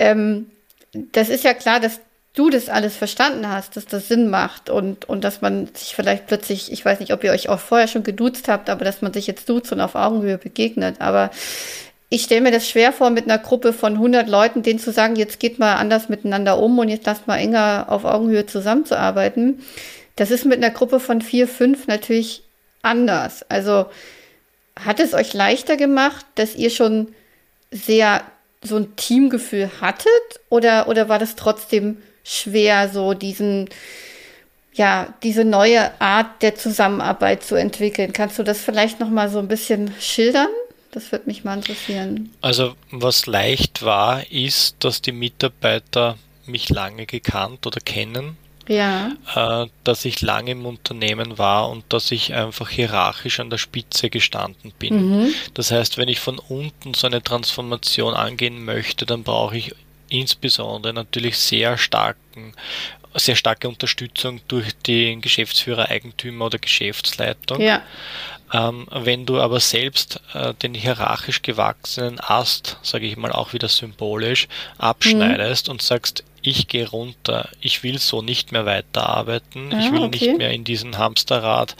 Ähm, 0.00 0.50
das 1.12 1.28
ist 1.28 1.44
ja 1.44 1.54
klar, 1.54 1.78
dass 1.78 2.00
du 2.34 2.50
das 2.50 2.68
alles 2.68 2.96
verstanden 2.96 3.48
hast, 3.48 3.76
dass 3.76 3.86
das 3.86 4.08
Sinn 4.08 4.28
macht 4.28 4.68
und, 4.68 5.08
und 5.08 5.22
dass 5.22 5.42
man 5.42 5.68
sich 5.74 5.94
vielleicht 5.94 6.26
plötzlich, 6.26 6.72
ich 6.72 6.84
weiß 6.84 6.98
nicht, 6.98 7.12
ob 7.12 7.22
ihr 7.22 7.30
euch 7.30 7.48
auch 7.48 7.60
vorher 7.60 7.88
schon 7.88 8.02
geduzt 8.02 8.48
habt, 8.48 8.68
aber 8.68 8.84
dass 8.84 9.02
man 9.02 9.12
sich 9.12 9.28
jetzt 9.28 9.48
duzt 9.48 9.72
und 9.72 9.80
auf 9.80 9.94
Augenhöhe 9.94 10.38
begegnet. 10.38 10.96
Aber 10.98 11.30
ich 12.08 12.22
stelle 12.22 12.40
mir 12.40 12.50
das 12.50 12.68
schwer 12.68 12.92
vor, 12.92 13.10
mit 13.10 13.24
einer 13.24 13.38
Gruppe 13.38 13.72
von 13.72 13.94
100 13.94 14.28
Leuten, 14.28 14.62
denen 14.62 14.80
zu 14.80 14.90
sagen, 14.90 15.16
jetzt 15.16 15.38
geht 15.38 15.58
mal 15.60 15.76
anders 15.76 16.08
miteinander 16.08 16.58
um 16.58 16.78
und 16.78 16.88
jetzt 16.88 17.06
lasst 17.06 17.28
mal 17.28 17.38
enger 17.38 17.86
auf 17.88 18.04
Augenhöhe 18.04 18.44
zusammenzuarbeiten 18.44 19.60
Das 20.16 20.30
ist 20.30 20.44
mit 20.44 20.56
einer 20.56 20.70
Gruppe 20.70 20.98
von 20.98 21.20
vier, 21.20 21.46
fünf 21.46 21.86
natürlich 21.86 22.42
anders. 22.82 23.48
Also 23.50 23.86
hat 24.78 25.00
es 25.00 25.14
euch 25.14 25.34
leichter 25.34 25.76
gemacht, 25.76 26.24
dass 26.34 26.54
ihr 26.54 26.70
schon 26.70 27.08
sehr 27.70 28.22
so 28.62 28.76
ein 28.76 28.96
Teamgefühl 28.96 29.70
hattet 29.80 30.10
oder, 30.48 30.88
oder 30.88 31.08
war 31.08 31.18
das 31.18 31.36
trotzdem 31.36 31.98
schwer, 32.24 32.88
so 32.88 33.14
diesen, 33.14 33.68
ja, 34.74 35.14
diese 35.22 35.44
neue 35.44 36.00
Art 36.00 36.42
der 36.42 36.56
Zusammenarbeit 36.56 37.44
zu 37.44 37.54
entwickeln? 37.54 38.12
Kannst 38.12 38.38
du 38.38 38.42
das 38.42 38.60
vielleicht 38.60 39.00
noch 39.00 39.10
mal 39.10 39.28
so 39.28 39.38
ein 39.38 39.48
bisschen 39.48 39.94
schildern? 40.00 40.48
Das 40.92 41.12
würde 41.12 41.26
mich 41.26 41.44
mal 41.44 41.56
interessieren. 41.56 42.30
Also 42.40 42.74
was 42.90 43.26
leicht 43.26 43.82
war, 43.82 44.30
ist, 44.30 44.76
dass 44.80 45.02
die 45.02 45.12
Mitarbeiter 45.12 46.16
mich 46.46 46.70
lange 46.70 47.06
gekannt 47.06 47.66
oder 47.66 47.80
kennen. 47.80 48.38
Ja. 48.68 49.12
Äh, 49.34 49.68
dass 49.84 50.04
ich 50.04 50.22
lange 50.22 50.52
im 50.52 50.66
Unternehmen 50.66 51.38
war 51.38 51.70
und 51.70 51.84
dass 51.88 52.10
ich 52.10 52.34
einfach 52.34 52.68
hierarchisch 52.68 53.40
an 53.40 53.50
der 53.50 53.58
Spitze 53.58 54.10
gestanden 54.10 54.72
bin. 54.78 55.10
Mhm. 55.10 55.34
Das 55.54 55.70
heißt, 55.70 55.98
wenn 55.98 56.08
ich 56.08 56.20
von 56.20 56.38
unten 56.38 56.94
so 56.94 57.06
eine 57.06 57.22
Transformation 57.22 58.14
angehen 58.14 58.64
möchte, 58.64 59.06
dann 59.06 59.22
brauche 59.22 59.56
ich 59.56 59.74
insbesondere 60.08 60.92
natürlich 60.92 61.38
sehr 61.38 61.78
starken 61.78 62.54
sehr 63.18 63.36
starke 63.36 63.68
Unterstützung 63.68 64.40
durch 64.48 64.76
den 64.86 65.20
Geschäftsführer, 65.20 65.88
Eigentümer 65.88 66.46
oder 66.46 66.58
Geschäftsleitung. 66.58 67.60
Ja. 67.60 67.82
Ähm, 68.52 68.86
wenn 68.92 69.26
du 69.26 69.40
aber 69.40 69.58
selbst 69.58 70.20
äh, 70.34 70.54
den 70.54 70.74
hierarchisch 70.74 71.42
gewachsenen 71.42 72.20
Ast, 72.20 72.78
sage 72.82 73.06
ich 73.06 73.16
mal 73.16 73.32
auch 73.32 73.52
wieder 73.52 73.68
symbolisch, 73.68 74.46
abschneidest 74.78 75.66
mhm. 75.66 75.72
und 75.72 75.82
sagst, 75.82 76.22
ich 76.46 76.68
gehe 76.68 76.88
runter, 76.88 77.48
ich 77.60 77.82
will 77.82 77.98
so 77.98 78.22
nicht 78.22 78.52
mehr 78.52 78.66
weiterarbeiten, 78.66 79.72
ah, 79.72 79.78
ich 79.78 79.92
will 79.92 80.02
okay. 80.02 80.26
nicht 80.28 80.38
mehr 80.38 80.50
in 80.50 80.64
diesem 80.64 80.98
Hamsterrad 80.98 81.76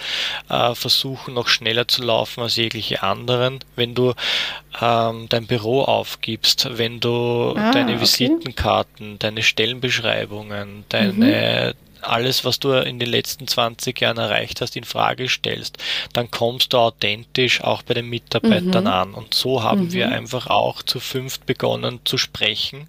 äh, 0.48 0.74
versuchen, 0.74 1.34
noch 1.34 1.48
schneller 1.48 1.88
zu 1.88 2.02
laufen 2.02 2.42
als 2.42 2.56
jegliche 2.56 3.02
anderen. 3.02 3.60
Wenn 3.76 3.94
du 3.94 4.14
ähm, 4.80 5.26
dein 5.28 5.46
Büro 5.46 5.82
aufgibst, 5.82 6.68
wenn 6.78 7.00
du 7.00 7.54
ah, 7.56 7.70
deine 7.72 8.00
Visitenkarten, 8.00 9.06
okay. 9.10 9.16
deine 9.18 9.42
Stellenbeschreibungen, 9.42 10.84
deine, 10.88 11.74
mhm 11.74 11.86
alles, 12.09 12.44
was 12.44 12.59
du 12.59 12.72
in 12.72 12.98
den 12.98 13.09
letzten 13.09 13.46
20 13.46 14.00
Jahren 14.00 14.18
erreicht 14.18 14.61
hast, 14.61 14.76
in 14.76 14.84
Frage 14.84 15.28
stellst, 15.28 15.78
dann 16.12 16.30
kommst 16.30 16.72
du 16.72 16.78
authentisch 16.78 17.62
auch 17.62 17.82
bei 17.82 17.94
den 17.94 18.09
Mitarbeitern 18.09 18.84
mhm. 18.84 18.90
an. 18.90 19.14
Und 19.14 19.34
so 19.34 19.62
haben 19.62 19.84
mhm. 19.84 19.92
wir 19.92 20.11
einfach 20.11 20.46
auch 20.46 20.82
zu 20.82 21.00
fünft 21.00 21.46
begonnen 21.46 22.00
zu 22.04 22.18
sprechen. 22.18 22.88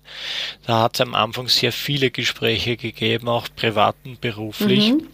Da 0.65 0.84
hat 0.84 0.95
es 0.95 1.01
am 1.01 1.15
Anfang 1.15 1.47
sehr 1.47 1.72
viele 1.72 2.11
Gespräche 2.11 2.78
gegeben, 2.78 3.28
auch 3.30 3.47
privat 3.55 3.95
und 4.05 4.22
beruflich. 4.22 4.93
Mhm. 4.93 5.07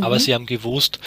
Aber 0.00 0.16
mhm. 0.16 0.18
sie 0.18 0.34
haben 0.34 0.46
gewusst, 0.46 0.98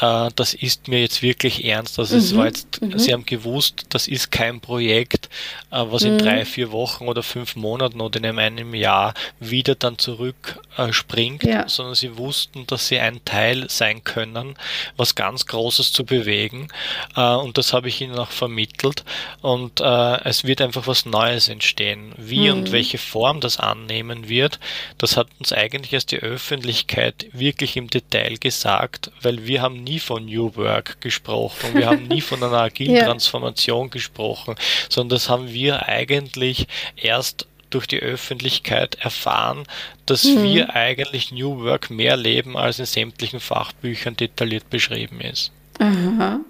äh, 0.00 0.30
das 0.34 0.54
ist 0.54 0.88
mir 0.88 1.00
jetzt 1.00 1.22
wirklich 1.22 1.64
ernst. 1.64 1.98
Also 1.98 2.16
mhm. 2.16 2.20
es 2.22 2.36
war 2.36 2.46
jetzt, 2.46 2.80
mhm. 2.80 2.98
sie 2.98 3.12
haben 3.12 3.26
gewusst, 3.26 3.86
das 3.90 4.08
ist 4.08 4.30
kein 4.30 4.60
Projekt, 4.60 5.28
äh, 5.70 5.84
was 5.88 6.02
in 6.02 6.14
mhm. 6.14 6.18
drei, 6.18 6.44
vier 6.44 6.72
Wochen 6.72 7.06
oder 7.06 7.22
fünf 7.22 7.56
Monaten 7.56 8.00
oder 8.00 8.18
in 8.18 8.38
einem 8.38 8.74
Jahr 8.74 9.14
wieder 9.40 9.74
dann 9.74 9.98
zurückspringt, 9.98 11.44
äh, 11.44 11.50
ja. 11.50 11.68
sondern 11.68 11.94
sie 11.94 12.16
wussten, 12.16 12.66
dass 12.66 12.88
sie 12.88 12.98
ein 12.98 13.24
Teil 13.24 13.68
sein 13.68 14.04
können, 14.04 14.54
was 14.96 15.14
ganz 15.14 15.46
Großes 15.46 15.92
zu 15.92 16.04
bewegen. 16.04 16.68
Äh, 17.16 17.34
und 17.34 17.58
das 17.58 17.72
habe 17.72 17.88
ich 17.88 18.00
ihnen 18.00 18.18
auch 18.18 18.30
vermittelt. 18.30 19.04
Und 19.42 19.80
äh, 19.80 20.24
es 20.24 20.44
wird 20.44 20.62
einfach 20.62 20.86
was 20.86 21.04
Neues 21.04 21.48
entstehen. 21.48 22.14
Wie 22.16 22.48
und 22.48 22.68
mhm. 22.68 22.72
welche 22.72 22.98
Form 22.98 23.40
das 23.40 23.58
annehmen 23.58 24.28
wird, 24.28 24.58
das 24.96 25.16
hat 25.16 25.28
uns 25.38 25.52
eigentlich 25.52 25.92
erst 25.92 26.10
die 26.10 26.18
Öffentlichkeit 26.20 27.26
wirklich 27.32 27.76
im 27.76 27.90
Detail 27.90 28.29
Teil 28.30 28.38
gesagt, 28.38 29.10
weil 29.22 29.46
wir 29.46 29.62
haben 29.62 29.82
nie 29.82 29.98
von 29.98 30.24
New 30.24 30.54
Work 30.56 31.00
gesprochen, 31.00 31.74
wir 31.74 31.86
haben 31.86 32.06
nie 32.08 32.20
von 32.20 32.42
einer 32.42 32.52
agilen 32.62 32.96
ja. 32.96 33.04
Transformation 33.04 33.90
gesprochen, 33.90 34.54
sondern 34.88 35.16
das 35.16 35.28
haben 35.28 35.48
wir 35.52 35.88
eigentlich 35.88 36.66
erst 36.96 37.46
durch 37.70 37.86
die 37.86 38.00
Öffentlichkeit 38.00 38.96
erfahren, 39.00 39.64
dass 40.06 40.24
mhm. 40.24 40.42
wir 40.42 40.74
eigentlich 40.74 41.30
New 41.32 41.62
Work 41.62 41.90
mehr 41.90 42.16
leben, 42.16 42.56
als 42.56 42.78
in 42.78 42.86
sämtlichen 42.86 43.40
Fachbüchern 43.40 44.16
detailliert 44.16 44.68
beschrieben 44.70 45.20
ist. 45.20 45.52
Aha. 45.78 46.40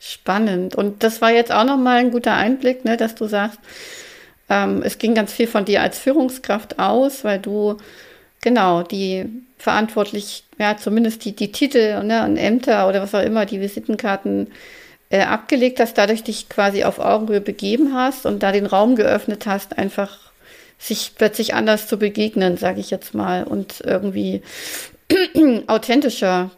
Spannend. 0.00 0.76
Und 0.76 1.02
das 1.02 1.20
war 1.20 1.32
jetzt 1.32 1.50
auch 1.50 1.64
nochmal 1.64 1.98
ein 1.98 2.12
guter 2.12 2.34
Einblick, 2.34 2.84
ne, 2.84 2.96
dass 2.96 3.16
du 3.16 3.26
sagst, 3.26 3.58
ähm, 4.48 4.82
es 4.84 4.98
ging 4.98 5.16
ganz 5.16 5.32
viel 5.32 5.48
von 5.48 5.64
dir 5.64 5.82
als 5.82 5.98
Führungskraft 5.98 6.78
aus, 6.78 7.24
weil 7.24 7.40
du 7.40 7.76
genau 8.40 8.84
die 8.84 9.26
verantwortlich, 9.58 10.44
ja, 10.58 10.76
zumindest 10.76 11.24
die, 11.24 11.34
die 11.34 11.52
Titel 11.52 12.02
ne, 12.02 12.24
und 12.24 12.36
Ämter 12.36 12.88
oder 12.88 13.02
was 13.02 13.14
auch 13.14 13.22
immer, 13.22 13.46
die 13.46 13.60
Visitenkarten 13.60 14.48
äh, 15.10 15.22
abgelegt 15.22 15.80
hast, 15.80 15.98
dadurch 15.98 16.22
dich 16.22 16.48
quasi 16.48 16.84
auf 16.84 16.98
Augenhöhe 16.98 17.40
begeben 17.40 17.94
hast 17.94 18.26
und 18.26 18.42
da 18.42 18.52
den 18.52 18.66
Raum 18.66 18.96
geöffnet 18.96 19.46
hast, 19.46 19.78
einfach 19.78 20.18
sich 20.78 21.12
plötzlich 21.16 21.54
anders 21.54 21.88
zu 21.88 21.98
begegnen, 21.98 22.56
sage 22.56 22.80
ich 22.80 22.90
jetzt 22.90 23.14
mal, 23.14 23.44
und 23.44 23.80
irgendwie 23.84 24.42
authentischer 25.66 26.50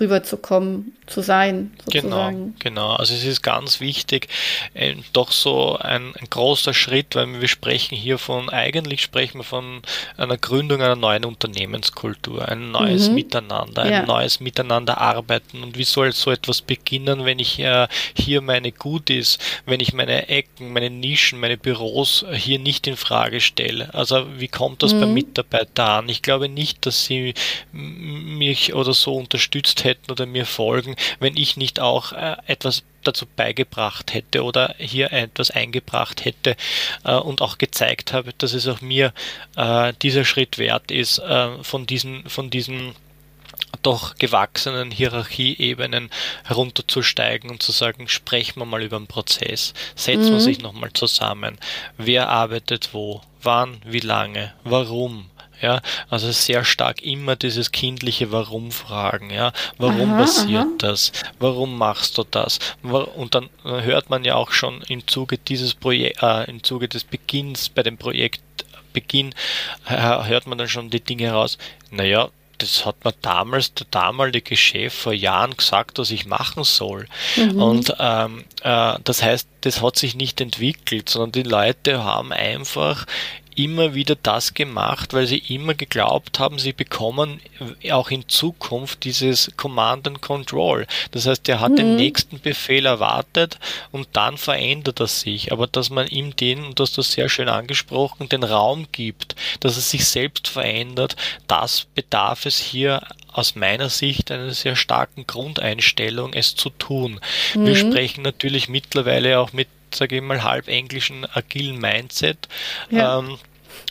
rüberzukommen, 0.00 0.96
zu 1.06 1.20
sein. 1.20 1.72
Genau, 1.90 2.08
sozusagen. 2.08 2.36
Genau, 2.36 2.54
genau. 2.58 2.92
Also 2.96 3.14
es 3.14 3.24
ist 3.24 3.42
ganz 3.42 3.80
wichtig, 3.80 4.28
äh, 4.74 4.94
doch 5.12 5.30
so 5.30 5.76
ein, 5.76 6.14
ein, 6.16 6.26
großer 6.28 6.74
Schritt, 6.74 7.14
weil 7.14 7.40
wir 7.40 7.48
sprechen 7.48 7.96
hier 7.96 8.18
von, 8.18 8.50
eigentlich 8.50 9.02
sprechen 9.02 9.38
wir 9.38 9.44
von 9.44 9.82
einer 10.16 10.36
Gründung 10.36 10.82
einer 10.82 10.96
neuen 10.96 11.24
Unternehmenskultur, 11.24 12.48
ein 12.48 12.72
neues 12.72 13.08
mhm. 13.08 13.14
Miteinander, 13.14 13.82
ein 13.82 13.92
ja. 13.92 14.06
neues 14.06 14.40
Miteinander 14.40 15.00
arbeiten. 15.00 15.62
Und 15.62 15.78
wie 15.78 15.84
soll 15.84 16.12
so 16.12 16.30
etwas 16.30 16.60
beginnen, 16.60 17.24
wenn 17.24 17.38
ich 17.38 17.58
äh, 17.60 17.86
hier 18.14 18.40
meine 18.40 18.72
Goodies, 18.72 19.38
wenn 19.64 19.80
ich 19.80 19.92
meine 19.92 20.28
Ecken, 20.28 20.72
meine 20.72 20.90
Nischen, 20.90 21.40
meine 21.40 21.56
Büros 21.56 22.24
hier 22.32 22.58
nicht 22.58 22.86
in 22.86 22.96
Frage 22.96 23.40
stelle? 23.40 23.94
Also 23.94 24.26
wie 24.38 24.48
kommt 24.48 24.82
das 24.82 24.92
mhm. 24.92 25.00
beim 25.00 25.14
Mitarbeiter 25.14 25.88
an? 25.88 26.08
Ich 26.08 26.22
glaube 26.22 26.48
nicht, 26.48 26.84
dass 26.84 27.04
sie 27.04 27.34
mich 27.72 28.74
oder 28.74 28.92
so 28.92 29.14
unterstützt 29.14 29.84
hätten 29.86 30.10
oder 30.10 30.26
mir 30.26 30.44
folgen, 30.44 30.96
wenn 31.18 31.36
ich 31.38 31.56
nicht 31.56 31.80
auch 31.80 32.12
äh, 32.12 32.36
etwas 32.46 32.84
dazu 33.02 33.24
beigebracht 33.24 34.12
hätte 34.12 34.42
oder 34.42 34.74
hier 34.78 35.12
etwas 35.12 35.50
eingebracht 35.50 36.24
hätte 36.24 36.56
äh, 37.04 37.14
und 37.14 37.40
auch 37.40 37.56
gezeigt 37.56 38.12
habe, 38.12 38.32
dass 38.36 38.52
es 38.52 38.68
auch 38.68 38.82
mir 38.82 39.14
äh, 39.56 39.92
dieser 40.02 40.24
Schritt 40.24 40.58
wert 40.58 40.90
ist, 40.90 41.18
äh, 41.20 41.62
von 41.62 41.86
diesen, 41.86 42.28
von 42.28 42.50
diesen 42.50 42.94
doch 43.82 44.16
gewachsenen 44.16 44.90
Hierarchieebenen 44.90 46.10
herunterzusteigen 46.44 47.50
und 47.50 47.62
zu 47.62 47.72
sagen, 47.72 48.08
sprechen 48.08 48.60
wir 48.60 48.66
mal 48.66 48.82
über 48.82 48.98
den 48.98 49.06
Prozess, 49.06 49.74
setzen 49.94 50.30
mhm. 50.30 50.32
wir 50.32 50.40
sich 50.40 50.60
nochmal 50.60 50.92
zusammen, 50.92 51.58
wer 51.96 52.28
arbeitet 52.28 52.90
wo, 52.92 53.20
wann, 53.42 53.80
wie 53.84 54.00
lange, 54.00 54.52
warum, 54.64 55.30
ja, 55.60 55.80
also 56.10 56.30
sehr 56.32 56.64
stark 56.64 57.02
immer 57.02 57.36
dieses 57.36 57.72
kindliche 57.72 58.32
Warum-Fragen. 58.32 59.30
Ja, 59.30 59.52
warum 59.78 60.12
aha, 60.12 60.20
passiert 60.20 60.66
aha. 60.66 60.74
das? 60.78 61.12
Warum 61.38 61.78
machst 61.78 62.18
du 62.18 62.24
das? 62.24 62.58
Und 62.82 63.34
dann 63.34 63.48
hört 63.62 64.10
man 64.10 64.24
ja 64.24 64.34
auch 64.34 64.52
schon 64.52 64.82
im 64.88 65.06
Zuge 65.06 65.38
dieses 65.38 65.74
Projekt, 65.74 66.22
äh, 66.22 66.44
im 66.50 66.62
Zuge 66.62 66.88
des 66.88 67.04
Beginns 67.04 67.68
bei 67.68 67.82
dem 67.82 67.96
Projektbeginn, 67.96 69.34
äh, 69.86 70.24
hört 70.24 70.46
man 70.46 70.58
dann 70.58 70.68
schon 70.68 70.90
die 70.90 71.00
Dinge 71.00 71.32
raus. 71.32 71.58
Naja, 71.90 72.28
das 72.58 72.86
hat 72.86 73.04
mir 73.04 73.12
damals 73.20 73.74
der 73.74 73.86
damalige 73.90 74.56
Chef 74.56 74.94
vor 74.94 75.12
Jahren 75.12 75.56
gesagt, 75.56 75.98
was 75.98 76.10
ich 76.10 76.26
machen 76.26 76.64
soll. 76.64 77.06
Mhm. 77.36 77.62
Und 77.62 77.94
ähm, 77.98 78.44
äh, 78.62 78.94
das 79.04 79.22
heißt, 79.22 79.48
das 79.62 79.82
hat 79.82 79.96
sich 79.96 80.14
nicht 80.14 80.40
entwickelt, 80.40 81.08
sondern 81.08 81.32
die 81.32 81.48
Leute 81.48 82.02
haben 82.04 82.32
einfach 82.32 83.06
immer 83.56 83.94
wieder 83.94 84.16
das 84.22 84.54
gemacht, 84.54 85.14
weil 85.14 85.26
sie 85.26 85.38
immer 85.38 85.74
geglaubt 85.74 86.38
haben, 86.38 86.58
sie 86.58 86.72
bekommen 86.72 87.40
auch 87.90 88.10
in 88.10 88.28
Zukunft 88.28 89.04
dieses 89.04 89.50
Command 89.56 90.06
and 90.06 90.20
Control. 90.20 90.86
Das 91.10 91.26
heißt, 91.26 91.48
er 91.48 91.60
hat 91.60 91.72
mhm. 91.72 91.76
den 91.76 91.96
nächsten 91.96 92.38
Befehl 92.38 92.86
erwartet 92.86 93.58
und 93.92 94.08
dann 94.12 94.36
verändert 94.36 95.00
er 95.00 95.06
sich. 95.06 95.52
Aber 95.52 95.66
dass 95.66 95.90
man 95.90 96.06
ihm 96.06 96.36
den, 96.36 96.64
und 96.64 96.78
du 96.78 96.82
hast 96.82 96.98
das 96.98 97.12
sehr 97.12 97.28
schön 97.28 97.48
angesprochen, 97.48 98.28
den 98.28 98.44
Raum 98.44 98.86
gibt, 98.92 99.34
dass 99.60 99.76
er 99.76 99.82
sich 99.82 100.06
selbst 100.06 100.48
verändert, 100.48 101.16
das 101.48 101.86
bedarf 101.94 102.46
es 102.46 102.58
hier 102.58 103.02
aus 103.32 103.54
meiner 103.54 103.90
Sicht 103.90 104.30
einer 104.30 104.52
sehr 104.52 104.76
starken 104.76 105.26
Grundeinstellung, 105.26 106.32
es 106.32 106.54
zu 106.54 106.70
tun. 106.70 107.20
Mhm. 107.54 107.66
Wir 107.66 107.76
sprechen 107.76 108.22
natürlich 108.22 108.68
mittlerweile 108.68 109.38
auch 109.40 109.52
mit 109.52 109.68
sage 109.96 110.16
ich 110.16 110.22
mal, 110.22 110.42
halb 110.42 110.68
englischen 110.68 111.26
agilen 111.34 111.78
Mindset. 111.78 112.48
Ja. 112.90 113.18
Ähm, 113.18 113.38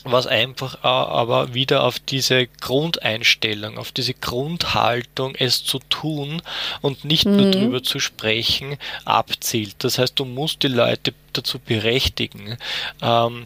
was 0.04 0.28
einfach 0.28 0.84
aber 0.84 1.56
wieder 1.56 1.84
auf 1.84 2.00
diese 2.00 2.48
Grundeinstellung, 2.62 3.80
auf 3.80 3.92
diese 3.92 4.14
Grundhaltung, 4.14 5.34
es 5.36 5.64
zu 5.64 5.80
tun 5.90 6.44
und 6.82 7.06
nicht 7.06 7.26
mhm. 7.26 7.38
nur 7.38 7.52
darüber 7.52 7.84
zu 7.84 8.00
sprechen, 8.00 8.78
abzielt. 9.04 9.76
Das 9.80 9.98
heißt, 9.98 10.20
du 10.20 10.26
musst 10.26 10.62
die 10.62 10.68
Leute 10.68 11.14
dazu 11.34 11.58
berechtigen, 11.60 12.58
ähm, 13.02 13.46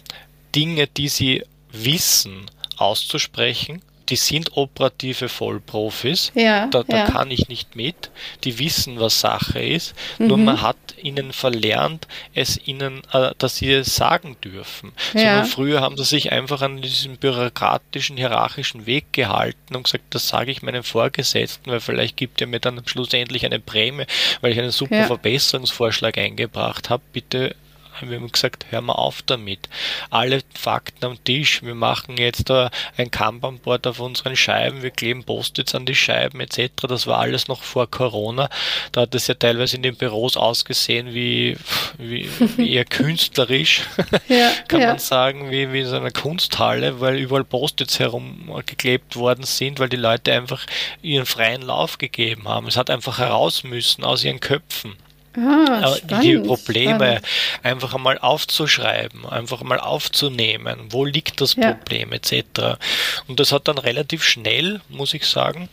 Dinge, 0.54 0.88
die 0.88 1.08
sie 1.08 1.44
wissen, 1.72 2.52
auszusprechen, 2.78 3.82
die 4.10 4.16
sind 4.16 4.58
operative 4.58 5.30
Vollprofis, 5.30 6.32
Ja, 6.36 6.68
da, 6.68 6.84
da 6.84 6.98
ja. 6.98 7.06
kann 7.06 7.32
ich 7.32 7.48
nicht 7.48 7.76
mit, 7.76 8.10
die 8.44 8.58
wissen, 8.60 9.00
was 9.00 9.20
Sache 9.20 9.62
ist, 9.62 9.94
nur 10.18 10.38
Mhm. 10.38 10.46
man 10.46 10.62
hat 10.62 10.78
ihnen 11.02 11.32
verlernt, 11.32 12.08
es 12.34 12.60
ihnen, 12.68 13.02
äh, 13.14 13.32
dass 13.38 13.58
sie 13.58 13.72
es 13.72 13.96
sagen 13.96 14.36
dürfen. 14.44 14.92
Ja. 15.14 15.20
Sondern 15.22 15.46
früher 15.46 15.82
haben 15.82 15.98
sie 15.98 16.04
sich 16.04 16.32
einfach 16.32 16.62
an 16.62 16.82
diesem 16.82 17.18
bürokratischen, 17.18 18.18
hierarchischen 18.18 18.86
Weg 18.86 19.14
gehalten 19.14 19.76
und 19.76 19.84
gesagt, 19.84 20.04
das 20.10 20.28
sage 20.28 20.52
ich 20.52 20.62
meinem 20.62 20.84
Vorgesetzten, 20.84 21.72
weil 21.72 21.80
vielleicht 21.80 22.18
gibt 22.18 22.42
er 22.42 22.48
mir 22.48 22.60
dann 22.60 22.82
schlussendlich 22.86 23.46
eine 23.46 23.60
Prämie, 23.60 24.06
weil 24.42 24.52
ich 24.52 24.60
einen 24.60 24.72
super. 24.72 25.06
Verbesserungsvorschlag 25.06 26.18
eingebracht 26.18 26.90
habe. 26.90 27.04
Bitte 27.14 27.56
wir 28.02 28.18
haben 28.18 28.32
gesagt, 28.32 28.66
hör 28.70 28.82
mal 28.82 28.94
auf 28.94 29.22
damit. 29.22 29.70
Alle 30.10 30.42
Fakten 30.54 31.06
am 31.06 31.24
Tisch. 31.24 31.64
Wir 31.64 31.76
machen 31.76 32.18
jetzt 32.18 32.50
ein 32.52 33.12
Kanban-Board 33.12 33.88
auf 33.88 34.00
unseren 34.00 34.36
Scheiben, 34.36 34.82
wir 34.84 34.92
kleben 34.92 35.24
Post-its 35.24 35.76
an 35.76 35.86
die 35.86 35.96
Scheiben 35.96 36.40
etc. 36.40 36.72
Das 36.88 37.08
war 37.08 37.20
alles 37.20 37.48
noch 37.48 37.64
vor 37.64 37.90
Corona. 37.90 38.50
Da 38.92 39.02
hat 39.02 39.16
es 39.16 39.28
ja 39.28 39.34
teilweise 39.34 39.76
in 39.78 39.84
den 39.84 39.96
Büros 39.96 40.38
ausgesehen 40.38 41.14
wie, 41.14 41.58
wie, 41.98 42.30
wie 42.58 42.74
eher 42.74 42.86
künstlerisch, 43.00 43.82
Ja, 44.28 44.52
kann 44.68 44.82
ja. 44.82 44.88
man 44.88 45.00
sagen, 45.00 45.52
wie, 45.52 45.72
wie 45.74 45.84
so 45.84 45.96
eine 45.96 46.12
Kunsthalle, 46.12 47.00
weil 47.00 47.18
überall 47.18 47.44
Post-its 47.44 48.00
herumgeklebt 48.00 49.16
worden 49.16 49.44
sind, 49.44 49.80
weil 49.80 49.90
die 49.90 49.98
Leute 49.98 50.34
einfach 50.34 50.66
ihren 51.02 51.26
freien 51.26 51.62
Lauf 51.62 51.98
gegeben 51.98 52.48
haben. 52.48 52.68
Es 52.68 52.78
hat 52.78 52.90
einfach 52.90 53.20
heraus 53.20 53.64
müssen 53.64 54.04
aus 54.04 54.24
ihren 54.24 54.40
Köpfen. 54.40 54.96
Ah, 55.38 55.96
spannend, 55.98 56.24
die 56.24 56.38
Probleme 56.38 56.96
spannend. 56.96 57.26
einfach 57.64 57.94
einmal 57.94 58.18
aufzuschreiben, 58.18 59.26
einfach 59.26 59.62
mal 59.62 59.80
aufzunehmen, 59.80 60.88
wo 60.90 61.06
liegt 61.06 61.40
das 61.42 61.56
Ja. 61.56 61.74
Problem 61.74 62.12
etc. 62.14 62.78
Und 63.28 63.40
das 63.40 63.52
hat 63.52 63.68
dann 63.68 63.78
relativ 63.78 64.24
schnell, 64.24 64.82
muss 64.90 65.14
ich 65.14 65.26
sagen, 65.28 65.70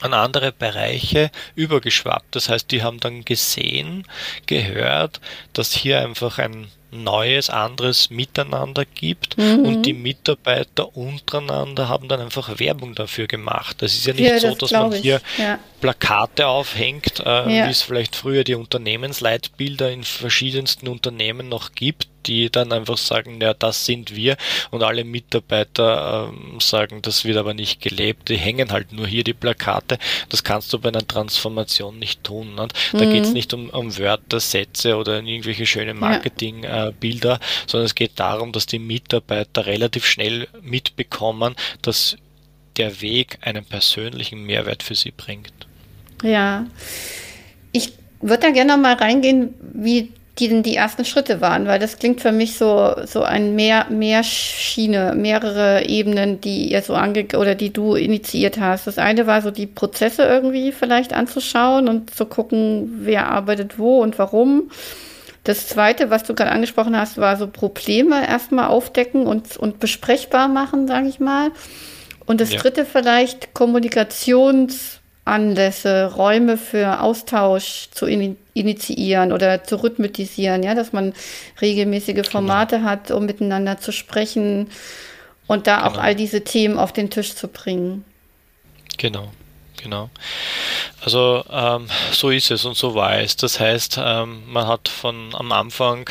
an 0.00 0.14
andere 0.14 0.52
Bereiche 0.52 1.30
übergeschwappt. 1.56 2.36
Das 2.36 2.48
heißt, 2.48 2.70
die 2.70 2.82
haben 2.84 3.00
dann 3.00 3.24
gesehen, 3.24 4.04
gehört, 4.46 5.20
dass 5.52 5.72
hier 5.72 6.00
einfach 6.00 6.38
ein 6.38 6.68
neues, 6.90 7.50
anderes 7.50 8.10
Miteinander 8.10 8.84
gibt 8.84 9.36
Mhm. 9.38 9.64
und 9.66 9.82
die 9.86 9.92
Mitarbeiter 9.92 10.96
untereinander 10.96 11.88
haben 11.88 12.08
dann 12.08 12.20
einfach 12.20 12.58
Werbung 12.58 12.94
dafür 12.94 13.26
gemacht. 13.26 13.76
Das 13.80 13.94
ist 13.94 14.06
ja 14.06 14.14
nicht 14.14 14.22
Ja, 14.28 14.38
so, 14.38 14.48
das 14.54 14.58
dass 14.58 14.70
man 14.72 14.92
hier 14.92 15.20
Ja. 15.36 15.58
Plakate 15.80 16.46
aufhängt, 16.48 17.20
äh, 17.20 17.24
Ja. 17.24 17.66
wie 17.66 17.70
es 17.70 17.82
vielleicht 17.82 18.16
früher 18.16 18.42
die 18.44 18.54
Unternehmensleitbilder 18.54 19.90
in 19.90 20.04
verschiedensten 20.04 20.88
Unternehmen 20.88 21.48
noch 21.48 21.72
gibt, 21.72 22.08
die 22.26 22.50
dann 22.50 22.72
einfach 22.72 22.98
sagen, 22.98 23.40
ja, 23.40 23.54
das 23.54 23.86
sind 23.86 24.14
wir 24.14 24.36
und 24.70 24.82
alle 24.82 25.04
Mitarbeiter 25.04 26.28
ähm, 26.30 26.60
sagen, 26.60 27.00
das 27.00 27.24
wird 27.24 27.36
aber 27.38 27.54
nicht 27.54 27.80
gelebt, 27.80 28.28
die 28.28 28.36
hängen 28.36 28.70
halt 28.72 28.92
nur 28.92 29.06
hier 29.06 29.24
die 29.24 29.32
Plakate. 29.32 29.98
Das 30.28 30.44
kannst 30.44 30.72
du 30.72 30.78
bei 30.78 30.88
einer 30.90 31.06
Transformation 31.06 31.98
nicht 31.98 32.24
tun. 32.24 32.54
Nicht? 32.56 32.74
Da 32.92 33.04
Mhm. 33.04 33.10
geht 33.10 33.24
es 33.24 33.32
nicht 33.32 33.54
um, 33.54 33.70
um 33.70 33.96
Wörter, 33.96 34.40
Sätze 34.40 34.96
oder 34.96 35.22
irgendwelche 35.22 35.64
schönen 35.64 35.98
Marketingbilder, 35.98 36.77
Bilder, 36.98 37.38
sondern 37.66 37.86
es 37.86 37.94
geht 37.94 38.12
darum, 38.16 38.52
dass 38.52 38.66
die 38.66 38.78
Mitarbeiter 38.78 39.66
relativ 39.66 40.06
schnell 40.06 40.48
mitbekommen, 40.62 41.54
dass 41.82 42.16
der 42.76 43.00
Weg 43.00 43.38
einen 43.42 43.64
persönlichen 43.64 44.44
Mehrwert 44.44 44.82
für 44.82 44.94
sie 44.94 45.10
bringt. 45.10 45.52
Ja. 46.22 46.66
Ich 47.72 47.92
würde 48.20 48.42
da 48.42 48.50
gerne 48.50 48.76
mal 48.76 48.94
reingehen, 48.94 49.54
wie 49.60 50.12
die 50.38 50.48
denn 50.48 50.62
die 50.62 50.76
ersten 50.76 51.04
Schritte 51.04 51.40
waren, 51.40 51.66
weil 51.66 51.78
das 51.78 51.98
klingt 51.98 52.20
für 52.20 52.32
mich 52.32 52.56
so, 52.56 52.94
so 53.06 53.22
ein 53.22 53.56
mehr, 53.56 53.86
mehr 53.90 54.22
Schiene, 54.22 55.14
mehrere 55.16 55.86
Ebenen, 55.86 56.40
die 56.40 56.70
ihr 56.70 56.82
so 56.82 56.94
ange 56.94 57.26
oder 57.36 57.54
die 57.54 57.72
du 57.72 57.94
initiiert 57.96 58.60
hast. 58.60 58.86
Das 58.86 58.98
eine 58.98 59.26
war 59.26 59.42
so 59.42 59.50
die 59.50 59.66
Prozesse 59.66 60.22
irgendwie 60.22 60.72
vielleicht 60.72 61.12
anzuschauen 61.12 61.88
und 61.88 62.14
zu 62.14 62.26
gucken, 62.26 63.00
wer 63.00 63.28
arbeitet 63.28 63.78
wo 63.78 64.00
und 64.00 64.18
warum. 64.18 64.70
Das 65.48 65.66
zweite, 65.66 66.10
was 66.10 66.24
du 66.24 66.34
gerade 66.34 66.52
angesprochen 66.52 66.94
hast, 66.94 67.16
war 67.16 67.38
so 67.38 67.46
Probleme 67.46 68.28
erstmal 68.28 68.68
aufdecken 68.68 69.26
und, 69.26 69.56
und 69.56 69.80
besprechbar 69.80 70.46
machen, 70.46 70.86
sage 70.86 71.08
ich 71.08 71.20
mal. 71.20 71.52
Und 72.26 72.42
das 72.42 72.52
Ja. 72.52 72.60
dritte 72.60 72.84
vielleicht 72.84 73.54
Kommunikationsanlässe, 73.54 76.12
Räume 76.14 76.58
für 76.58 77.00
Austausch 77.00 77.88
zu 77.92 78.04
ini 78.06 78.36
initiieren 78.52 79.32
oder 79.32 79.64
zu 79.64 79.76
rhythmisieren, 79.82 80.62
ja, 80.62 80.74
dass 80.74 80.92
man 80.92 81.14
regelmäßige 81.62 82.28
Formate 82.28 82.82
hat, 82.82 83.10
um 83.10 83.24
miteinander 83.24 83.78
zu 83.78 83.90
sprechen 83.90 84.68
und 85.46 85.66
da 85.66 85.86
auch 85.86 85.92
Genau. 85.92 86.02
all 86.04 86.14
diese 86.14 86.44
Themen 86.44 86.76
auf 86.76 86.92
den 86.92 87.08
Tisch 87.08 87.34
zu 87.34 87.48
bringen. 87.48 88.04
Genau, 88.98 89.30
genau. 89.82 90.10
Also 91.00 91.44
ähm, 91.50 91.88
so 92.12 92.30
ist 92.30 92.50
es 92.50 92.64
und 92.64 92.76
so 92.76 92.94
war 92.94 93.18
es. 93.18 93.36
Das 93.36 93.60
heißt, 93.60 93.98
ähm, 94.02 94.42
man 94.50 94.66
hat 94.66 94.88
von 94.88 95.34
am 95.34 95.52
Anfang 95.52 96.08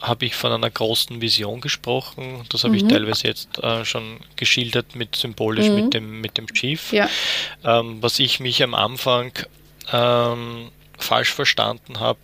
habe 0.00 0.24
ich 0.24 0.34
von 0.34 0.50
einer 0.52 0.70
großen 0.70 1.20
Vision 1.20 1.60
gesprochen. 1.60 2.44
Das 2.50 2.64
habe 2.64 2.76
ich 2.76 2.84
teilweise 2.84 3.26
jetzt 3.28 3.58
äh, 3.62 3.84
schon 3.84 4.18
geschildert 4.36 4.94
mit 4.96 5.14
symbolisch 5.16 5.68
Mhm. 5.68 5.74
mit 5.74 5.94
dem 5.94 6.20
mit 6.20 6.38
dem 6.38 6.46
Chief. 6.52 6.92
Ja, 6.92 7.08
Ähm, 7.64 7.98
was 8.02 8.18
ich 8.18 8.40
mich 8.40 8.62
am 8.62 8.74
Anfang 8.74 9.32
ähm, 9.92 10.70
falsch 10.98 11.32
verstanden 11.32 12.00
habe, 12.00 12.18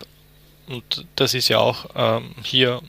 und 0.69 1.05
das 1.17 1.35
ist 1.35 1.49
ja 1.49 1.59
auch 1.59 1.87
ähm, 1.95 2.35
hier 2.43 2.81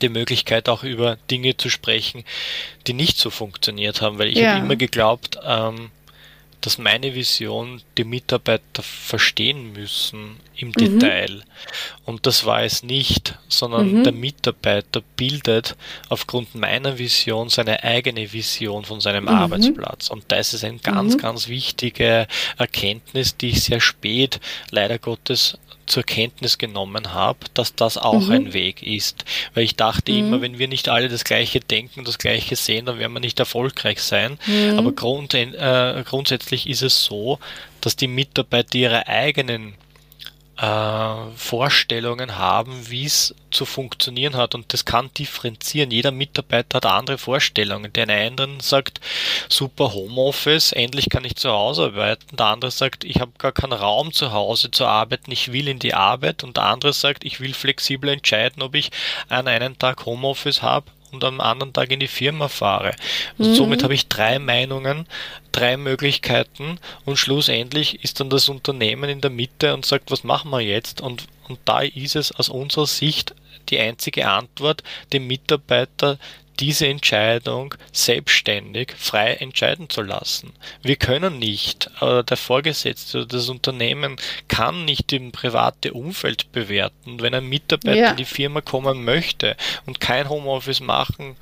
die 0.00 0.08
Möglichkeit, 0.08 0.68
auch 0.68 0.82
über 0.84 1.16
Dinge 1.30 1.56
zu 1.56 1.68
sprechen, 1.70 2.24
die 2.86 2.92
nicht 2.92 3.18
so 3.18 3.30
funktioniert 3.30 4.00
haben, 4.00 4.18
weil 4.18 4.28
ich 4.28 4.38
Ja. 4.38 4.52
habe 4.52 4.64
immer 4.64 4.76
geglaubt, 4.76 5.38
ähm, 5.44 5.90
dass 6.62 6.78
meine 6.78 7.14
Vision 7.14 7.82
die 7.98 8.04
Mitarbeiter 8.04 8.82
verstehen 8.82 9.72
müssen 9.72 10.36
im 10.56 10.72
Detail. 10.72 11.42
Und 12.04 12.26
das 12.26 12.46
war 12.46 12.62
es 12.62 12.82
nicht, 12.82 13.38
sondern 13.48 13.92
Mhm. 13.92 14.04
der 14.04 14.12
Mitarbeiter 14.12 15.02
bildet 15.16 15.76
aufgrund 16.08 16.54
meiner 16.54 16.98
Vision 16.98 17.48
seine 17.48 17.82
eigene 17.84 18.32
Vision 18.32 18.84
von 18.84 19.00
seinem 19.00 19.28
Arbeitsplatz. 19.28 20.08
Und 20.08 20.24
das 20.28 20.54
ist 20.54 20.64
eine 20.64 20.78
ganz, 20.78 21.14
Mhm. 21.14 21.18
ganz 21.18 21.48
wichtige 21.48 22.26
Erkenntnis, 22.58 23.36
die 23.36 23.50
ich 23.50 23.62
sehr 23.62 23.80
spät 23.80 24.40
leider 24.70 24.98
Gottes 24.98 25.58
zur 25.92 26.02
Kenntnis 26.02 26.56
genommen 26.58 27.12
habe, 27.12 27.38
dass 27.54 27.74
das 27.74 27.98
auch 27.98 28.20
Mhm. 28.26 28.32
ein 28.32 28.52
Weg 28.54 28.82
ist. 28.82 29.24
Weil 29.54 29.64
ich 29.64 29.76
dachte 29.76 30.10
immer, 30.10 30.40
wenn 30.40 30.58
wir 30.58 30.66
nicht 30.66 30.88
alle 30.88 31.08
das 31.08 31.24
Gleiche 31.24 31.60
denken 31.60 32.00
und 32.00 32.08
das 32.08 32.18
Gleiche 32.18 32.56
sehen, 32.56 32.86
dann 32.86 32.98
werden 32.98 33.12
wir 33.12 33.20
nicht 33.20 33.38
erfolgreich 33.38 34.00
sein. 34.02 34.38
Mhm. 34.46 34.78
Aber 34.78 34.92
grund, 34.92 35.34
äh, 35.34 36.02
grundsätzlich 36.08 36.66
ist 36.68 36.82
es 36.82 37.04
so, 37.04 37.38
dass 37.82 37.94
die 37.94 38.06
Mitarbeiter 38.08 38.74
ihre 38.78 39.06
eigenen 39.06 39.74
äh, 40.62 41.36
Vorstellungen 41.36 42.38
haben, 42.38 42.88
wie 42.88 43.04
es 43.04 43.34
zu 43.50 43.66
funktionieren 43.66 44.36
hat. 44.36 44.54
Und 44.54 44.72
das 44.72 44.84
kann 44.84 45.10
differenzieren. 45.18 45.90
Jeder 45.90 46.12
Mitarbeiter 46.12 46.76
hat 46.76 46.86
andere 46.86 47.18
Vorstellungen. 47.18 47.92
Der 47.92 48.08
eine 48.08 48.58
sagt, 48.62 49.00
super 49.48 49.92
Homeoffice, 49.92 50.70
endlich 50.72 51.10
kann 51.10 51.24
ich 51.24 51.34
zu 51.34 51.50
Hause 51.50 51.86
arbeiten. 51.86 52.36
Der 52.36 52.46
andere 52.46 52.70
sagt, 52.70 53.02
ich 53.02 53.20
habe 53.20 53.32
gar 53.38 53.52
keinen 53.52 53.72
Raum 53.72 54.12
zu 54.12 54.32
Hause 54.32 54.70
zu 54.70 54.86
arbeiten, 54.86 55.32
ich 55.32 55.52
will 55.52 55.66
in 55.66 55.80
die 55.80 55.94
Arbeit. 55.94 56.44
Und 56.44 56.56
der 56.56 56.64
andere 56.64 56.92
sagt, 56.92 57.24
ich 57.24 57.40
will 57.40 57.54
flexibel 57.54 58.08
entscheiden, 58.10 58.62
ob 58.62 58.76
ich 58.76 58.90
an 59.28 59.48
einen 59.48 59.78
Tag 59.78 60.06
Homeoffice 60.06 60.62
habe 60.62 60.86
und 61.12 61.24
am 61.24 61.40
anderen 61.40 61.72
Tag 61.72 61.92
in 61.92 62.00
die 62.00 62.08
Firma 62.08 62.48
fahre. 62.48 62.94
Und 63.38 63.54
somit 63.54 63.82
habe 63.82 63.94
ich 63.94 64.08
drei 64.08 64.38
Meinungen, 64.38 65.06
drei 65.52 65.76
Möglichkeiten 65.76 66.78
und 67.04 67.18
schlussendlich 67.18 68.02
ist 68.02 68.18
dann 68.18 68.30
das 68.30 68.48
Unternehmen 68.48 69.08
in 69.08 69.20
der 69.20 69.30
Mitte 69.30 69.74
und 69.74 69.86
sagt, 69.86 70.10
was 70.10 70.24
machen 70.24 70.50
wir 70.50 70.60
jetzt? 70.60 71.00
Und, 71.00 71.26
und 71.48 71.60
da 71.64 71.80
ist 71.82 72.16
es 72.16 72.32
aus 72.32 72.48
unserer 72.48 72.86
Sicht 72.86 73.34
die 73.68 73.78
einzige 73.78 74.28
Antwort, 74.28 74.82
dem 75.12 75.26
Mitarbeiter 75.26 76.18
diese 76.60 76.86
Entscheidung 76.86 77.74
selbstständig, 77.92 78.92
frei 78.96 79.34
entscheiden 79.34 79.88
zu 79.88 80.02
lassen. 80.02 80.52
Wir 80.82 80.96
können 80.96 81.38
nicht, 81.38 81.90
äh, 82.00 82.22
der 82.22 82.36
Vorgesetzte 82.36 83.18
oder 83.18 83.26
das 83.26 83.48
Unternehmen 83.48 84.16
kann 84.48 84.84
nicht 84.84 85.12
im 85.12 85.32
private 85.32 85.92
Umfeld 85.92 86.52
bewerten. 86.52 87.20
Wenn 87.20 87.34
ein 87.34 87.48
Mitarbeiter 87.48 87.96
Ja. 87.98 88.10
in 88.10 88.16
die 88.16 88.24
Firma 88.24 88.60
kommen 88.60 89.04
möchte 89.04 89.56
und 89.86 90.00
kein 90.00 90.28
Homeoffice 90.28 90.80
machen 90.80 91.36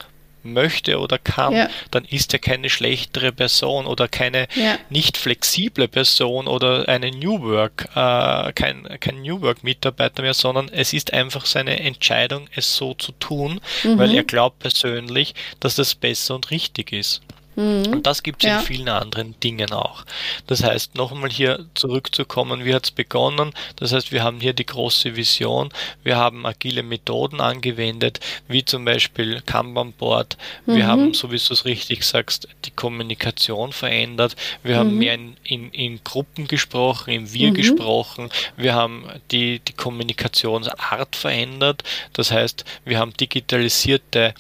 möchte 0.45 0.99
oder 0.99 1.19
kann, 1.19 1.55
Ja. 1.55 1.69
dann 1.91 2.05
ist 2.05 2.33
er 2.33 2.39
keine 2.39 2.71
schlechtere 2.71 3.33
Person 3.33 3.87
oder 3.87 4.09
keine 4.09 4.47
Ja. 4.55 4.79
nicht 4.89 5.17
flexible 5.17 5.89
Person 5.89 6.47
oder 6.47 6.89
eine 6.89 7.11
New 7.11 7.41
Work, 7.43 7.89
äh, 7.95 8.53
kein, 8.53 8.85
kein 9.01 9.23
New 9.23 9.41
Work 9.43 9.63
Mitarbeiter 9.65 10.23
mehr, 10.23 10.35
sondern 10.35 10.69
es 10.69 10.93
ist 10.93 11.13
einfach 11.13 11.47
seine 11.47 11.81
Entscheidung, 11.81 12.49
es 12.55 12.77
so 12.77 12.95
zu 12.95 13.13
tun, 13.13 13.61
weil 13.85 14.15
er 14.15 14.25
glaubt 14.25 14.59
persönlich, 14.61 15.35
dass 15.61 15.75
das 15.77 15.95
besser 15.95 16.35
und 16.35 16.51
richtig 16.51 16.93
ist. 16.93 17.21
Mhm. 17.61 17.93
Und 17.93 18.07
das 18.07 18.23
gibt 18.23 18.43
es 18.43 18.49
ja. 18.49 18.61
in 18.61 18.65
vielen 18.65 18.89
anderen 18.89 19.39
Dingen 19.41 19.73
auch. 19.73 20.05
Das 20.47 20.63
heißt, 20.63 20.95
nochmal 20.95 21.31
hier 21.31 21.67
zurückzukommen, 21.75 22.65
wie 22.65 22.75
hat 22.75 22.85
es 22.85 22.91
begonnen? 22.91 23.53
Das 23.77 23.93
heißt, 23.93 24.13
wir 24.13 24.25
haben 24.25 24.41
hier 24.41 24.55
die 24.55 24.65
große 24.65 25.15
Vision, 25.15 25.69
wir 26.03 26.17
haben 26.17 26.47
agile 26.47 26.83
Methoden 26.83 27.41
angewendet, 27.41 28.21
wie 28.49 28.65
zum 28.65 28.85
Beispiel 28.85 29.43
Kanban-Board, 29.45 30.39
mhm. 30.65 30.77
wir 30.77 30.87
haben, 30.87 31.13
so 31.13 31.31
wie 31.31 31.37
du 31.37 31.53
es 31.53 31.65
richtig 31.67 32.05
sagst, 32.05 32.49
die 32.65 32.71
Kommunikation 32.71 33.73
verändert, 33.73 34.37
wir 34.63 34.77
mhm. 34.77 34.79
haben 34.79 34.99
mehr 34.99 35.15
in, 35.15 35.37
in, 35.45 35.71
in, 35.73 36.01
Gruppen 36.03 36.47
gesprochen, 36.49 37.11
im 37.11 37.33
Wir 37.33 37.51
mhm. 37.51 37.55
gesprochen, 37.55 38.31
wir 38.57 38.75
haben 38.75 39.05
die, 39.31 39.59
die 39.61 39.75
Kommunikationsart 39.75 41.15
verändert, 41.15 41.83
das 42.15 42.31
heißt, 42.31 42.65
wir 42.87 42.99
haben 42.99 43.13
digitalisierte 43.13 44.35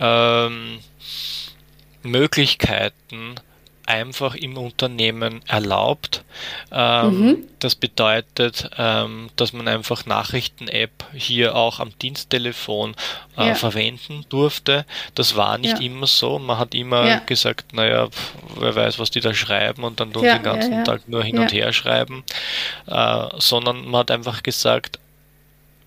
ähm, 0.00 0.78
Möglichkeiten 2.04 3.36
einfach 3.86 4.34
im 4.34 4.56
Unternehmen 4.56 5.42
erlaubt. 5.46 6.24
Ähm, 6.72 7.20
mhm. 7.20 7.36
Das 7.58 7.74
bedeutet, 7.74 8.70
ähm, 8.78 9.28
dass 9.36 9.52
man 9.52 9.68
einfach 9.68 10.06
Nachrichten-App 10.06 11.04
hier 11.12 11.54
auch 11.54 11.80
am 11.80 11.96
Diensttelefon 11.98 12.94
äh, 13.36 13.48
ja. 13.48 13.54
verwenden 13.54 14.24
durfte. 14.28 14.86
Das 15.14 15.36
war 15.36 15.58
nicht 15.58 15.78
ja. 15.78 15.84
immer 15.84 16.06
so. 16.06 16.38
Man 16.38 16.58
hat 16.58 16.74
immer 16.74 17.06
ja. 17.06 17.18
gesagt, 17.18 17.72
naja, 17.72 18.08
wer 18.58 18.74
weiß, 18.74 18.98
was 18.98 19.10
die 19.10 19.20
da 19.20 19.34
schreiben 19.34 19.84
und 19.84 20.00
dann 20.00 20.12
tun 20.12 20.22
sie 20.22 20.30
den 20.30 20.42
ganzen 20.42 20.84
Tag 20.84 21.08
nur 21.08 21.22
hin 21.22 21.38
und 21.38 21.52
her 21.52 21.72
schreiben. 21.72 22.24
Äh, 22.86 23.28
sondern 23.38 23.88
man 23.88 24.00
hat 24.00 24.10
einfach 24.10 24.42
gesagt, 24.42 24.98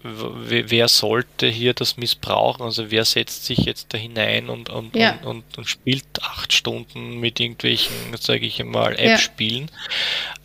wer 0.04 0.88
sollte 0.88 1.48
hier 1.48 1.74
das 1.74 1.98
missbrauchen? 1.98 2.64
Also 2.64 2.92
wer 2.92 3.04
setzt 3.04 3.46
sich 3.46 3.60
jetzt 3.60 3.94
da 3.94 3.98
hinein 3.98 4.50
und, 4.50 4.70
und, 4.70 4.96
ja. 4.96 5.14
und, 5.24 5.26
und, 5.26 5.58
und, 5.58 5.70
spielt 5.70 6.06
acht 6.22 6.54
Stunden 6.54 7.20
mit 7.20 7.40
irgendwelchen, 7.40 7.96
sage 8.20 8.46
ich 8.46 8.62
einmal, 8.62 8.98
App-Spielen? 8.98 9.72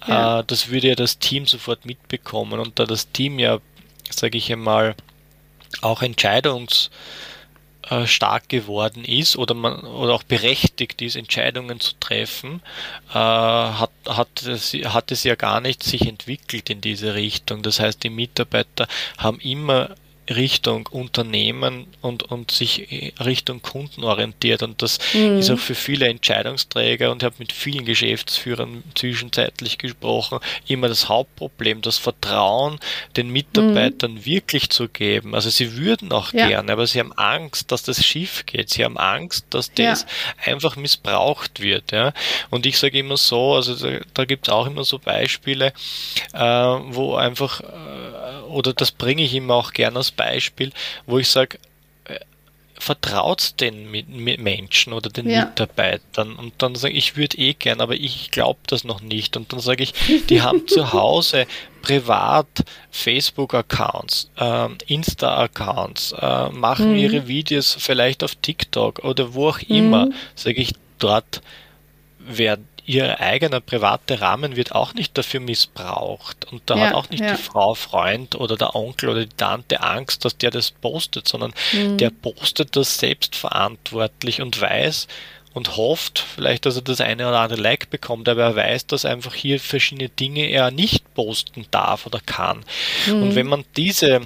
Ja. 0.07 0.40
Äh, 0.40 0.44
das 0.46 0.68
würde 0.70 0.88
ja 0.88 0.94
das 0.94 1.18
Team 1.18 1.46
sofort 1.46 1.84
mitbekommen 1.84 2.61
und 2.61 2.78
da 2.78 2.84
das 2.84 3.12
Team 3.12 3.38
ja, 3.38 3.59
sage 4.11 4.38
ich 4.38 4.53
einmal, 4.53 4.94
auch 5.80 6.03
Entscheidungs- 6.03 6.90
äh, 7.91 8.07
stark 8.07 8.49
geworden 8.49 9.05
ist 9.05 9.37
oder 9.37 9.55
man 9.55 9.80
oder 9.80 10.14
auch 10.14 10.22
berechtigt 10.22 11.03
ist, 11.03 11.16
Entscheidungen 11.16 11.80
zu 11.80 11.95
treffen, 11.99 12.62
äh, 13.11 13.14
hat, 13.14 13.91
hat, 14.07 14.28
hat 14.85 15.11
es 15.12 15.24
ja 15.24 15.35
gar 15.35 15.61
nicht 15.61 15.83
sich 15.83 16.07
entwickelt 16.07 16.70
in 16.70 16.80
diese 16.80 17.14
Richtung. 17.14 17.62
Das 17.62 17.80
heißt, 17.80 18.03
die 18.03 18.11
Mitarbeiter 18.11 18.87
haben 19.18 19.41
immer 19.41 19.91
Richtung 20.37 20.87
Unternehmen 20.89 21.87
und, 22.01 22.24
und 22.24 22.51
sich 22.51 23.14
Richtung 23.24 23.62
Kunden 23.62 24.05
orientiert. 24.05 24.62
Und 24.62 24.83
das 24.83 24.99
mhm. 25.14 25.39
ist 25.39 25.51
auch 25.51 25.59
für 25.59 25.74
viele 25.74 26.09
Entscheidungsträger 26.09 27.11
und 27.11 27.22
ich 27.22 27.26
habe 27.26 27.37
mit 27.39 27.53
vielen 27.53 27.85
Geschäftsführern 27.85 28.83
zwischenzeitlich 28.95 29.78
gesprochen, 29.78 30.39
immer 30.66 30.89
das 30.89 31.09
Hauptproblem, 31.09 31.83
das 31.83 31.99
Vertrauen 31.99 32.78
den 33.16 33.30
Mitarbeitern 33.30 34.14
mhm. 34.14 34.24
wirklich 34.26 34.70
zu 34.70 34.89
geben. 34.89 35.35
Also 35.35 35.51
sie 35.51 35.76
würden 35.76 36.12
auch 36.12 36.33
ja. 36.33 36.49
gerne, 36.49 36.72
aber 36.72 36.87
sie 36.87 37.01
haben 37.01 37.12
Angst, 37.12 37.72
dass 37.72 37.83
das 37.83 38.05
schief 38.05 38.45
geht. 38.47 38.70
Sie 38.70 38.85
haben 38.85 38.99
Angst, 38.99 39.47
dass 39.51 39.72
das 39.72 40.03
ja. 40.03 40.53
einfach 40.53 40.76
missbraucht 40.76 41.61
wird. 41.61 41.93
Ja? 41.93 42.12
Und 42.51 42.66
ich 42.66 42.78
sage 42.78 42.99
immer 42.99 43.16
so, 43.16 43.55
also 43.55 43.74
da, 43.74 44.01
da 44.14 44.24
gibt 44.24 44.49
es 44.49 44.53
auch 44.53 44.66
immer 44.66 44.85
so 44.85 44.99
Beispiele, 44.99 45.72
äh, 46.33 46.39
wo 46.41 47.14
einfach, 47.14 47.61
äh, 47.61 48.43
oder 48.49 48.72
das 48.72 48.91
bringe 48.91 49.22
ich 49.22 49.35
immer 49.35 49.55
auch 49.55 49.72
gerne 49.72 49.97
als 49.97 50.11
Beispiel, 50.11 50.22
wo 51.07 51.18
ich 51.18 51.29
sage, 51.29 51.59
äh, 52.05 52.18
vertraut 52.79 53.61
den 53.61 53.91
Menschen 53.91 54.93
oder 54.93 55.09
den 55.09 55.29
ja. 55.29 55.45
Mitarbeitern 55.45 56.35
und 56.35 56.55
dann 56.59 56.75
sage 56.75 56.95
ich, 56.95 57.03
ich 57.12 57.16
würde 57.16 57.39
eh 57.39 57.55
gern, 57.55 57.81
aber 57.81 57.95
ich 57.95 58.31
glaube 58.31 58.61
das 58.66 58.85
noch 58.85 59.01
nicht 59.01 59.37
und 59.37 59.53
dann 59.53 59.61
sage 59.61 59.83
ich, 59.85 59.95
die 60.29 60.43
haben 60.43 60.66
zu 60.66 60.93
Hause 60.93 61.47
privat 61.83 62.64
Facebook-Accounts, 62.91 64.31
äh, 64.39 64.68
Insta-Accounts, 64.87 66.12
äh, 66.12 66.49
machen 66.51 66.93
mhm. 66.93 66.99
ihre 66.99 67.29
Videos 67.29 67.77
vielleicht 67.79 68.25
auf 68.25 68.35
TikTok 68.37 69.01
oder 69.05 69.35
wo 69.35 69.49
auch 69.49 69.59
immer, 69.61 70.07
mhm. 70.07 70.14
sage 70.35 70.61
ich, 70.61 70.73
dort 70.99 71.43
werden 72.18 72.68
ihr 72.85 73.20
eigener 73.20 73.61
privater 73.61 74.20
Rahmen 74.20 74.57
wird 74.57 74.72
auch 74.72 74.95
nicht 74.95 75.16
dafür 75.16 75.41
missbraucht. 75.41 76.51
Und 76.51 76.62
da 76.66 76.76
ja, 76.76 76.87
hat 76.87 76.95
auch 76.95 77.11
nicht 77.11 77.22
ja. 77.22 77.33
die 77.35 77.43
Frau, 77.43 77.74
Freund 77.74 78.35
oder 78.35 78.57
der 78.57 78.74
Onkel 78.74 79.11
oder 79.11 79.24
die 79.24 79.37
Tante 79.37 79.80
Angst, 79.80 80.24
dass 80.24 80.37
der 80.37 80.51
das 80.51 80.70
postet, 80.70 81.28
sondern 81.28 81.53
mhm. 81.72 81.99
der 81.99 82.11
postet 82.11 82.76
das 82.76 82.99
selbstverantwortlich 82.99 84.43
und 84.43 84.61
weiß 84.61 85.07
und 85.55 85.76
hofft 85.76 86.18
vielleicht, 86.18 86.66
dass 86.66 86.76
er 86.76 86.83
das 86.83 87.01
eine 87.01 87.28
oder 87.28 87.41
andere 87.41 87.61
Like 87.61 87.91
bekommt, 87.91 88.28
aber 88.28 88.43
er 88.43 88.57
weiß, 88.57 88.87
dass 88.87 89.05
einfach 89.05 89.35
hier 89.35 89.61
verschiedene 89.61 90.09
Dinge 90.09 90.47
er 90.47 90.70
nicht 90.70 91.14
posten 91.14 91.66
darf 91.70 92.07
oder 92.07 92.20
kann. 92.24 92.64
Mhm. 93.07 93.22
Und 93.22 93.35
wenn 93.35 93.47
man 93.47 93.64
diese 93.76 94.22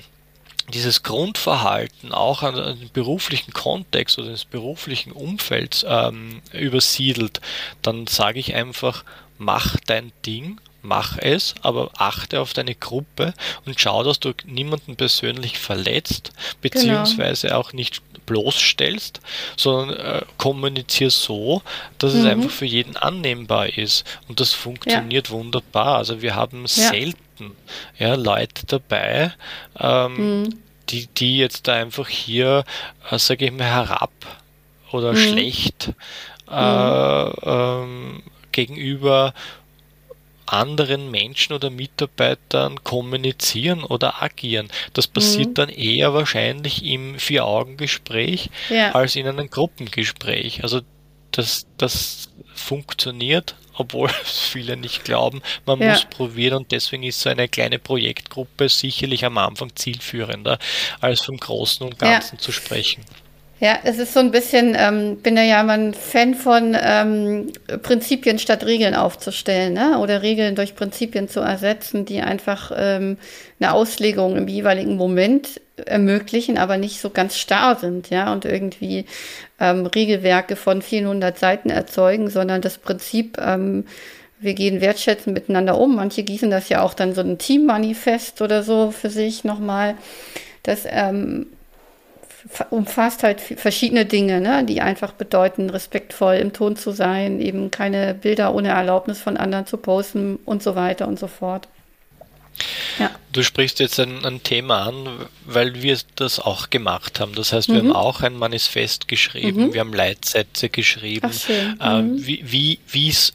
dieses 0.73 1.03
Grundverhalten 1.03 2.13
auch 2.13 2.43
an 2.43 2.55
den 2.55 2.91
beruflichen 2.93 3.53
Kontext 3.53 4.19
oder 4.19 4.31
des 4.31 4.45
beruflichen 4.45 5.13
Umfelds 5.13 5.85
ähm, 5.89 6.43
übersiedelt, 6.53 7.41
dann 7.83 8.07
sage 8.07 8.41
ich 8.41 8.55
einfach, 8.55 9.05
mach 9.39 9.77
dein 9.87 10.13
Ding, 10.25 10.61
mach 10.83 11.19
es, 11.19 11.55
aber 11.63 11.91
achte 11.97 12.41
auf 12.41 12.53
deine 12.53 12.75
Gruppe 12.75 13.35
und 13.65 13.79
schau, 13.81 14.03
dass 14.03 14.21
du 14.21 14.33
niemanden 14.45 14.97
persönlich 14.97 15.59
verletzt, 15.59 16.33
beziehungsweise 16.61 17.49
genau. 17.49 17.61
auch 17.61 17.73
nicht 17.73 18.03
bloßstellst, 18.27 19.21
sondern 19.57 19.97
äh, 19.99 20.23
kommunizier 20.37 21.11
so, 21.11 21.63
dass 21.99 22.13
mhm. 22.13 22.21
es 22.21 22.27
einfach 22.27 22.51
für 22.51 22.67
jeden 22.67 22.97
annehmbar 22.97 23.79
ist. 23.79 24.05
Und 24.29 24.41
das 24.41 24.53
funktioniert 24.53 25.29
ja. 25.29 25.33
wunderbar. 25.33 25.97
Also 25.97 26.23
wir 26.23 26.35
haben 26.35 26.63
ja. 26.63 26.89
selten 26.89 27.26
ja, 27.99 28.15
Leute 28.15 28.67
dabei, 28.67 29.33
ähm, 29.79 30.43
mhm. 30.43 30.59
die, 30.89 31.07
die 31.07 31.39
jetzt 31.39 31.69
da 31.69 31.75
einfach 31.75 32.09
hier, 32.09 32.65
äh, 33.11 33.19
sage 33.19 33.47
ich 33.47 33.53
mal, 33.53 33.65
herab 33.65 34.13
oder 34.93 35.13
mhm. 35.13 35.17
schlecht 35.17 35.93
äh, 36.51 37.25
mhm. 37.25 37.33
ähm, 37.45 38.23
gegenüber 38.53 39.35
anderen 40.47 41.11
Menschen 41.11 41.55
oder 41.55 41.71
Mitarbeitern 41.71 42.83
kommunizieren 42.85 43.83
oder 43.83 44.23
agieren. 44.23 44.69
Das 44.93 45.09
passiert 45.09 45.49
mhm. 45.49 45.55
dann 45.55 45.69
eher 45.69 46.15
wahrscheinlich 46.15 46.85
im 46.85 47.19
Vier-Augen-Gespräch 47.19 48.51
ja. 48.71 48.93
als 48.93 49.17
in 49.17 49.27
einem 49.27 49.51
Gruppengespräch. 49.51 50.63
Also 50.63 50.83
das, 51.33 51.67
das 51.77 52.31
funktioniert 52.55 53.57
obwohl 53.77 54.11
es 54.23 54.41
viele 54.53 54.77
nicht 54.77 55.05
glauben. 55.05 55.43
Man 55.65 55.81
ja. 55.81 55.91
muss 55.91 56.05
probieren 56.05 56.59
und 56.59 56.73
deswegen 56.73 57.03
ist 57.03 57.21
so 57.21 57.31
eine 57.31 57.49
kleine 57.49 57.79
Projektgruppe 57.79 58.69
sicherlich 58.69 59.25
am 59.25 59.39
Anfang 59.39 59.75
zielführender, 59.75 60.59
als 61.01 61.23
vom 61.23 61.37
Großen 61.37 61.87
und 61.87 61.99
Ganzen 61.99 62.37
ja. 62.37 62.41
zu 62.41 62.53
sprechen. 62.53 63.05
Ja, 63.59 63.79
es 63.85 63.97
ist 63.99 64.13
so 64.13 64.21
ein 64.21 64.33
bisschen, 64.33 64.77
ähm, 64.79 65.17
bin 65.23 65.35
ja 65.39 65.63
immer 65.63 65.73
ein 65.73 65.95
Fan 65.95 66.35
von 66.35 66.77
ähm, 66.79 67.53
Prinzipien 67.83 68.39
statt 68.39 68.67
Regeln 68.67 68.95
aufzustellen, 68.95 69.73
ne? 69.73 69.99
oder 69.99 70.21
Regeln 70.21 70.55
durch 70.57 70.75
Prinzipien 70.75 71.27
zu 71.27 71.41
ersetzen, 71.41 72.05
die 72.05 72.21
einfach 72.21 72.71
ähm, 72.77 73.17
eine 73.59 73.73
Auslegung 73.73 74.37
im 74.37 74.47
jeweiligen 74.47 74.97
Moment 74.97 75.63
ermöglichen, 75.87 76.59
aber 76.59 76.77
nicht 76.77 77.01
so 77.01 77.09
ganz 77.09 77.39
starr 77.39 77.77
sind, 77.77 78.11
ja, 78.11 78.31
und 78.31 78.45
irgendwie 78.45 79.07
ähm, 79.59 79.87
Regelwerke 79.87 80.55
von 80.55 80.83
vielen 80.83 81.09
hundert 81.09 81.39
Seiten 81.39 81.71
erzeugen, 81.71 82.29
sondern 82.29 82.61
das 82.61 82.77
Prinzip, 82.77 83.39
ähm, 83.39 83.85
wir 84.39 84.53
gehen 84.53 84.83
wertschätzend 84.83 85.33
miteinander 85.33 85.79
um. 85.79 85.97
Manche 85.97 86.25
gießen 86.25 86.51
das 86.51 86.69
ja 86.69 86.83
auch 86.83 86.93
dann 86.93 87.15
so 87.15 87.23
ein 87.23 87.39
Teammanifest 87.39 88.43
oder 88.43 88.63
so 88.63 88.91
für 88.91 89.09
sich 89.09 89.45
nochmal. 89.45 89.95
Das 90.63 90.83
ähm, 90.87 91.47
umfasst 92.71 93.23
halt 93.23 93.41
verschiedene 93.41 94.07
Dinge, 94.07 94.41
ne, 94.41 94.65
die 94.65 94.81
einfach 94.81 95.13
bedeuten, 95.13 95.71
respektvoll 95.71 96.37
im 96.37 96.53
Ton 96.53 96.77
zu 96.77 96.93
sein, 96.93 97.41
eben 97.41 97.71
keine 97.71 98.15
Bilder 98.15 98.55
ohne 98.55 98.69
Erlaubnis 98.69 99.21
von 99.21 99.37
anderen 99.37 99.67
zu 99.67 99.77
posten 99.77 100.39
und 100.45 100.63
so 100.63 100.75
weiter 100.75 101.09
und 101.09 101.19
so 101.19 101.27
fort. 101.27 101.69
Ja. 102.99 103.11
Du 103.33 103.43
sprichst 103.43 103.81
jetzt 103.81 104.01
ein, 104.01 104.25
ein, 104.25 104.43
Thema 104.43 104.87
an, 104.87 105.09
weil 105.45 105.83
wir 105.83 105.99
das 106.15 106.41
auch 106.41 106.71
gemacht 106.71 107.21
haben. 107.21 107.35
Das 107.35 107.53
heißt, 107.53 107.69
wir 107.69 107.83
mhm. 107.83 107.89
haben 107.89 107.97
auch 107.97 108.23
ein 108.23 108.35
Manifest 108.35 109.09
geschrieben, 109.09 109.67
mhm. 109.67 109.75
wir 109.75 109.81
haben 109.81 109.93
Leitsätze 109.93 110.71
geschrieben, 110.71 111.31
äh, 111.81 112.03
mhm. 112.03 112.27
wie 112.27 113.09
es 113.09 113.35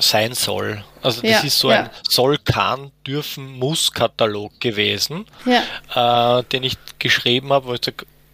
sein 0.00 0.34
soll. 0.34 0.84
Also 1.02 1.22
das 1.22 1.30
ja, 1.30 1.40
ist 1.40 1.58
so 1.58 1.70
ja. 1.70 1.84
ein 1.84 1.90
soll, 2.08 2.38
kann, 2.38 2.90
dürfen, 3.06 3.58
muss 3.58 3.92
Katalog 3.92 4.60
gewesen, 4.60 5.26
ja. 5.46 6.38
äh, 6.38 6.44
den 6.44 6.64
ich 6.64 6.76
geschrieben 6.98 7.52
habe, 7.52 7.78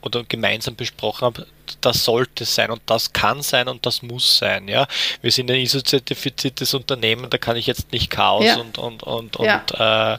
oder 0.03 0.25
gemeinsam 0.25 0.77
besprochen 0.77 1.27
haben, 1.27 1.45
das 1.81 2.05
sollte 2.05 2.45
sein 2.45 2.71
und 2.71 2.83
das 2.87 3.13
kann 3.13 3.43
sein 3.43 3.69
und 3.69 3.87
das 3.87 4.03
muss 4.03 4.39
sein. 4.39 4.69
Ja, 4.69 4.87
wir 5.23 5.31
sind 5.31 5.51
ein 5.51 5.61
ISO-zertifiziertes 5.61 6.75
Unternehmen, 6.75 7.29
da 7.31 7.39
kann 7.39 7.57
ich 7.57 7.67
jetzt 7.67 7.93
nicht 7.93 8.11
Chaos 8.11 8.45
ja. 8.45 8.57
und 8.57 8.79
und 8.79 9.03
und, 9.03 9.37
ja. 9.41 9.61
und 9.61 9.81
äh, 9.81 10.15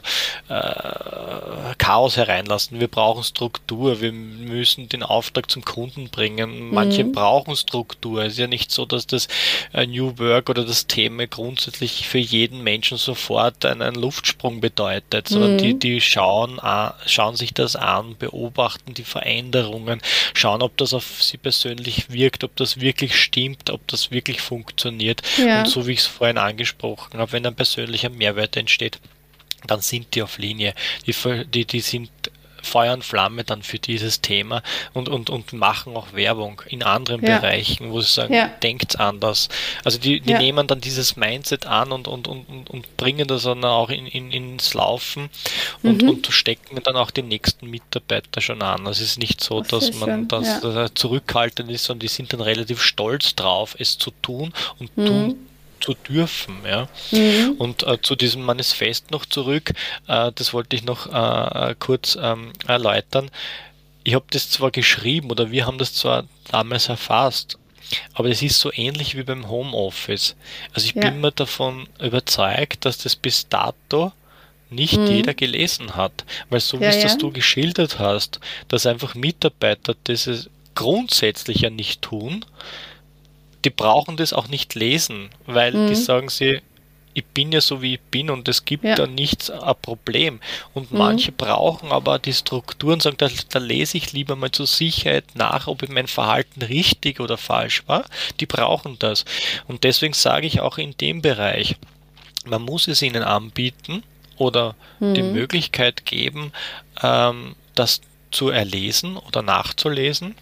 äh, 0.54 1.74
Chaos 1.78 2.16
hereinlassen. 2.16 2.80
Wir 2.80 2.88
brauchen 2.88 3.24
Struktur. 3.24 4.00
Wir 4.00 4.12
müssen 4.12 4.88
den 4.88 5.02
Auftrag 5.02 5.50
zum 5.50 5.64
Kunden 5.64 6.08
bringen. 6.08 6.70
Manche 6.70 7.04
mhm. 7.04 7.12
brauchen 7.12 7.56
Struktur. 7.56 8.22
Es 8.22 8.34
ist 8.34 8.38
ja 8.38 8.46
nicht 8.46 8.70
so, 8.70 8.84
dass 8.84 9.06
das 9.06 9.28
äh, 9.72 9.86
New 9.86 10.18
Work 10.18 10.50
oder 10.50 10.64
das 10.64 10.86
Thema 10.86 11.26
grundsätzlich 11.26 12.06
für 12.06 12.18
jeden 12.18 12.62
Menschen 12.62 12.98
sofort 12.98 13.64
einen, 13.64 13.94
Luftsprung 13.94 14.60
bedeutet, 14.60 15.28
sondern 15.28 15.54
mhm. 15.54 15.58
die 15.58 15.78
die 15.78 16.00
schauen 16.00 16.60
schauen 17.06 17.36
sich 17.36 17.54
das 17.54 17.74
an, 17.74 18.16
beobachten 18.18 18.94
die 18.94 19.04
Veränderungen, 19.04 20.00
schauen, 20.34 20.62
ob 20.62 20.76
das 20.76 20.94
auf 20.94 21.22
sie 21.22 21.37
persönlich 21.38 22.10
wirkt, 22.10 22.44
ob 22.44 22.54
das 22.56 22.80
wirklich 22.80 23.16
stimmt, 23.16 23.70
ob 23.70 23.86
das 23.88 24.10
wirklich 24.10 24.40
funktioniert. 24.40 25.22
Ja. 25.38 25.60
Und 25.60 25.68
so 25.68 25.86
wie 25.86 25.92
ich 25.92 26.00
es 26.00 26.06
vorhin 26.06 26.38
angesprochen 26.38 27.18
habe, 27.18 27.32
wenn 27.32 27.46
ein 27.46 27.54
persönlicher 27.54 28.10
Mehrwert 28.10 28.56
entsteht, 28.56 28.98
dann 29.66 29.80
sind 29.80 30.14
die 30.14 30.22
auf 30.22 30.38
Linie. 30.38 30.74
Die, 31.06 31.14
die, 31.46 31.64
die 31.64 31.80
sind 31.80 32.10
Feuer 32.62 32.94
und 32.94 33.04
Flamme 33.04 33.44
dann 33.44 33.62
für 33.62 33.78
dieses 33.78 34.20
Thema 34.20 34.62
und, 34.92 35.08
und, 35.08 35.30
und 35.30 35.52
machen 35.52 35.96
auch 35.96 36.12
Werbung 36.12 36.62
in 36.68 36.82
anderen 36.82 37.24
ja. 37.24 37.38
Bereichen, 37.38 37.90
wo 37.90 38.00
sie 38.00 38.12
sagen, 38.12 38.34
ja. 38.34 38.48
denkt 38.62 39.00
anders. 39.00 39.48
Also 39.84 39.98
die, 39.98 40.20
die 40.20 40.32
ja. 40.32 40.38
nehmen 40.38 40.66
dann 40.66 40.80
dieses 40.80 41.16
Mindset 41.16 41.66
an 41.66 41.92
und, 41.92 42.08
und, 42.08 42.28
und, 42.28 42.70
und 42.70 42.96
bringen 42.96 43.26
das 43.26 43.44
dann 43.44 43.64
auch 43.64 43.90
in, 43.90 44.06
in, 44.06 44.30
ins 44.30 44.74
Laufen 44.74 45.30
und, 45.82 46.02
mhm. 46.02 46.08
und 46.10 46.26
stecken 46.28 46.80
dann 46.82 46.96
auch 46.96 47.10
die 47.10 47.22
nächsten 47.22 47.68
Mitarbeiter 47.68 48.40
schon 48.40 48.62
an. 48.62 48.86
Also 48.86 49.02
es 49.02 49.10
ist 49.10 49.18
nicht 49.18 49.42
so, 49.42 49.60
das 49.60 49.70
dass 49.70 49.94
man 49.94 50.10
schön. 50.10 50.28
das, 50.28 50.60
das 50.60 50.94
zurückhaltend 50.94 51.70
ist, 51.70 51.84
sondern 51.84 52.00
die 52.00 52.08
sind 52.08 52.32
dann 52.32 52.40
relativ 52.40 52.82
stolz 52.82 53.34
drauf, 53.34 53.76
es 53.78 53.98
zu 53.98 54.10
tun 54.22 54.52
und 54.78 54.96
mhm. 54.96 55.06
tun 55.06 55.48
zu 55.80 55.94
dürfen. 55.94 56.58
Ja? 56.64 56.88
Mhm. 57.10 57.52
Und 57.58 57.86
äh, 57.86 58.00
zu 58.00 58.16
diesem 58.16 58.42
Manifest 58.42 59.10
noch 59.10 59.26
zurück, 59.26 59.72
äh, 60.06 60.32
das 60.34 60.52
wollte 60.52 60.76
ich 60.76 60.84
noch 60.84 61.06
äh, 61.06 61.74
kurz 61.78 62.18
ähm, 62.20 62.52
erläutern. 62.66 63.30
Ich 64.04 64.14
habe 64.14 64.26
das 64.30 64.50
zwar 64.50 64.70
geschrieben 64.70 65.30
oder 65.30 65.50
wir 65.50 65.66
haben 65.66 65.78
das 65.78 65.94
zwar 65.94 66.24
damals 66.50 66.88
erfasst, 66.88 67.58
aber 68.14 68.28
es 68.28 68.42
ist 68.42 68.60
so 68.60 68.72
ähnlich 68.72 69.16
wie 69.16 69.22
beim 69.22 69.48
Homeoffice. 69.48 70.36
Also 70.72 70.86
ich 70.86 70.94
ja. 70.94 71.02
bin 71.02 71.20
mir 71.20 71.32
davon 71.32 71.88
überzeugt, 72.00 72.84
dass 72.84 72.98
das 72.98 73.16
bis 73.16 73.48
dato 73.48 74.12
nicht 74.70 74.98
mhm. 74.98 75.06
jeder 75.06 75.34
gelesen 75.34 75.96
hat. 75.96 76.24
Weil 76.50 76.60
so 76.60 76.78
wie 76.80 76.84
ja, 76.84 76.90
es 76.90 77.02
das 77.02 77.18
du 77.18 77.30
geschildert 77.30 77.98
hast, 77.98 78.40
dass 78.68 78.86
einfach 78.86 79.14
Mitarbeiter 79.14 79.94
das 80.04 80.48
grundsätzlich 80.74 81.62
ja 81.62 81.70
nicht 81.70 82.02
tun, 82.02 82.44
die 83.68 83.74
brauchen 83.74 84.16
das 84.16 84.32
auch 84.32 84.48
nicht 84.48 84.74
lesen, 84.74 85.28
weil 85.44 85.74
mhm. 85.74 85.88
die 85.88 85.94
sagen 85.94 86.30
sie, 86.30 86.62
ich 87.12 87.26
bin 87.26 87.52
ja 87.52 87.60
so 87.60 87.82
wie 87.82 87.94
ich 87.94 88.00
bin 88.00 88.30
und 88.30 88.48
es 88.48 88.64
gibt 88.64 88.84
ja. 88.84 88.94
da 88.94 89.06
nichts 89.06 89.50
ein 89.50 89.74
Problem. 89.82 90.40
Und 90.72 90.90
mhm. 90.90 90.98
manche 90.98 91.32
brauchen 91.32 91.92
aber 91.92 92.18
die 92.18 92.32
Strukturen, 92.32 93.00
sagen, 93.00 93.18
da, 93.18 93.28
da, 93.50 93.58
lese 93.58 93.98
ich 93.98 94.14
lieber 94.14 94.36
mal 94.36 94.52
zur 94.52 94.66
Sicherheit 94.66 95.24
nach, 95.34 95.66
ob 95.66 95.86
mein 95.90 96.06
Verhalten 96.06 96.62
richtig 96.62 97.20
oder 97.20 97.36
falsch 97.36 97.82
war. 97.86 98.06
Die 98.40 98.46
brauchen 98.46 98.98
das. 98.98 99.26
Und 99.66 99.84
deswegen 99.84 100.14
sage 100.14 100.46
ich 100.46 100.60
auch 100.60 100.78
in 100.78 100.96
dem 100.96 101.20
Bereich, 101.20 101.76
man 102.46 102.62
muss 102.62 102.88
es 102.88 103.02
ihnen 103.02 103.22
anbieten 103.22 104.02
oder 104.38 104.76
mhm. 104.98 105.12
die 105.12 105.22
Möglichkeit 105.22 106.06
geben, 106.06 106.52
ähm, 107.02 107.54
das 107.74 108.00
zu 108.30 108.48
erlesen 108.48 109.18
oder 109.18 109.42
nachzulesen. 109.42 110.36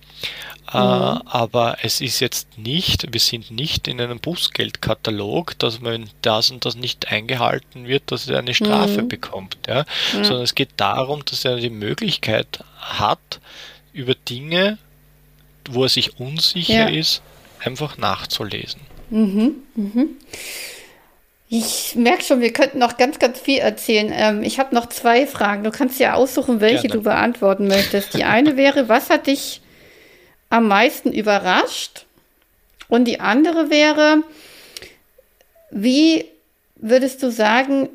Äh, 0.72 0.78
mhm. 0.78 1.22
aber 1.26 1.78
es 1.82 2.00
ist 2.00 2.20
jetzt 2.20 2.58
nicht, 2.58 3.12
wir 3.12 3.20
sind 3.20 3.50
nicht 3.50 3.86
in 3.86 4.00
einem 4.00 4.18
Bußgeldkatalog, 4.18 5.58
dass 5.58 5.82
wenn 5.82 6.10
das 6.22 6.50
und 6.50 6.64
das 6.64 6.74
nicht 6.74 7.12
eingehalten 7.12 7.86
wird, 7.86 8.10
dass 8.10 8.28
er 8.28 8.40
eine 8.40 8.54
Strafe 8.54 9.02
mhm. 9.02 9.08
bekommt. 9.08 9.56
Ja? 9.68 9.84
Mhm. 10.12 10.24
Sondern 10.24 10.42
es 10.42 10.54
geht 10.54 10.70
darum, 10.76 11.24
dass 11.24 11.44
er 11.44 11.56
die 11.56 11.70
Möglichkeit 11.70 12.64
hat, 12.80 13.40
über 13.92 14.14
Dinge, 14.14 14.78
wo 15.70 15.84
er 15.84 15.88
sich 15.88 16.18
unsicher 16.18 16.90
ja. 16.90 16.98
ist, 16.98 17.22
einfach 17.60 17.96
nachzulesen. 17.96 18.80
Mhm. 19.10 19.54
Mhm. 19.74 20.08
Ich 21.48 21.94
merke 21.94 22.24
schon, 22.24 22.40
wir 22.40 22.52
könnten 22.52 22.78
noch 22.80 22.96
ganz, 22.96 23.20
ganz 23.20 23.38
viel 23.38 23.58
erzählen. 23.58 24.12
Ähm, 24.12 24.42
ich 24.42 24.58
habe 24.58 24.74
noch 24.74 24.88
zwei 24.88 25.28
Fragen. 25.28 25.62
Du 25.62 25.70
kannst 25.70 26.00
ja 26.00 26.14
aussuchen, 26.14 26.60
welche 26.60 26.88
Gerne. 26.88 26.94
du 26.94 27.02
beantworten 27.02 27.68
möchtest. 27.68 28.14
Die 28.14 28.24
eine 28.24 28.56
wäre, 28.56 28.88
was 28.88 29.10
hat 29.10 29.28
dich 29.28 29.60
am 30.50 30.68
meisten 30.68 31.12
überrascht? 31.12 32.06
Und 32.88 33.06
die 33.06 33.20
andere 33.20 33.70
wäre, 33.70 34.22
wie 35.70 36.24
würdest 36.76 37.22
du 37.22 37.30
sagen, 37.30 37.88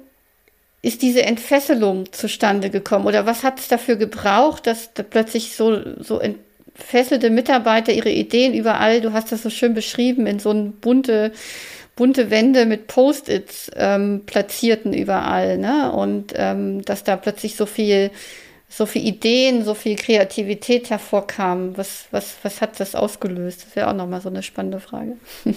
ist 0.82 1.02
diese 1.02 1.24
Entfesselung 1.24 2.12
zustande 2.12 2.70
gekommen? 2.70 3.06
Oder 3.06 3.26
was 3.26 3.44
hat 3.44 3.60
es 3.60 3.68
dafür 3.68 3.96
gebraucht, 3.96 4.66
dass 4.68 4.94
da 4.94 5.04
plötzlich 5.04 5.56
so, 5.56 5.80
so 6.02 6.20
entfesselte 6.20 7.30
Mitarbeiter 7.30 7.94
ihre 7.94 8.10
Ideen 8.10 8.54
überall, 8.54 9.02
du 9.02 9.14
hast 9.14 9.32
das 9.32 9.44
so 9.44 9.50
schön 9.50 9.74
beschrieben, 9.74 10.26
in 10.26 10.40
so 10.40 10.52
ein 10.52 10.74
bunte, 10.74 11.32
bunte 11.96 12.32
Wände 12.32 12.66
mit 12.66 12.88
Post-its 12.88 13.70
ähm, 13.76 14.24
platzierten 14.26 14.94
überall, 14.94 15.60
ne? 15.60 15.92
Und 15.92 16.34
ähm, 16.36 16.84
dass 16.84 17.04
da 17.04 17.16
plötzlich 17.16 17.56
so 17.56 17.68
viel 17.68 18.10
so 18.72 18.86
viele 18.86 19.06
Ideen, 19.06 19.66
so 19.66 19.74
viel 19.74 19.98
Kreativität 19.98 20.90
hervorkam. 20.90 21.78
Was, 21.78 22.06
was, 22.12 22.38
was 22.42 22.62
hat 22.62 22.80
das 22.80 22.96
ausgelöst? 22.96 23.66
Das 23.66 23.76
wäre 23.76 23.90
auch 23.90 23.94
nochmal 23.94 24.22
so 24.22 24.30
eine 24.30 24.42
spannende 24.42 24.80
Frage. 24.80 25.18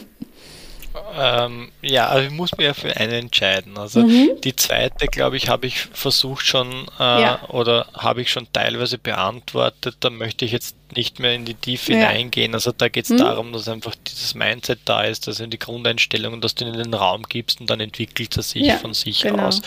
Ähm, 1.17 1.71
ja, 1.83 2.09
also 2.09 2.27
ich 2.27 2.33
muss 2.33 2.57
mich 2.57 2.67
ja 2.67 2.75
für 2.75 2.97
eine 2.97 3.17
entscheiden. 3.17 3.77
Also 3.79 4.01
mhm. 4.01 4.41
die 4.43 4.55
zweite, 4.55 5.07
glaube 5.07 5.37
ich, 5.37 5.49
habe 5.49 5.67
ich 5.67 5.81
versucht 5.81 6.47
schon 6.47 6.87
äh, 6.99 7.23
ja. 7.23 7.49
oder 7.49 7.87
habe 7.95 8.23
ich 8.23 8.31
schon 8.31 8.47
teilweise 8.53 8.99
beantwortet. 8.99 9.97
Da 10.01 10.11
möchte 10.11 10.45
ich 10.45 10.53
jetzt 10.53 10.77
nicht 10.97 11.19
mehr 11.19 11.35
in 11.35 11.45
die 11.45 11.55
Tiefe 11.55 11.93
ja. 11.93 11.99
hineingehen. 12.09 12.55
Also 12.55 12.73
da 12.73 12.89
geht 12.89 13.05
es 13.05 13.11
mhm. 13.11 13.19
darum, 13.19 13.53
dass 13.53 13.69
einfach 13.69 13.95
dieses 14.07 14.35
Mindset 14.35 14.81
da 14.85 15.03
ist, 15.03 15.27
dass 15.27 15.41
in 15.41 15.51
die 15.51 15.59
Grundeinstellung 15.59 16.35
und 16.35 16.45
dass 16.45 16.55
du 16.55 16.65
in 16.65 16.75
den 16.75 16.95
Raum 16.95 17.25
gibst 17.25 17.61
und 17.61 17.69
dann 17.69 17.81
entwickelt 17.81 18.37
er 18.37 18.43
sich 18.43 18.63
ja, 18.63 18.77
von 18.77 18.95
sich 18.95 19.23
genau. 19.23 19.47
aus, 19.47 19.61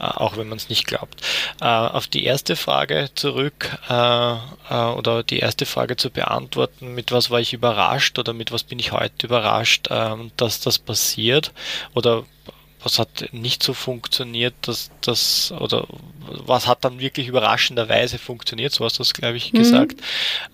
äh, 0.00 0.04
auch 0.04 0.36
wenn 0.36 0.48
man 0.48 0.58
es 0.58 0.68
nicht 0.68 0.86
glaubt. 0.86 1.20
Äh, 1.60 1.66
auf 1.66 2.06
die 2.06 2.24
erste 2.24 2.56
Frage 2.56 3.10
zurück 3.14 3.78
äh, 3.88 4.32
äh, 4.70 4.92
oder 4.96 5.22
die 5.22 5.38
erste 5.38 5.66
Frage 5.66 5.96
zu 5.96 6.10
beantworten, 6.10 6.94
mit 6.94 7.12
was 7.12 7.30
war 7.30 7.40
ich 7.40 7.52
überrascht 7.52 8.18
oder 8.18 8.32
mit 8.32 8.52
was 8.52 8.62
bin 8.62 8.78
ich 8.78 8.92
heute 8.92 9.26
überrascht, 9.26 9.88
ähm, 9.90 10.30
dass 10.56 10.76
das 10.76 10.78
passiert 10.78 11.52
oder 11.94 12.24
was 12.82 12.98
hat 13.00 13.30
nicht 13.32 13.62
so 13.62 13.74
funktioniert, 13.74 14.54
dass 14.62 14.90
das 15.00 15.52
oder 15.58 15.86
was 16.28 16.66
hat 16.68 16.84
dann 16.84 17.00
wirklich 17.00 17.26
überraschenderweise 17.26 18.18
funktioniert, 18.18 18.72
so 18.72 18.84
hast 18.84 18.98
du 18.98 19.02
es, 19.02 19.12
glaube 19.12 19.36
ich, 19.36 19.52
mhm. 19.52 19.58
gesagt, 19.58 20.00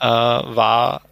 äh, 0.00 0.06
war, 0.06 1.02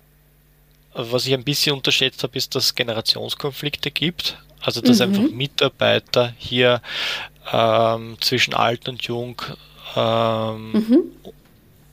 was 0.94 1.26
ich 1.26 1.34
ein 1.34 1.44
bisschen 1.44 1.76
unterschätzt 1.76 2.22
habe, 2.22 2.38
ist, 2.38 2.54
dass 2.54 2.66
es 2.66 2.74
Generationskonflikte 2.74 3.90
gibt. 3.90 4.38
Also 4.62 4.80
dass 4.80 4.98
mhm. 4.98 5.02
einfach 5.02 5.30
Mitarbeiter 5.30 6.34
hier 6.36 6.82
ähm, 7.52 8.16
zwischen 8.20 8.54
alt 8.54 8.88
und 8.88 9.02
jung 9.02 9.40
ähm, 9.96 10.72
mhm. 10.72 11.02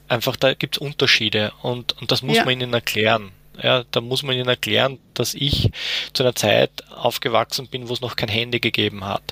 einfach 0.07 0.35
da 0.35 0.53
gibt 0.53 0.75
es 0.75 0.81
Unterschiede 0.81 1.53
und, 1.61 1.99
und 1.99 2.11
das 2.11 2.21
muss 2.21 2.37
ja. 2.37 2.45
man 2.45 2.53
ihnen 2.53 2.73
erklären. 2.73 3.31
Ja, 3.61 3.83
da 3.91 4.01
muss 4.01 4.23
man 4.23 4.35
ihnen 4.35 4.47
erklären, 4.47 4.99
dass 5.13 5.33
ich 5.33 5.71
zu 6.13 6.23
einer 6.23 6.35
Zeit 6.35 6.71
aufgewachsen 6.95 7.67
bin, 7.67 7.89
wo 7.89 7.93
es 7.93 8.01
noch 8.01 8.15
kein 8.15 8.29
Handy 8.29 8.59
gegeben 8.59 9.05
hat. 9.05 9.23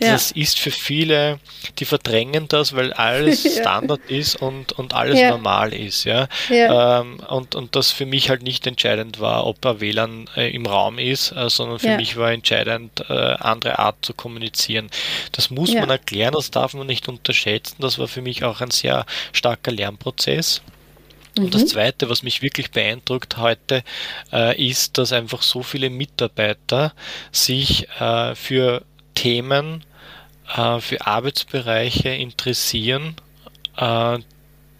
Ja. 0.00 0.12
Das 0.12 0.30
ist 0.30 0.58
für 0.58 0.70
viele, 0.70 1.38
die 1.78 1.84
verdrängen 1.84 2.48
das, 2.48 2.74
weil 2.74 2.92
alles 2.92 3.44
ja. 3.56 3.60
Standard 3.60 4.00
ist 4.08 4.36
und, 4.36 4.72
und 4.72 4.94
alles 4.94 5.20
ja. 5.20 5.30
normal 5.30 5.72
ist. 5.72 6.04
Ja? 6.04 6.28
Ähm, 6.50 7.20
und, 7.28 7.54
und 7.54 7.76
das 7.76 7.90
für 7.90 8.06
mich 8.06 8.30
halt 8.30 8.42
nicht 8.42 8.66
entscheidend 8.66 9.20
war, 9.20 9.46
ob 9.46 9.64
ein 9.66 9.80
WLAN 9.80 10.28
äh, 10.36 10.50
im 10.50 10.66
Raum 10.66 10.98
ist, 10.98 11.32
äh, 11.32 11.48
sondern 11.48 11.78
für 11.78 11.96
mich 11.96 12.16
war 12.16 12.32
entscheidend, 12.32 13.04
äh, 13.08 13.12
andere 13.12 13.78
Art 13.78 13.96
zu 14.02 14.14
kommunizieren. 14.14 14.90
Das 15.32 15.50
muss 15.50 15.74
man 15.74 15.90
erklären, 15.90 16.34
das 16.34 16.50
darf 16.50 16.74
man 16.74 16.86
nicht 16.86 17.08
unterschätzen. 17.08 17.76
Das 17.78 17.98
war 17.98 18.08
für 18.08 18.22
mich 18.22 18.44
auch 18.44 18.60
ein 18.60 18.70
sehr 18.70 19.06
starker 19.32 19.72
Lernprozess. 19.72 20.62
Und 21.38 21.52
das 21.52 21.62
mhm. 21.62 21.66
Zweite, 21.68 22.08
was 22.08 22.22
mich 22.22 22.42
wirklich 22.42 22.70
beeindruckt 22.70 23.36
heute, 23.38 23.82
äh, 24.32 24.62
ist, 24.62 24.98
dass 24.98 25.12
einfach 25.12 25.42
so 25.42 25.62
viele 25.62 25.90
Mitarbeiter 25.90 26.92
sich 27.32 27.88
äh, 27.98 28.34
für 28.34 28.82
Themen, 29.14 29.84
äh, 30.56 30.80
für 30.80 31.06
Arbeitsbereiche 31.06 32.10
interessieren, 32.10 33.16
äh, 33.76 34.18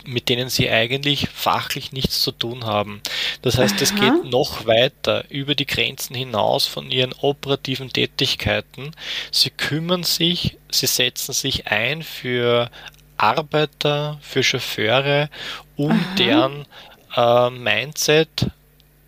mit 0.06 0.28
denen 0.28 0.48
sie 0.48 0.70
eigentlich 0.70 1.28
fachlich 1.32 1.92
nichts 1.92 2.22
zu 2.22 2.30
tun 2.30 2.64
haben. 2.64 3.00
Das 3.42 3.58
heißt, 3.58 3.80
es 3.80 3.94
geht 3.94 4.24
noch 4.24 4.66
weiter 4.66 5.24
über 5.30 5.54
die 5.54 5.66
Grenzen 5.66 6.14
hinaus 6.14 6.66
von 6.66 6.90
ihren 6.90 7.14
operativen 7.14 7.90
Tätigkeiten. 7.90 8.92
Sie 9.30 9.50
kümmern 9.50 10.02
sich, 10.02 10.58
sie 10.70 10.86
setzen 10.86 11.32
sich 11.32 11.68
ein 11.68 12.02
für 12.02 12.70
Arbeiter, 13.16 14.18
für 14.20 14.42
Chauffeure, 14.42 15.30
um 15.76 15.92
Aha. 15.92 16.14
deren 16.16 16.66
äh, 17.16 17.50
Mindset 17.50 18.50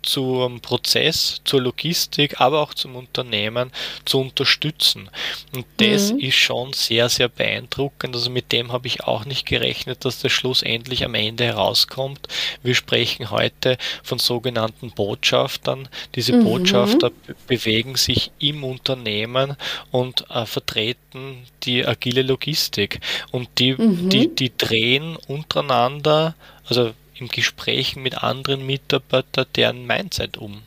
zum 0.07 0.61
Prozess, 0.61 1.41
zur 1.43 1.61
Logistik, 1.61 2.39
aber 2.39 2.61
auch 2.61 2.73
zum 2.73 2.95
Unternehmen 2.95 3.71
zu 4.05 4.19
unterstützen. 4.19 5.09
Und 5.53 5.65
das 5.77 6.13
mhm. 6.13 6.19
ist 6.19 6.35
schon 6.35 6.73
sehr, 6.73 7.09
sehr 7.09 7.27
beeindruckend. 7.27 8.15
Also 8.15 8.29
mit 8.29 8.51
dem 8.51 8.71
habe 8.71 8.87
ich 8.87 9.03
auch 9.03 9.25
nicht 9.25 9.45
gerechnet, 9.45 10.05
dass 10.05 10.21
das 10.21 10.31
schlussendlich 10.31 11.03
am 11.03 11.13
Ende 11.13 11.43
herauskommt. 11.43 12.27
Wir 12.63 12.73
sprechen 12.73 13.31
heute 13.31 13.77
von 14.01 14.17
sogenannten 14.17 14.91
Botschaftern. 14.91 15.89
Diese 16.15 16.33
mhm. 16.33 16.45
Botschafter 16.45 17.11
bewegen 17.47 17.95
sich 17.95 18.31
im 18.39 18.63
Unternehmen 18.63 19.57
und 19.91 20.29
äh, 20.29 20.45
vertreten 20.45 21.45
die 21.63 21.85
agile 21.85 22.21
Logistik. 22.21 23.01
Und 23.31 23.49
die, 23.57 23.73
mhm. 23.73 24.09
die, 24.09 24.33
die 24.33 24.55
drehen 24.55 25.17
untereinander, 25.27 26.35
also 26.67 26.93
im 27.15 27.27
Gespräch 27.29 27.95
mit 27.95 28.23
anderen 28.23 28.65
Mitarbeitern 28.65 29.45
deren 29.55 29.85
Mindset 29.85 30.37
um. 30.37 30.61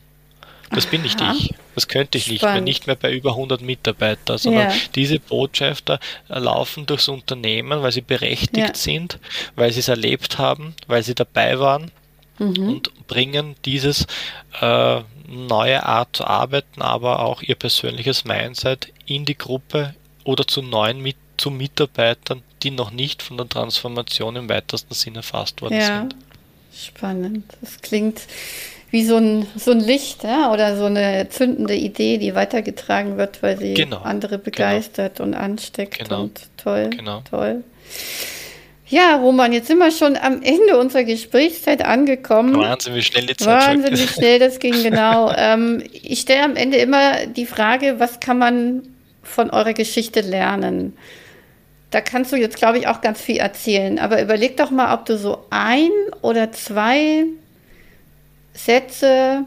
Das 0.73 0.85
bin 0.85 1.01
nicht 1.01 1.19
ich. 1.19 1.53
Das 1.75 1.87
könnte 1.87 2.17
ich 2.17 2.27
nicht 2.27 2.43
mehr, 2.43 2.61
nicht 2.61 2.87
mehr 2.87 2.95
bei 2.95 3.11
über 3.11 3.31
100 3.31 3.61
Mitarbeitern, 3.61 4.37
sondern 4.37 4.69
ja. 4.69 4.75
diese 4.95 5.19
Botschafter 5.19 5.99
laufen 6.27 6.85
durchs 6.85 7.09
Unternehmen, 7.09 7.81
weil 7.81 7.91
sie 7.91 8.01
berechtigt 8.01 8.57
ja. 8.57 8.73
sind, 8.73 9.19
weil 9.55 9.71
sie 9.71 9.81
es 9.81 9.89
erlebt 9.89 10.37
haben, 10.37 10.73
weil 10.87 11.03
sie 11.03 11.15
dabei 11.15 11.59
waren 11.59 11.91
mhm. 12.39 12.69
und 12.69 13.07
bringen 13.07 13.55
dieses 13.65 14.07
äh, 14.61 15.01
neue 15.27 15.85
Art 15.85 16.15
zu 16.15 16.25
arbeiten, 16.25 16.81
aber 16.81 17.19
auch 17.19 17.41
ihr 17.41 17.55
persönliches 17.55 18.25
Mindset 18.25 18.91
in 19.05 19.25
die 19.25 19.37
Gruppe 19.37 19.95
oder 20.23 20.45
zu 20.45 20.61
neuen 20.61 21.01
mit, 21.01 21.15
zu 21.37 21.51
Mitarbeitern, 21.51 22.43
die 22.63 22.71
noch 22.71 22.91
nicht 22.91 23.21
von 23.21 23.37
der 23.37 23.47
Transformation 23.47 24.35
im 24.35 24.49
weitesten 24.49 24.93
Sinne 24.93 25.17
erfasst 25.17 25.61
worden 25.61 25.75
ja. 25.75 25.99
sind. 25.99 26.15
Spannend. 26.73 27.45
Das 27.61 27.81
klingt 27.81 28.21
wie 28.91 29.05
so 29.05 29.17
ein, 29.17 29.47
so 29.55 29.71
ein 29.71 29.79
Licht 29.79 30.23
ja? 30.23 30.51
oder 30.51 30.77
so 30.77 30.85
eine 30.85 31.27
zündende 31.29 31.75
Idee, 31.75 32.17
die 32.17 32.35
weitergetragen 32.35 33.17
wird, 33.17 33.41
weil 33.41 33.57
sie 33.57 33.73
genau. 33.73 33.99
andere 33.99 34.31
genau. 34.31 34.43
begeistert 34.43 35.17
genau. 35.17 35.29
und 35.29 35.33
ansteckt. 35.35 35.99
Genau. 35.99 36.23
Und 36.23 36.41
toll, 36.57 36.89
genau. 36.89 37.23
toll. 37.29 37.63
Ja, 38.91 39.15
Roman, 39.15 39.53
jetzt 39.53 39.67
sind 39.67 39.77
wir 39.77 39.89
schon 39.91 40.17
am 40.17 40.41
Ende 40.43 40.77
unserer 40.77 41.05
Gesprächszeit 41.05 41.81
angekommen. 41.81 42.57
Wahnsinn, 42.57 42.93
wie 42.93 43.01
schnell 43.01 43.25
die 43.25 43.37
Zeit 43.37 43.69
Wahnsinn, 43.69 43.97
wie 43.97 44.07
schnell 44.07 44.37
das 44.37 44.59
ging, 44.59 44.73
genau. 44.83 45.33
ähm, 45.33 45.81
ich 45.93 46.19
stelle 46.19 46.43
am 46.43 46.57
Ende 46.57 46.75
immer 46.75 47.25
die 47.25 47.45
Frage, 47.45 47.99
was 47.99 48.19
kann 48.19 48.37
man 48.37 48.83
von 49.23 49.49
eurer 49.49 49.73
Geschichte 49.73 50.19
lernen? 50.19 50.97
Da 51.91 52.01
kannst 52.01 52.31
du 52.31 52.37
jetzt, 52.37 52.55
glaube 52.55 52.77
ich, 52.77 52.87
auch 52.87 53.01
ganz 53.01 53.21
viel 53.21 53.37
erzählen. 53.37 53.99
Aber 53.99 54.21
überleg 54.21 54.57
doch 54.57 54.71
mal, 54.71 54.93
ob 54.93 55.05
du 55.05 55.17
so 55.17 55.45
ein 55.49 55.89
oder 56.21 56.51
zwei 56.51 57.25
Sätze, 58.53 59.45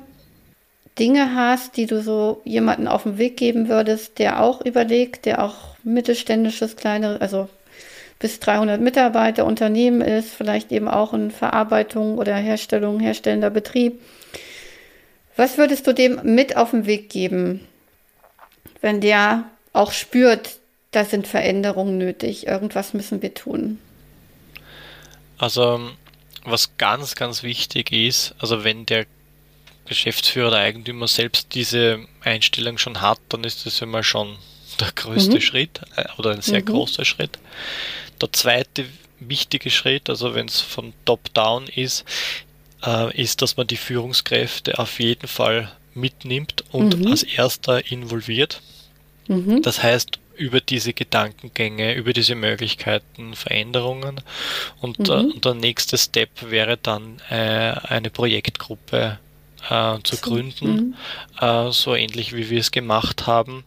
Dinge 0.99 1.35
hast, 1.35 1.77
die 1.77 1.87
du 1.87 2.01
so 2.01 2.41
jemanden 2.45 2.87
auf 2.87 3.03
den 3.03 3.19
Weg 3.19 3.37
geben 3.37 3.69
würdest, 3.69 4.19
der 4.19 4.41
auch 4.41 4.61
überlegt, 4.61 5.27
der 5.27 5.43
auch 5.43 5.77
mittelständisches, 5.83 6.77
kleine, 6.77 7.21
also 7.21 7.49
bis 8.21 8.39
300 8.39 8.81
Mitarbeiter 8.81 9.45
Unternehmen 9.45 10.01
ist, 10.01 10.31
vielleicht 10.33 10.71
eben 10.71 10.87
auch 10.87 11.13
in 11.13 11.33
Verarbeitung 11.33 12.17
oder 12.17 12.37
Herstellung, 12.37 13.01
herstellender 13.01 13.51
Betrieb. 13.51 14.01
Was 15.37 15.59
würdest 15.59 15.87
du 15.87 15.93
dem 15.93 16.21
mit 16.23 16.57
auf 16.57 16.71
den 16.71 16.87
Weg 16.87 17.11
geben, 17.11 17.67
wenn 18.81 19.01
der 19.01 19.45
auch 19.73 19.91
spürt, 19.91 20.59
da 20.95 21.05
sind 21.05 21.27
Veränderungen 21.27 21.99
nötig, 21.99 22.47
irgendwas 22.47 22.95
müssen 22.95 23.23
wir 23.23 23.35
tun. 23.35 23.79
Also 25.39 25.91
was 26.45 26.77
ganz, 26.77 27.15
ganz 27.15 27.43
wichtig 27.43 27.93
ist, 27.93 28.35
also 28.39 28.65
wenn 28.65 28.87
der 28.87 29.07
Geschäftsführer 29.87 30.49
oder 30.49 30.59
Eigentümer 30.59 31.09
selbst 31.09 31.55
diese 31.55 32.07
Einstellung 32.23 32.79
schon 32.79 33.01
hat, 33.01 33.19
dann 33.29 33.45
ist 33.45 33.67
das 33.67 33.81
immer 33.83 34.03
schon 34.03 34.37
der 34.81 34.93
größte 34.93 35.37
mhm. 35.37 35.41
Schritt 35.41 35.81
äh, 35.97 36.05
oder 36.19 36.31
ein 36.31 36.43
sehr 36.43 36.61
mhm. 36.61 36.67
großer 36.67 37.05
Schritt. 37.05 37.39
Der 38.21 38.33
zweite 38.33 38.87
wichtige 39.21 39.71
Schritt, 39.71 40.09
also 40.09 40.35
wenn 40.35 40.47
es 40.47 40.61
von 40.61 40.93
Top-Down 41.05 41.67
ist, 41.67 42.05
äh, 42.85 43.15
ist, 43.21 43.43
dass 43.43 43.57
man 43.57 43.67
die 43.67 43.77
Führungskräfte 43.77 44.79
auf 44.79 45.01
jeden 45.01 45.29
Fall 45.29 45.73
mitnimmt 45.95 46.65
und 46.73 46.99
mhm. 46.99 47.09
als 47.09 47.23
erster 47.23 47.91
involviert. 47.91 48.61
Mhm. 49.29 49.63
Das 49.63 49.83
heißt, 49.83 50.19
über 50.37 50.61
diese 50.61 50.93
Gedankengänge, 50.93 51.95
über 51.95 52.13
diese 52.13 52.35
Möglichkeiten, 52.35 53.35
Veränderungen. 53.35 54.21
Und, 54.81 54.99
mhm. 54.99 55.07
äh, 55.07 55.19
und 55.35 55.45
der 55.45 55.55
nächste 55.55 55.99
Step 55.99 56.51
wäre 56.51 56.77
dann 56.77 57.21
äh, 57.31 57.75
eine 57.85 58.11
Projektgruppe 58.11 59.19
äh, 59.71 59.99
zu 60.03 60.17
so. 60.17 60.23
gründen, 60.23 60.75
mhm. 60.77 60.95
äh, 61.41 61.71
so 61.73 61.95
ähnlich 61.95 62.35
wie 62.35 62.51
wir 62.51 62.61
es 62.61 62.71
gemacht 62.71 63.27
haben, 63.27 63.65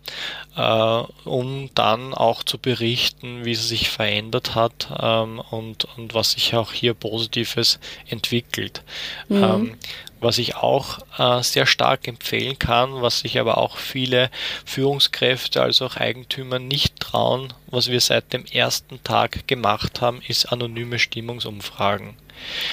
äh, 0.55 1.03
um 1.25 1.69
dann 1.75 2.13
auch 2.13 2.43
zu 2.43 2.57
berichten, 2.57 3.45
wie 3.45 3.53
es 3.53 3.67
sich 3.67 3.89
verändert 3.89 4.55
hat 4.55 4.89
ähm, 4.99 5.41
und, 5.49 5.85
und 5.97 6.13
was 6.13 6.31
sich 6.31 6.55
auch 6.55 6.71
hier 6.71 6.93
Positives 6.93 7.79
entwickelt. 8.07 8.83
Mhm. 9.29 9.43
Ähm, 9.43 9.77
was 10.19 10.37
ich 10.37 10.55
auch 10.55 10.99
äh, 11.17 11.43
sehr 11.43 11.65
stark 11.65 12.07
empfehlen 12.07 12.57
kann, 12.59 13.01
was 13.01 13.19
sich 13.19 13.39
aber 13.39 13.57
auch 13.57 13.77
viele 13.77 14.29
Führungskräfte 14.65 15.61
als 15.61 15.81
auch 15.81 15.95
Eigentümer 15.95 16.59
nicht 16.59 16.99
trauen, 16.99 17.53
was 17.67 17.89
wir 17.89 18.01
seit 18.01 18.33
dem 18.33 18.45
ersten 18.45 19.03
Tag 19.03 19.47
gemacht 19.47 20.01
haben, 20.01 20.21
ist 20.27 20.45
anonyme 20.45 20.99
Stimmungsumfragen. 20.99 22.15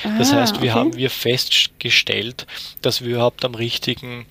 Ah, 0.04 0.18
das 0.18 0.32
heißt, 0.32 0.60
wir 0.60 0.70
okay. 0.70 0.78
haben 0.78 0.96
wir 0.96 1.10
festgestellt, 1.10 2.46
dass 2.82 3.02
wir 3.02 3.14
überhaupt 3.16 3.44
am 3.44 3.54
richtigen 3.54 4.26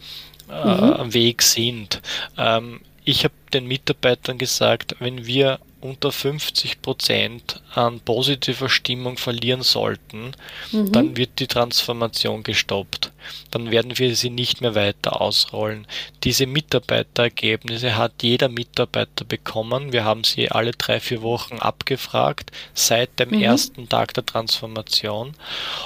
äh, 0.49 1.03
mhm. 1.03 1.14
Weg 1.14 1.41
sind. 1.41 2.01
Ähm, 2.38 2.82
ich 3.05 3.24
habe 3.24 3.34
den 3.53 3.68
Mitarbeitern 3.68 4.38
gesagt, 4.38 4.95
wenn 4.99 5.26
wir 5.26 5.59
unter 5.84 6.12
50 6.12 6.82
Prozent 6.82 7.62
an 7.74 8.00
positiver 8.00 8.70
Stimmung 8.70 9.18
verlieren 9.18 9.62
sollten, 9.62 10.32
mhm. 10.72 10.92
dann 10.92 11.18
wird 11.18 11.40
die 11.40 11.48
Transformation 11.48 12.44
gestoppt. 12.44 13.12
Dann 13.52 13.72
werden 13.72 13.98
wir 13.98 14.16
sie 14.16 14.30
nicht 14.30 14.62
mehr 14.62 14.76
weiter 14.76 15.22
ausrollen. 15.22 15.88
Diese 16.24 16.46
Mitarbeiterergebnisse 16.46 17.96
hat 17.96 18.22
jeder 18.22 18.50
Mitarbeiter 18.50 19.26
bekommen. 19.26 19.94
Wir 19.94 20.04
haben 20.04 20.24
sie 20.24 20.52
alle 20.52 20.72
drei, 20.72 21.00
vier 21.00 21.22
Wochen 21.22 21.58
abgefragt 21.60 22.52
seit 22.74 23.20
dem 23.20 23.30
mhm. 23.30 23.42
ersten 23.42 23.90
Tag 23.90 24.14
der 24.14 24.26
Transformation. 24.26 25.34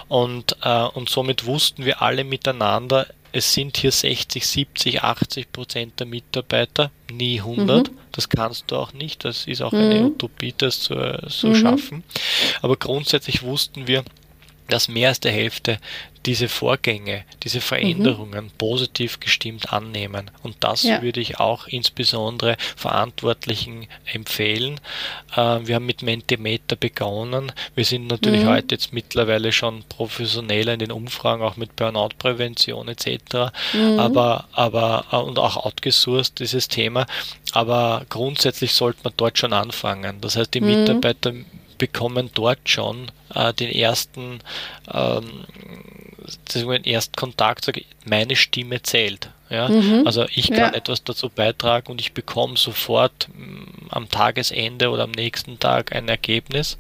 Und, 0.08 0.58
äh, 0.64 0.84
und 0.84 1.10
somit 1.10 1.46
wussten 1.46 1.86
wir 1.86 2.02
alle 2.02 2.24
miteinander, 2.24 3.08
es 3.32 3.54
sind 3.54 3.78
hier 3.78 3.92
60, 3.92 4.46
70, 4.46 5.04
80 5.04 5.52
Prozent 5.52 6.00
der 6.00 6.08
Mitarbeiter, 6.08 6.92
nie 7.12 7.40
100. 7.40 7.92
Mhm. 7.92 7.98
Das 8.12 8.30
kannst 8.30 8.72
du 8.72 8.76
auch 8.76 8.94
nicht. 8.94 9.26
Das 9.26 9.46
ist 9.46 9.62
auch 9.62 9.72
mhm. 9.72 9.80
eine 9.80 10.06
Utopie, 10.06 10.54
das 10.58 10.80
zu, 10.80 10.96
zu 11.28 11.48
mhm. 11.48 11.56
schaffen. 11.56 12.04
Aber 12.62 12.78
grundsätzlich 12.78 13.44
wussten 13.44 13.88
wir, 13.88 14.04
dass 14.70 14.88
mehr 14.88 15.10
als 15.10 15.20
der 15.20 15.32
Hälfte 15.32 15.80
diese 16.28 16.50
Vorgänge, 16.50 17.24
diese 17.44 17.62
Veränderungen 17.62 18.46
mhm. 18.46 18.52
positiv 18.58 19.20
gestimmt 19.22 19.72
annehmen. 19.72 20.30
Und 20.44 20.58
das 20.60 20.84
ja. 20.84 21.02
würde 21.02 21.22
ich 21.22 21.40
auch 21.40 21.68
insbesondere 21.68 22.58
Verantwortlichen 22.76 23.88
empfehlen. 24.06 24.80
Äh, 25.36 25.60
wir 25.64 25.76
haben 25.76 25.86
mit 25.86 26.02
Mentimeter 26.02 26.76
begonnen. 26.76 27.54
Wir 27.76 27.86
sind 27.86 28.08
natürlich 28.08 28.44
mhm. 28.44 28.50
heute 28.50 28.76
jetzt 28.76 28.92
mittlerweile 28.92 29.54
schon 29.54 29.84
professioneller 29.88 30.74
in 30.74 30.80
den 30.80 30.92
Umfragen, 30.92 31.44
auch 31.44 31.56
mit 31.56 31.78
Burnout-Prävention 31.78 32.90
etc. 32.90 33.54
Mhm. 33.74 33.98
Aber, 33.98 34.50
aber, 34.52 35.06
äh, 35.12 35.16
und 35.16 35.40
auch 35.40 35.56
outgesourced 35.56 36.40
dieses 36.40 36.68
Thema. 36.68 37.06
Aber 37.54 38.06
grundsätzlich 38.10 38.74
sollte 38.74 39.00
man 39.04 39.14
dort 39.16 39.38
schon 39.38 39.54
anfangen. 39.54 40.20
Das 40.20 40.36
heißt, 40.36 40.54
die 40.54 40.62
mhm. 40.62 40.68
Mitarbeiter 40.68 41.34
bekommen 41.78 42.30
dort 42.34 42.70
schon 42.70 43.12
äh, 43.34 43.54
den 43.54 43.72
ersten 43.72 44.40
ähm, 44.92 45.46
den 46.54 46.84
Erstkontakt, 46.84 47.66
sage 47.66 47.84
meine 48.06 48.36
Stimme 48.36 48.82
zählt. 48.82 49.30
Ja? 49.50 49.70
Mhm. 49.70 50.04
Also 50.06 50.26
ich 50.34 50.48
kann 50.48 50.58
ja. 50.58 50.74
etwas 50.74 51.04
dazu 51.04 51.30
beitragen 51.30 51.92
und 51.92 52.02
ich 52.02 52.14
bekomme 52.14 52.58
sofort 52.58 53.30
mm, 53.34 53.88
am 53.90 54.10
Tagesende 54.10 54.90
oder 54.90 55.04
am 55.04 55.12
nächsten 55.12 55.60
Tag 55.60 55.96
ein 55.96 56.10
Ergebnis 56.10 56.78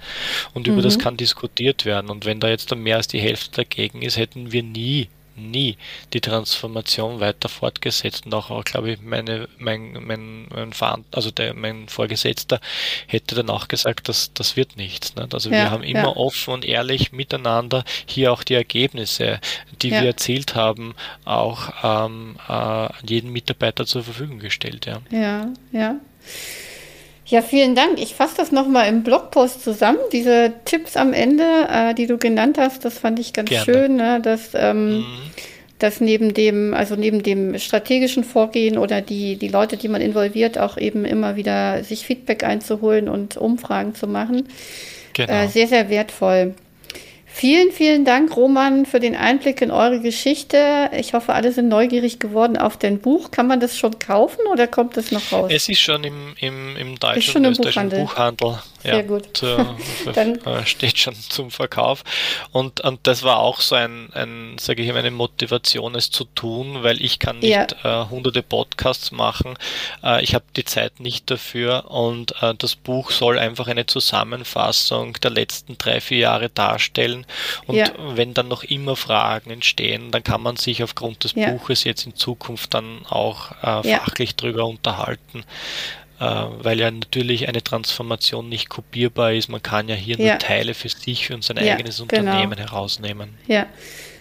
und 0.54 0.68
mhm. 0.68 0.74
über 0.74 0.82
das 0.82 0.98
mhm. 0.98 1.02
kann 1.02 1.18
diskutiert 1.18 1.86
werden. 1.86 2.10
Und 2.10 2.26
wenn 2.26 2.40
da 2.40 2.50
jetzt 2.50 2.72
dann 2.72 2.84
mehr 2.84 2.98
als 2.98 3.08
die 3.08 3.20
Hälfte 3.20 3.64
dagegen 3.64 4.02
ist, 4.02 4.18
hätten 4.18 4.52
wir 4.52 4.64
nie 4.64 5.08
nie 5.38 5.78
die 6.14 6.22
Transformation 6.22 7.20
weiter 7.20 7.50
fortgesetzt. 7.50 8.26
Und 8.26 8.34
auch, 8.34 8.64
glaube 8.64 8.92
ich, 8.92 9.02
meine, 9.02 9.48
mein, 9.58 9.94
mein, 10.02 10.48
mein, 10.50 10.74
also 11.12 11.32
der, 11.32 11.54
mein 11.54 11.88
Vorgesetzter 11.88 12.60
hätte 13.08 13.36
dann 13.36 13.50
auch 13.50 13.68
gesagt, 13.68 14.10
dass 14.10 14.34
das 14.34 14.56
wird 14.56 14.78
nichts. 14.78 15.16
Nicht? 15.16 15.34
Also 15.34 15.50
ja, 15.50 15.56
wir 15.56 15.72
haben 15.72 15.84
immer 15.84 16.00
ja. 16.00 16.16
offen 16.16 16.54
und 16.54 16.66
ehrlich 16.66 17.12
miteinander 17.12 17.84
hier 18.06 18.32
auch 18.32 18.44
die 18.44 18.56
Ergebnisse, 18.56 19.40
die 19.82 19.90
ja. 19.90 20.02
wir 20.02 20.08
erzielt 20.08 20.56
haben, 20.56 20.96
auch 21.26 21.72
ähm, 21.84 22.38
äh, 22.48 22.90
jedem 23.08 23.32
Mitarbeiter 23.32 23.86
zur 23.86 24.04
Verfügung 24.04 24.40
gestellt. 24.40 24.86
Ja, 24.86 25.02
ja. 25.12 25.52
ja. 25.72 25.96
Ja, 27.28 27.42
vielen 27.42 27.76
Dank. 27.76 28.00
Ich 28.00 28.16
fasse 28.16 28.36
das 28.38 28.54
nochmal 28.54 28.88
im 28.88 29.04
Blogpost 29.04 29.62
zusammen. 29.62 30.00
Diese 30.14 30.54
Tipps 30.64 30.96
am 30.96 31.12
Ende, 31.12 31.44
äh, 31.70 31.94
die 31.94 32.08
du 32.08 32.18
genannt 32.18 32.58
hast, 32.58 32.86
das 32.86 32.98
fand 32.98 33.20
ich 33.20 33.34
ganz 33.34 33.50
Gerne. 33.50 33.66
schön, 33.66 33.96
ne? 33.98 34.22
dass, 34.22 34.52
ähm, 34.54 35.00
mhm. 35.00 35.06
dass 35.78 36.00
neben 36.00 36.34
dem, 36.34 36.74
also 36.74 36.96
neben 36.96 37.24
dem 37.24 37.60
strategischen 37.60 38.24
Vorgehen 38.24 38.78
oder 38.78 39.02
die, 39.02 39.36
die 39.36 39.50
Leute, 39.50 39.76
die 39.76 39.90
man 39.90 40.00
involviert, 40.00 40.58
auch 40.58 40.78
eben 40.78 41.04
immer 41.04 41.36
wieder 41.36 41.84
sich 41.84 42.06
Feedback 42.06 42.46
einzuholen 42.46 43.10
und 43.10 43.36
Umfragen 43.36 43.94
zu 43.94 44.08
machen. 44.08 44.48
Genau. 45.12 45.34
Äh, 45.34 45.48
sehr, 45.50 45.68
sehr 45.68 45.90
wertvoll. 45.90 46.54
Vielen, 47.38 47.72
vielen 47.72 48.04
Dank, 48.04 48.36
Roman, 48.36 48.88
für 48.88 49.00
den 49.00 49.16
Einblick 49.16 49.62
in 49.62 49.70
eure 49.70 50.00
Geschichte. 50.00 50.90
Ich 50.98 51.14
hoffe, 51.14 51.34
alle 51.34 51.52
sind 51.52 51.68
neugierig 51.68 52.18
geworden 52.18 52.58
auf 52.58 52.78
dein 52.78 52.98
Buch. 52.98 53.30
Kann 53.30 53.46
man 53.46 53.60
das 53.60 53.78
schon 53.78 54.00
kaufen 54.00 54.40
oder 54.52 54.66
kommt 54.66 54.98
das 54.98 55.12
noch 55.12 55.32
raus? 55.32 55.52
Es 55.54 55.70
ist 55.70 55.80
schon 55.80 56.04
im, 56.04 56.34
im, 56.40 56.76
im 56.76 56.98
deutschen 56.98 57.46
und 57.46 57.52
österreichischen 57.52 57.90
Buchhandel. 57.90 58.00
Buchhandel. 58.06 58.60
Sehr 58.88 58.96
ja, 58.96 59.02
gut. 59.02 59.44
Äh, 59.44 60.66
steht 60.66 60.98
schon 60.98 61.16
zum 61.16 61.52
Verkauf. 61.52 62.04
Und, 62.52 62.82
und 62.82 63.00
das 63.04 63.24
war 63.24 63.40
auch 63.40 63.60
so 63.60 63.76
ein, 63.76 64.10
ein 64.14 64.56
sage 64.60 64.82
ich 64.84 64.90
mal, 64.90 65.00
eine 65.00 65.12
Motivation, 65.12 65.96
es 65.96 66.10
zu 66.10 66.24
tun, 66.24 66.84
weil 66.84 67.02
ich 67.02 67.20
kann 67.20 67.40
nicht 67.40 67.76
ja. 67.84 68.04
äh, 68.04 68.10
hunderte 68.10 68.44
Podcasts 68.44 69.12
machen. 69.12 69.56
Äh, 70.04 70.24
ich 70.24 70.36
habe 70.36 70.46
die 70.56 70.64
Zeit 70.64 71.00
nicht 71.00 71.30
dafür 71.30 71.92
und 71.92 72.42
äh, 72.42 72.54
das 72.58 72.76
Buch 72.76 73.12
soll 73.12 73.40
einfach 73.40 73.68
eine 73.68 73.86
Zusammenfassung 73.86 75.14
der 75.14 75.32
letzten 75.32 75.78
drei, 75.78 76.00
vier 76.00 76.20
Jahre 76.20 76.50
darstellen 76.50 77.26
und 77.66 77.76
ja. 77.76 77.90
wenn 77.98 78.34
dann 78.34 78.48
noch 78.48 78.64
immer 78.64 78.96
Fragen 78.96 79.50
entstehen, 79.50 80.12
dann 80.12 80.24
kann 80.24 80.42
man 80.42 80.56
sich 80.56 80.84
aufgrund 80.84 81.24
des. 81.24 81.34
Buches 81.48 81.84
jetzt 81.84 82.06
in 82.06 82.16
Zukunft 82.16 82.74
dann 82.74 83.06
auch 83.10 83.52
äh, 83.62 83.98
fachlich 83.98 84.36
drüber 84.36 84.66
unterhalten. 84.66 85.44
Äh, 86.20 86.24
weil 86.24 86.80
ja 86.80 86.90
natürlich 86.90 87.48
eine 87.48 87.64
Transformation 87.64 88.50
nicht 88.50 88.70
kopierbar 88.70 89.34
ist. 89.34 89.50
Man 89.50 89.62
kann 89.62 89.88
ja 89.88 89.96
hier 89.96 90.18
nur 90.18 90.40
Teile 90.40 90.74
für 90.74 90.90
sich 90.90 91.32
und 91.32 91.44
sein 91.44 91.60
eigenes 91.60 92.04
genau. 92.08 92.32
Unternehmen 92.32 92.58
herausnehmen. 92.58 93.36
Ja. 93.46 93.68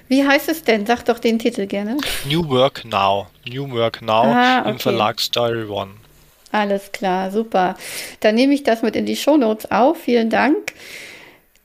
Wie 0.09 0.25
heißt 0.25 0.49
es 0.49 0.63
denn? 0.63 0.87
Sag 0.87 1.05
doch 1.05 1.19
den 1.19 1.39
Titel 1.39 1.67
gerne. 1.67 1.97
New 2.27 2.49
Work 2.49 2.85
Now. 2.85 3.29
New 3.49 3.69
Work 3.71 4.03
Now 4.03 4.25
ah, 4.25 4.61
okay. 4.61 4.71
im 4.71 4.79
Verlag 4.79 5.21
Story 5.21 5.65
One. 5.65 5.93
Alles 6.53 6.93
klar, 6.93 7.31
super. 7.31 7.77
Dann 8.21 8.35
nehme 8.35 8.55
ich 8.55 8.63
das 8.63 8.83
mit 8.83 8.95
in 8.95 9.07
die 9.07 9.17
Shownotes 9.17 9.71
auf. 9.71 9.99
Vielen 9.99 10.31
Dank. 10.31 10.73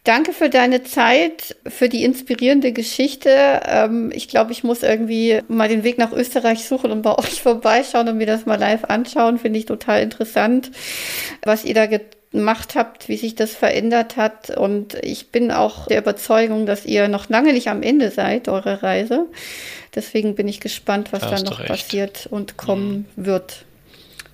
Danke 0.04 0.34
für 0.34 0.50
deine 0.50 0.84
Zeit, 0.84 1.56
für 1.68 1.88
die 1.88 2.04
inspirierende 2.04 2.72
Geschichte. 2.72 3.62
Ähm, 3.66 4.12
ich 4.12 4.28
glaube, 4.28 4.52
ich 4.52 4.64
muss 4.64 4.82
irgendwie 4.82 5.42
mal 5.48 5.70
den 5.70 5.84
Weg 5.84 6.00
nach 6.00 6.12
Österreich 6.12 6.66
suchen 6.66 6.92
und 6.92 7.04
bei 7.04 7.16
euch 7.16 7.42
vorbeischauen 7.42 8.10
und 8.10 8.18
mir 8.18 8.26
das 8.26 8.48
mal 8.48 8.60
live 8.60 8.86
anschauen. 8.86 9.38
Finde 9.38 9.60
ich 9.60 9.66
total 9.66 10.02
interessant, 10.02 10.72
was 11.44 11.66
ihr 11.66 11.76
da 11.76 11.86
gemacht 12.32 12.74
habt, 12.74 13.10
wie 13.10 13.18
sich 13.18 13.36
das 13.36 13.52
verändert 13.52 14.18
hat. 14.18 14.50
Und 14.50 14.96
ich 15.04 15.30
bin 15.30 15.52
auch 15.52 15.86
der 15.86 16.00
Überzeugung, 16.00 16.66
dass 16.66 16.88
ihr 16.88 17.08
noch 17.08 17.30
lange 17.30 17.54
nicht 17.54 17.68
am 17.68 17.84
Ende 17.84 18.10
seid, 18.10 18.48
eurer 18.48 18.82
Reise. 18.82 19.28
Deswegen 19.94 20.34
bin 20.34 20.48
ich 20.48 20.60
gespannt, 20.60 21.12
was 21.14 21.22
da 21.22 21.42
noch 21.44 21.64
passiert 21.64 22.28
und 22.32 22.58
kommen 22.58 23.06
mhm. 23.16 23.26
wird. 23.26 23.66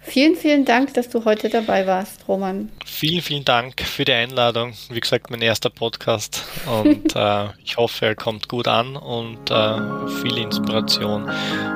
Vielen, 0.08 0.36
vielen 0.36 0.64
Dank, 0.64 0.93
dass 0.93 1.10
du 1.10 1.26
heute 1.26 1.49
dabei 1.49 1.86
warst, 1.86 2.28
Roman. 2.30 2.70
Vielen, 2.86 3.22
vielen 3.22 3.43
Dank 3.43 3.82
für 3.82 4.05
die 4.05 4.14
Einladung. 4.14 4.74
Wie 4.89 5.01
gesagt, 5.01 5.30
mein 5.30 5.41
erster 5.41 5.70
Podcast 5.70 6.45
und 6.66 7.14
äh, 7.16 7.47
ich 7.64 7.76
hoffe, 7.76 8.05
er 8.05 8.16
kommt 8.16 8.47
gut 8.47 8.70
an 8.70 8.95
und 8.95 9.51
äh, 9.51 10.08
viel 10.22 10.38
Inspiration 10.38 11.30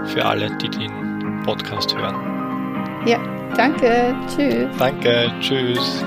für 0.08 0.26
alle, 0.26 0.50
die 0.58 0.70
den 0.70 1.42
Podcast 1.44 1.94
hören. 1.94 3.06
Ja, 3.06 3.20
danke. 3.56 4.16
Tschüss. 4.34 4.70
Danke. 4.78 5.32
Tschüss. 5.42 6.04